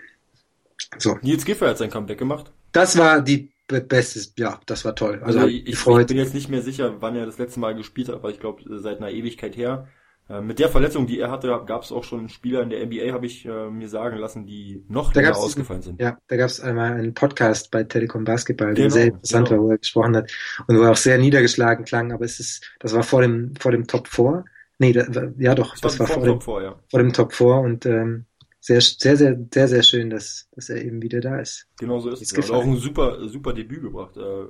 [0.98, 1.20] So.
[1.22, 2.52] Nils Giffer hat sein Comeback gemacht.
[2.72, 5.22] Das war die be- beste, ja, das war toll.
[5.24, 8.08] Also, Also ich, ich, bin jetzt nicht mehr sicher, wann er das letzte Mal gespielt
[8.08, 9.88] hat, aber ich glaube seit einer Ewigkeit her.
[10.28, 13.14] Äh, mit der Verletzung, die er hatte, gab es auch schon Spieler in der NBA,
[13.14, 16.02] habe ich äh, mir sagen lassen, die noch Da länger ausgefallen sind.
[16.02, 19.62] Ja, da gab es einmal einen Podcast bei Telekom Basketball, der Genau, sehr interessant genau.
[19.62, 20.32] war, wo er gesprochen hat
[20.68, 23.72] und wo er auch sehr niedergeschlagen klang, aber es ist, das war vor dem, vor
[23.72, 24.44] dem Top 4.
[24.80, 25.06] Nee, da,
[25.38, 26.80] ja doch, das, war vor, vor dem, Top vor, ja.
[26.90, 28.26] vor dem Top 4 und ähm,
[28.60, 31.68] sehr, sehr, sehr, sehr, sehr schön, dass, dass er eben wieder da ist.
[31.78, 32.36] Genau so ist es.
[32.36, 34.18] Hat auch ein super, super Debüt gebracht.
[34.18, 34.48] Äh,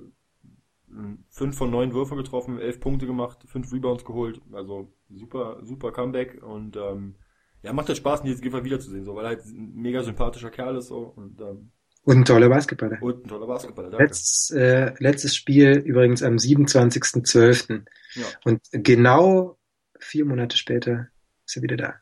[1.30, 4.42] fünf von neun Würfe getroffen, elf Punkte gemacht, fünf Rebounds geholt.
[4.54, 7.16] Also super, super Comeback und ähm,
[7.64, 10.78] ja, macht halt Spaß, Nils Giffer wiederzusehen, so, weil er halt ein mega sympathischer Kerl
[10.78, 11.72] ist so und, ähm,
[12.04, 13.02] Und ein toller Basketballer.
[13.02, 13.90] und ein toller Basketballer.
[13.90, 14.04] Danke.
[14.06, 17.86] Letztes, äh, letztes Spiel übrigens am 27.12.
[18.16, 18.24] Ja.
[18.44, 19.58] Und genau
[20.00, 21.08] vier Monate später
[21.46, 21.96] ist er wieder da.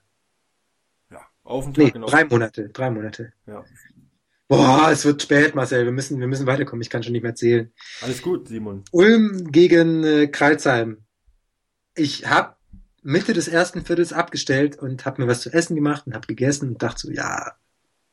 [1.11, 2.07] ja, auf den Nee, Tag genau.
[2.07, 3.33] drei Monate, drei Monate.
[3.47, 3.63] Ja.
[4.49, 5.85] Boah, es wird spät, Marcel.
[5.85, 6.81] Wir müssen, wir müssen weiterkommen.
[6.81, 7.71] Ich kann schon nicht mehr zählen.
[8.01, 8.83] Alles gut, Simon.
[8.91, 11.05] Ulm gegen äh, Kreilsheim.
[11.95, 12.55] Ich habe
[13.03, 16.69] Mitte des ersten Viertels abgestellt und habe mir was zu essen gemacht und habe gegessen
[16.69, 17.53] und dachte so, ja,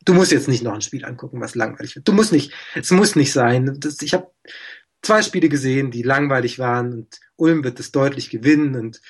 [0.04, 2.08] du musst jetzt nicht noch ein Spiel angucken, was langweilig wird.
[2.08, 3.76] Du musst nicht, es muss nicht sein.
[3.78, 4.30] Das, ich habe
[5.02, 9.00] zwei Spiele gesehen, die langweilig waren und Ulm wird es deutlich gewinnen und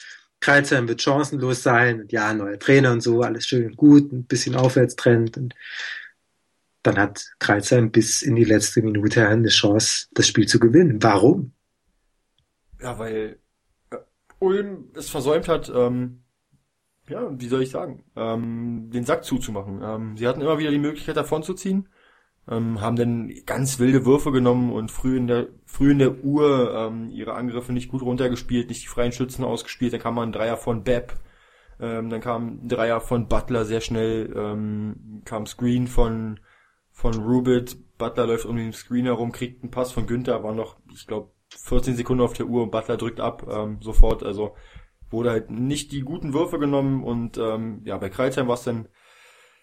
[0.41, 4.25] Kreilsheim wird chancenlos sein und ja, neuer Trainer und so, alles schön und gut, ein
[4.25, 5.55] bisschen Aufwärtstrend und
[6.83, 11.03] dann hat Kreilsheim bis in die letzte Minute eine Chance, das Spiel zu gewinnen.
[11.03, 11.53] Warum?
[12.81, 13.40] Ja, weil
[14.41, 16.25] Ulm es versäumt hat, ähm,
[17.09, 19.81] ja, wie soll ich sagen, ähm, den Sack zuzumachen.
[19.83, 21.89] Ähm, sie hatten immer wieder die Möglichkeit davonzuziehen,
[22.49, 26.75] ähm, haben dann ganz wilde Würfe genommen und früh in der früh in der Uhr
[26.75, 29.93] ähm, ihre Angriffe nicht gut runtergespielt, nicht die freien Schützen ausgespielt.
[29.93, 31.19] Dann kam mal ein Dreier von Bepp,
[31.81, 36.41] ähm, dann kam ein Dreier von Butler sehr schnell, ähm, kam Screen von
[36.93, 40.77] von Rubit, Butler läuft um den Screen herum, kriegt einen Pass von Günther, war noch,
[40.93, 44.23] ich glaube, 14 Sekunden auf der Uhr und Butler drückt ab ähm, sofort.
[44.23, 44.55] Also
[45.11, 48.89] wurde halt nicht die guten Würfe genommen und ähm, ja, bei Kreuzheim war es dann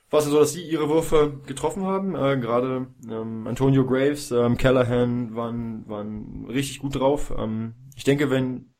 [0.10, 2.16] war es so, dass sie ihre Würfe getroffen haben.
[2.16, 7.34] Äh, Gerade ähm, Antonio Graves, ähm, Callahan waren, waren richtig gut drauf.
[7.38, 8.74] Ähm, ich denke, wenn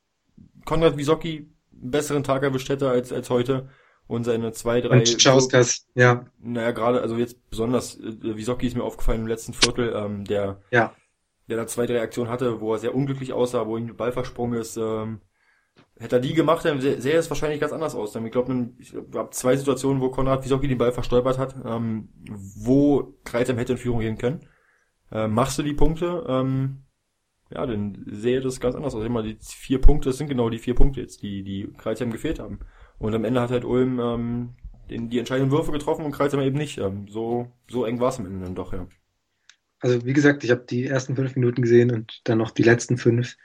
[0.66, 3.70] Konrad Wisocki einen besseren Tag erwischt hätte als, als heute
[4.08, 5.00] und seine zwei, drei...
[5.00, 6.26] Und Chauskas, ja.
[6.40, 10.62] Naja, gerade, also jetzt besonders, äh, Wisocki ist mir aufgefallen im letzten Viertel, ähm, der,
[10.72, 10.96] ja.
[11.50, 14.12] Der da zwei, drei Aktionen hatte, wo er sehr unglücklich aussah, wo ihm der Ball
[14.12, 15.22] versprungen ist, ähm,
[16.00, 18.16] Hätte er die gemacht, dann sähe es wahrscheinlich ganz anders aus.
[18.16, 22.10] Ich glaube, ich habe zwei Situationen, wo Konrad Wisocki den Ball verstolpert hat, ähm,
[22.56, 24.46] wo Kreuzheim hätte in Führung gehen können.
[25.12, 26.84] Ähm, machst du die Punkte, ähm,
[27.50, 29.04] ja, dann sähe das ganz anders aus.
[29.04, 32.40] Immer die vier Punkte, das sind genau die vier Punkte jetzt, die die Kreuzheim gefehlt
[32.40, 32.60] haben.
[33.00, 34.56] Und am Ende hat halt Ulm ähm,
[34.92, 36.78] den, die entscheidenden Würfe getroffen und Kreuzheim eben nicht.
[36.78, 38.86] Ähm, so so eng war es am Ende dann doch, ja.
[39.88, 42.98] Also wie gesagt, ich habe die ersten fünf Minuten gesehen und dann noch die letzten
[42.98, 43.38] fünf.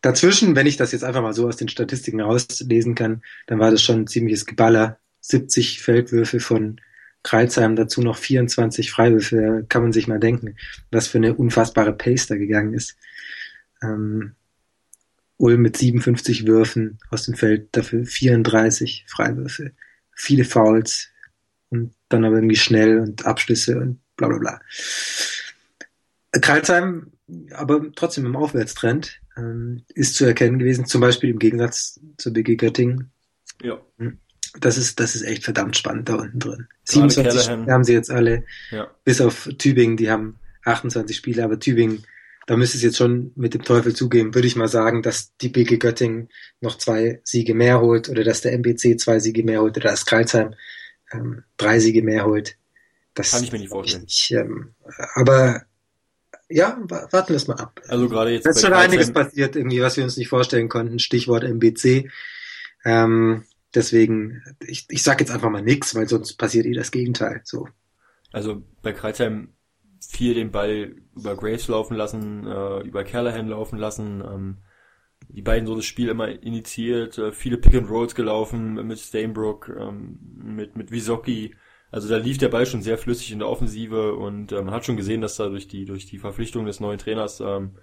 [0.00, 3.70] Dazwischen, wenn ich das jetzt einfach mal so aus den Statistiken rauslesen kann, dann war
[3.70, 4.98] das schon ein ziemliches Geballer.
[5.20, 6.80] 70 Feldwürfe von
[7.22, 10.56] Kreuzheim, dazu noch 24 Freiwürfe, kann man sich mal denken,
[10.90, 12.96] was für eine unfassbare Pace da gegangen ist.
[13.82, 14.32] Ähm,
[15.36, 19.72] Ulm mit 57 Würfen aus dem Feld, dafür 34 Freiwürfe,
[20.16, 21.10] viele Fouls
[21.68, 24.60] und dann aber irgendwie schnell und Abschlüsse und bla bla bla.
[26.32, 27.12] Kreuzheim
[27.52, 32.56] aber trotzdem im Aufwärtstrend ähm, ist zu erkennen gewesen, zum Beispiel im Gegensatz zur BG
[32.56, 33.10] Göttingen.
[33.62, 33.80] Ja.
[33.98, 34.18] Hm.
[34.60, 36.68] Das ist, das ist echt verdammt spannend da unten drin.
[36.84, 38.90] 27 Spiele haben sie jetzt alle, ja.
[39.04, 42.04] bis auf Tübingen, die haben 28 Spiele, aber Tübingen,
[42.46, 45.50] da müsste es jetzt schon mit dem Teufel zugeben, würde ich mal sagen, dass die
[45.50, 49.76] BG Göttingen noch zwei Siege mehr holt oder dass der MBC zwei Siege mehr holt
[49.76, 50.54] oder dass Kreuzheim
[51.12, 52.56] ähm, drei Siege mehr holt.
[53.14, 54.04] Das kann ich mir nicht vorstellen.
[54.08, 54.74] Ich, ähm,
[55.14, 55.62] aber
[56.50, 57.80] ja, warten wir es mal ab.
[57.88, 58.46] Also gerade jetzt.
[58.46, 60.98] Es ist schon einiges passiert, irgendwie, was wir uns nicht vorstellen konnten.
[60.98, 62.10] Stichwort MBC.
[62.84, 63.44] Ähm,
[63.74, 67.40] deswegen, ich, ich sag jetzt einfach mal nix, weil sonst passiert eh das Gegenteil.
[67.44, 67.68] So.
[68.32, 69.54] Also bei Kreuzheim
[70.00, 74.20] viel den Ball über Graves laufen lassen, äh, über Callahan laufen lassen.
[74.20, 74.58] Ähm,
[75.28, 79.68] die beiden so das Spiel immer initiiert, äh, viele Pick and Rolls gelaufen mit Stainbrook,
[79.68, 81.54] ähm, mit mit Wisocki.
[81.90, 84.84] Also da lief der Ball schon sehr flüssig in der Offensive und äh, man hat
[84.84, 87.76] schon gesehen, dass da durch die durch die Verpflichtung des neuen Trainers ähm,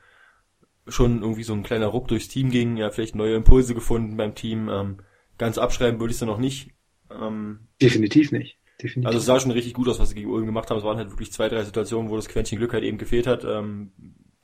[0.88, 2.78] schon irgendwie so ein kleiner Ruck durchs Team ging.
[2.78, 4.70] Ja, vielleicht neue Impulse gefunden beim Team.
[4.70, 4.98] Ähm,
[5.38, 6.72] ganz abschreiben würde ich es noch nicht.
[7.12, 8.58] Ähm, Definitiv nicht.
[8.82, 9.08] Definitiv.
[9.08, 10.78] Also es sah schon richtig gut aus, was sie gegen Ulm gemacht haben.
[10.78, 13.44] Es waren halt wirklich zwei, drei Situationen, wo das Quäntchen Glück halt eben gefehlt hat.
[13.44, 13.92] Ähm,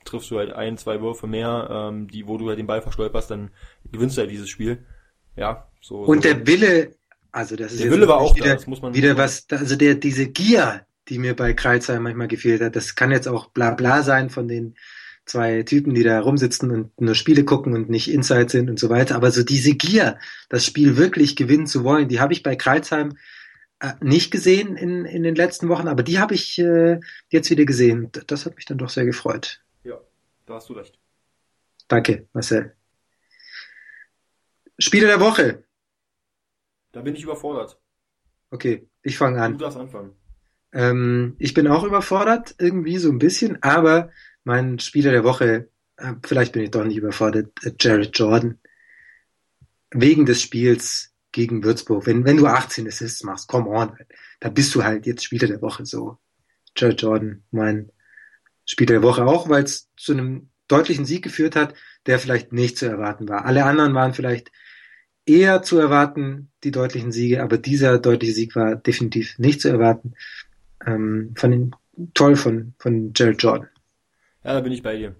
[0.04, 3.30] triffst du halt ein, zwei Würfe mehr, ähm, die, wo du halt den Ball verstolperst,
[3.30, 3.50] dann
[3.90, 4.84] gewinnst du halt dieses Spiel.
[5.36, 6.00] Ja, so.
[6.00, 6.28] Und so.
[6.28, 6.94] der Wille,
[7.34, 9.74] also das ist der Wille war auch wieder, da, das muss man wieder was, also
[9.74, 13.72] der, diese Gier, die mir bei Kreuzheim manchmal gefehlt hat, das kann jetzt auch bla
[13.72, 14.76] bla sein von den
[15.26, 18.88] zwei Typen, die da rumsitzen und nur Spiele gucken und nicht Inside sind und so
[18.88, 20.18] weiter, aber so diese Gier,
[20.48, 23.16] das Spiel wirklich gewinnen zu wollen, die habe ich bei Kreuzheim
[23.80, 27.64] äh, nicht gesehen in, in den letzten Wochen, aber die habe ich äh, jetzt wieder
[27.64, 28.12] gesehen.
[28.28, 29.60] Das hat mich dann doch sehr gefreut.
[29.82, 29.98] Ja,
[30.46, 30.96] da hast du recht.
[31.88, 32.74] Danke, Marcel.
[34.78, 35.64] Spiele der Woche.
[36.94, 37.78] Da bin ich überfordert.
[38.50, 39.52] Okay, ich fange an.
[39.52, 40.12] Du darfst anfangen.
[40.72, 44.10] Ähm, ich bin auch überfordert, irgendwie so ein bisschen, aber
[44.44, 48.60] mein Spieler der Woche, äh, vielleicht bin ich doch nicht überfordert, äh, Jared Jordan.
[49.90, 52.06] Wegen des Spiels gegen Würzburg.
[52.06, 53.96] Wenn, wenn du 18 Assists machst, come on,
[54.38, 56.18] da bist du halt jetzt Spieler der Woche so.
[56.76, 57.90] Jared Jordan, mein
[58.64, 61.74] Spieler der Woche auch, weil es zu einem deutlichen Sieg geführt hat,
[62.06, 63.44] der vielleicht nicht zu erwarten war.
[63.44, 64.52] Alle anderen waren vielleicht
[65.26, 70.14] eher zu erwarten, die deutlichen Siege, aber dieser deutliche Sieg war definitiv nicht zu erwarten.
[70.86, 71.76] Ähm, von den,
[72.14, 73.68] toll von, von Jared Jordan.
[74.42, 75.14] Ja, da bin ich bei dir.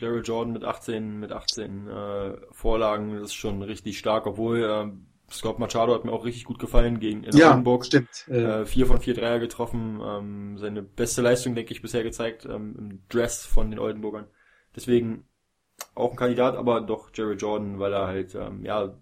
[0.00, 5.32] Jared Jordan mit 18, mit 18 äh, Vorlagen, das ist schon richtig stark, obwohl äh,
[5.32, 7.84] Scott Machado hat mir auch richtig gut gefallen gegen in ja, Oldenburg.
[7.84, 8.28] Stimmt.
[8.28, 12.76] Äh, vier von vier Dreier getroffen, ähm, seine beste Leistung, denke ich, bisher gezeigt ähm,
[12.78, 14.26] im Dress von den Oldenburgern.
[14.74, 15.24] Deswegen
[15.94, 18.96] auch ein Kandidat, aber doch Jared Jordan, weil er halt ähm, ja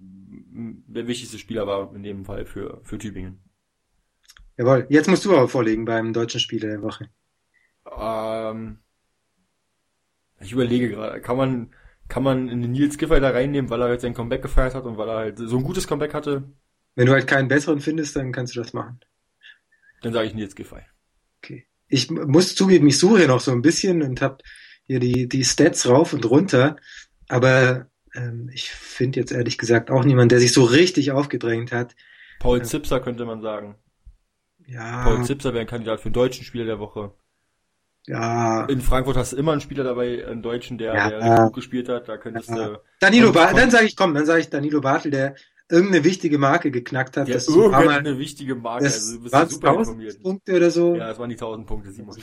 [0.00, 3.40] der wichtigste Spieler war in dem Fall für, für Tübingen.
[4.56, 7.08] Jawohl, jetzt musst du aber vorlegen beim deutschen Spieler der Woche.
[7.90, 8.78] Ähm,
[10.40, 11.74] ich überlege gerade, kann man,
[12.08, 14.84] kann man in den Nils Giffey da reinnehmen, weil er halt sein Comeback gefeiert hat
[14.84, 16.50] und weil er halt so ein gutes Comeback hatte?
[16.94, 19.00] Wenn du halt keinen besseren findest, dann kannst du das machen.
[20.02, 20.82] Dann sage ich Nils Giffey.
[21.38, 21.66] Okay.
[21.88, 24.38] Ich muss zugeben, ich suche hier noch so ein bisschen und habe
[24.84, 26.76] hier die, die Stats rauf und runter,
[27.28, 31.94] aber ähm, ich finde jetzt ehrlich gesagt auch niemand, der sich so richtig aufgedrängt hat.
[32.38, 32.64] Paul Ja.
[32.64, 33.76] Zipser könnte man sagen.
[34.66, 37.12] Ja, Paul Zipser wäre ein Kandidat für den deutschen Spieler der Woche.
[38.06, 38.64] Ja.
[38.66, 41.10] In Frankfurt hast du immer einen Spieler dabei, einen Deutschen, der, Ja.
[41.10, 42.08] der gut gespielt hat.
[42.08, 42.68] Da könntest Ja.
[42.68, 45.34] du, Danilo Bartel, dann sage ich, komm, dann sage ich Danilo Bartel, der
[45.70, 47.28] irgendeine wichtige Marke geknackt hat.
[47.28, 50.22] der das Mal, irgendeine wichtige Marke, das also du bist waren ja super 1000 informiert.
[50.22, 50.96] Punkte oder so.
[50.96, 52.16] Ja, das waren die 1000 Punkte, Simon.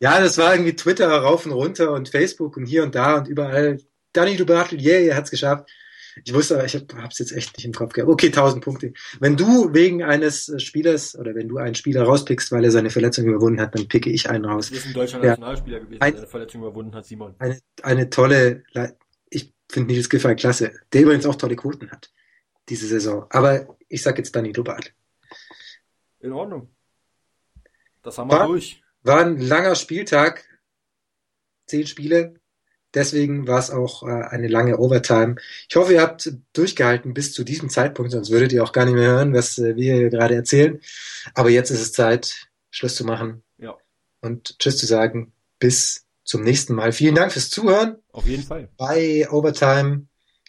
[0.00, 3.28] Ja, das war irgendwie Twitter rauf und runter und Facebook und hier und da und
[3.28, 3.78] überall.
[4.12, 5.70] Danilo Bartel, yeah, er hat's geschafft.
[6.24, 8.10] Ich wusste aber, ich hab, hab's jetzt echt nicht im Kopf gehabt.
[8.10, 8.92] Okay, 1000 Punkte.
[9.20, 12.90] Wenn du wegen eines äh, Spielers oder wenn du einen Spieler rauspickst, weil er seine
[12.90, 14.70] Verletzung überwunden hat, dann picke ich einen raus.
[14.70, 15.30] Das ist ein deutscher Ja.
[15.30, 17.36] Nationalspieler gewesen, Ein- der eine Verletzung überwunden hat, Simon.
[17.38, 18.96] Eine, eine tolle, Le-
[19.30, 22.10] ich finde Nils Giffey klasse, der übrigens auch tolle Quoten hat,
[22.68, 23.26] diese Saison.
[23.30, 24.90] Aber ich sag jetzt Danilo Bartel.
[26.18, 26.74] In Ordnung.
[28.02, 28.82] Das haben wir War- durch.
[29.04, 30.44] War ein langer Spieltag,
[31.66, 32.34] zehn Spiele.
[32.94, 35.36] Deswegen war es auch äh, eine lange Overtime.
[35.68, 38.94] Ich hoffe, ihr habt durchgehalten bis zu diesem Zeitpunkt, sonst würdet ihr auch gar nicht
[38.94, 40.80] mehr hören, was äh, wir hier gerade erzählen.
[41.34, 43.76] Aber jetzt ist es Zeit, Schluss zu machen Ja,
[44.20, 45.32] und Tschüss zu sagen.
[45.58, 46.92] Bis zum nächsten Mal.
[46.92, 48.68] Vielen Dank fürs Zuhören auf jeden Fall.
[48.76, 50.06] bei Overtime.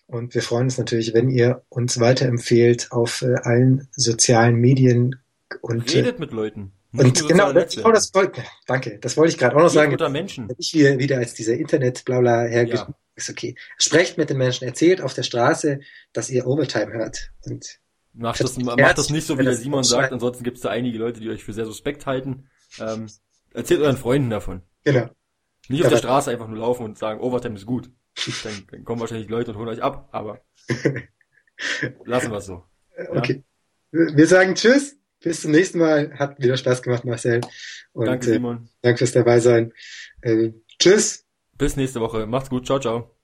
[0.07, 5.15] Und wir freuen uns natürlich, wenn ihr uns weiterempfehlt auf äh, allen sozialen Medien
[5.61, 6.73] und, äh, Redet mit Leuten.
[6.93, 9.93] Und genau, soziale das, genau das wollte, danke, das wollte ich gerade auch noch sagen.
[9.93, 10.49] unter Menschen.
[10.57, 12.75] Ich wieder, wieder als dieser Internet-Blabla hergeht.
[12.75, 12.93] Ja.
[13.15, 13.55] Ist okay.
[13.77, 15.79] Sprecht mit den Menschen, erzählt auf der Straße,
[16.11, 17.31] dass ihr Overtime hört.
[17.45, 17.79] Und
[18.13, 20.11] Macht Das macht das nicht so, wie der Simon sagt.
[20.11, 22.49] Ansonsten gibt es da einige Leute, die euch für sehr suspekt halten.
[22.79, 23.07] Ähm,
[23.53, 24.61] erzählt euren Freunden davon.
[24.83, 25.09] genau.
[25.69, 27.89] Nicht auf Ja, der Straße einfach nur laufen und sagen, Overtime ist gut.
[28.43, 30.41] Dann, dann kommen wahrscheinlich Leute und holen euch ab, aber
[32.05, 32.63] lassen wir es so.
[33.09, 33.43] Okay.
[33.91, 34.97] Wir sagen Tschüss.
[35.23, 36.11] Bis zum nächsten Mal.
[36.17, 37.41] Hat wieder Spaß gemacht, Marcel.
[37.93, 38.69] Und Danke, äh, Simon.
[38.81, 39.73] danke fürs dabei sein.
[40.21, 41.25] Äh, tschüss.
[41.57, 42.25] Bis nächste Woche.
[42.25, 42.65] Macht's gut.
[42.65, 43.20] Ciao, ciao.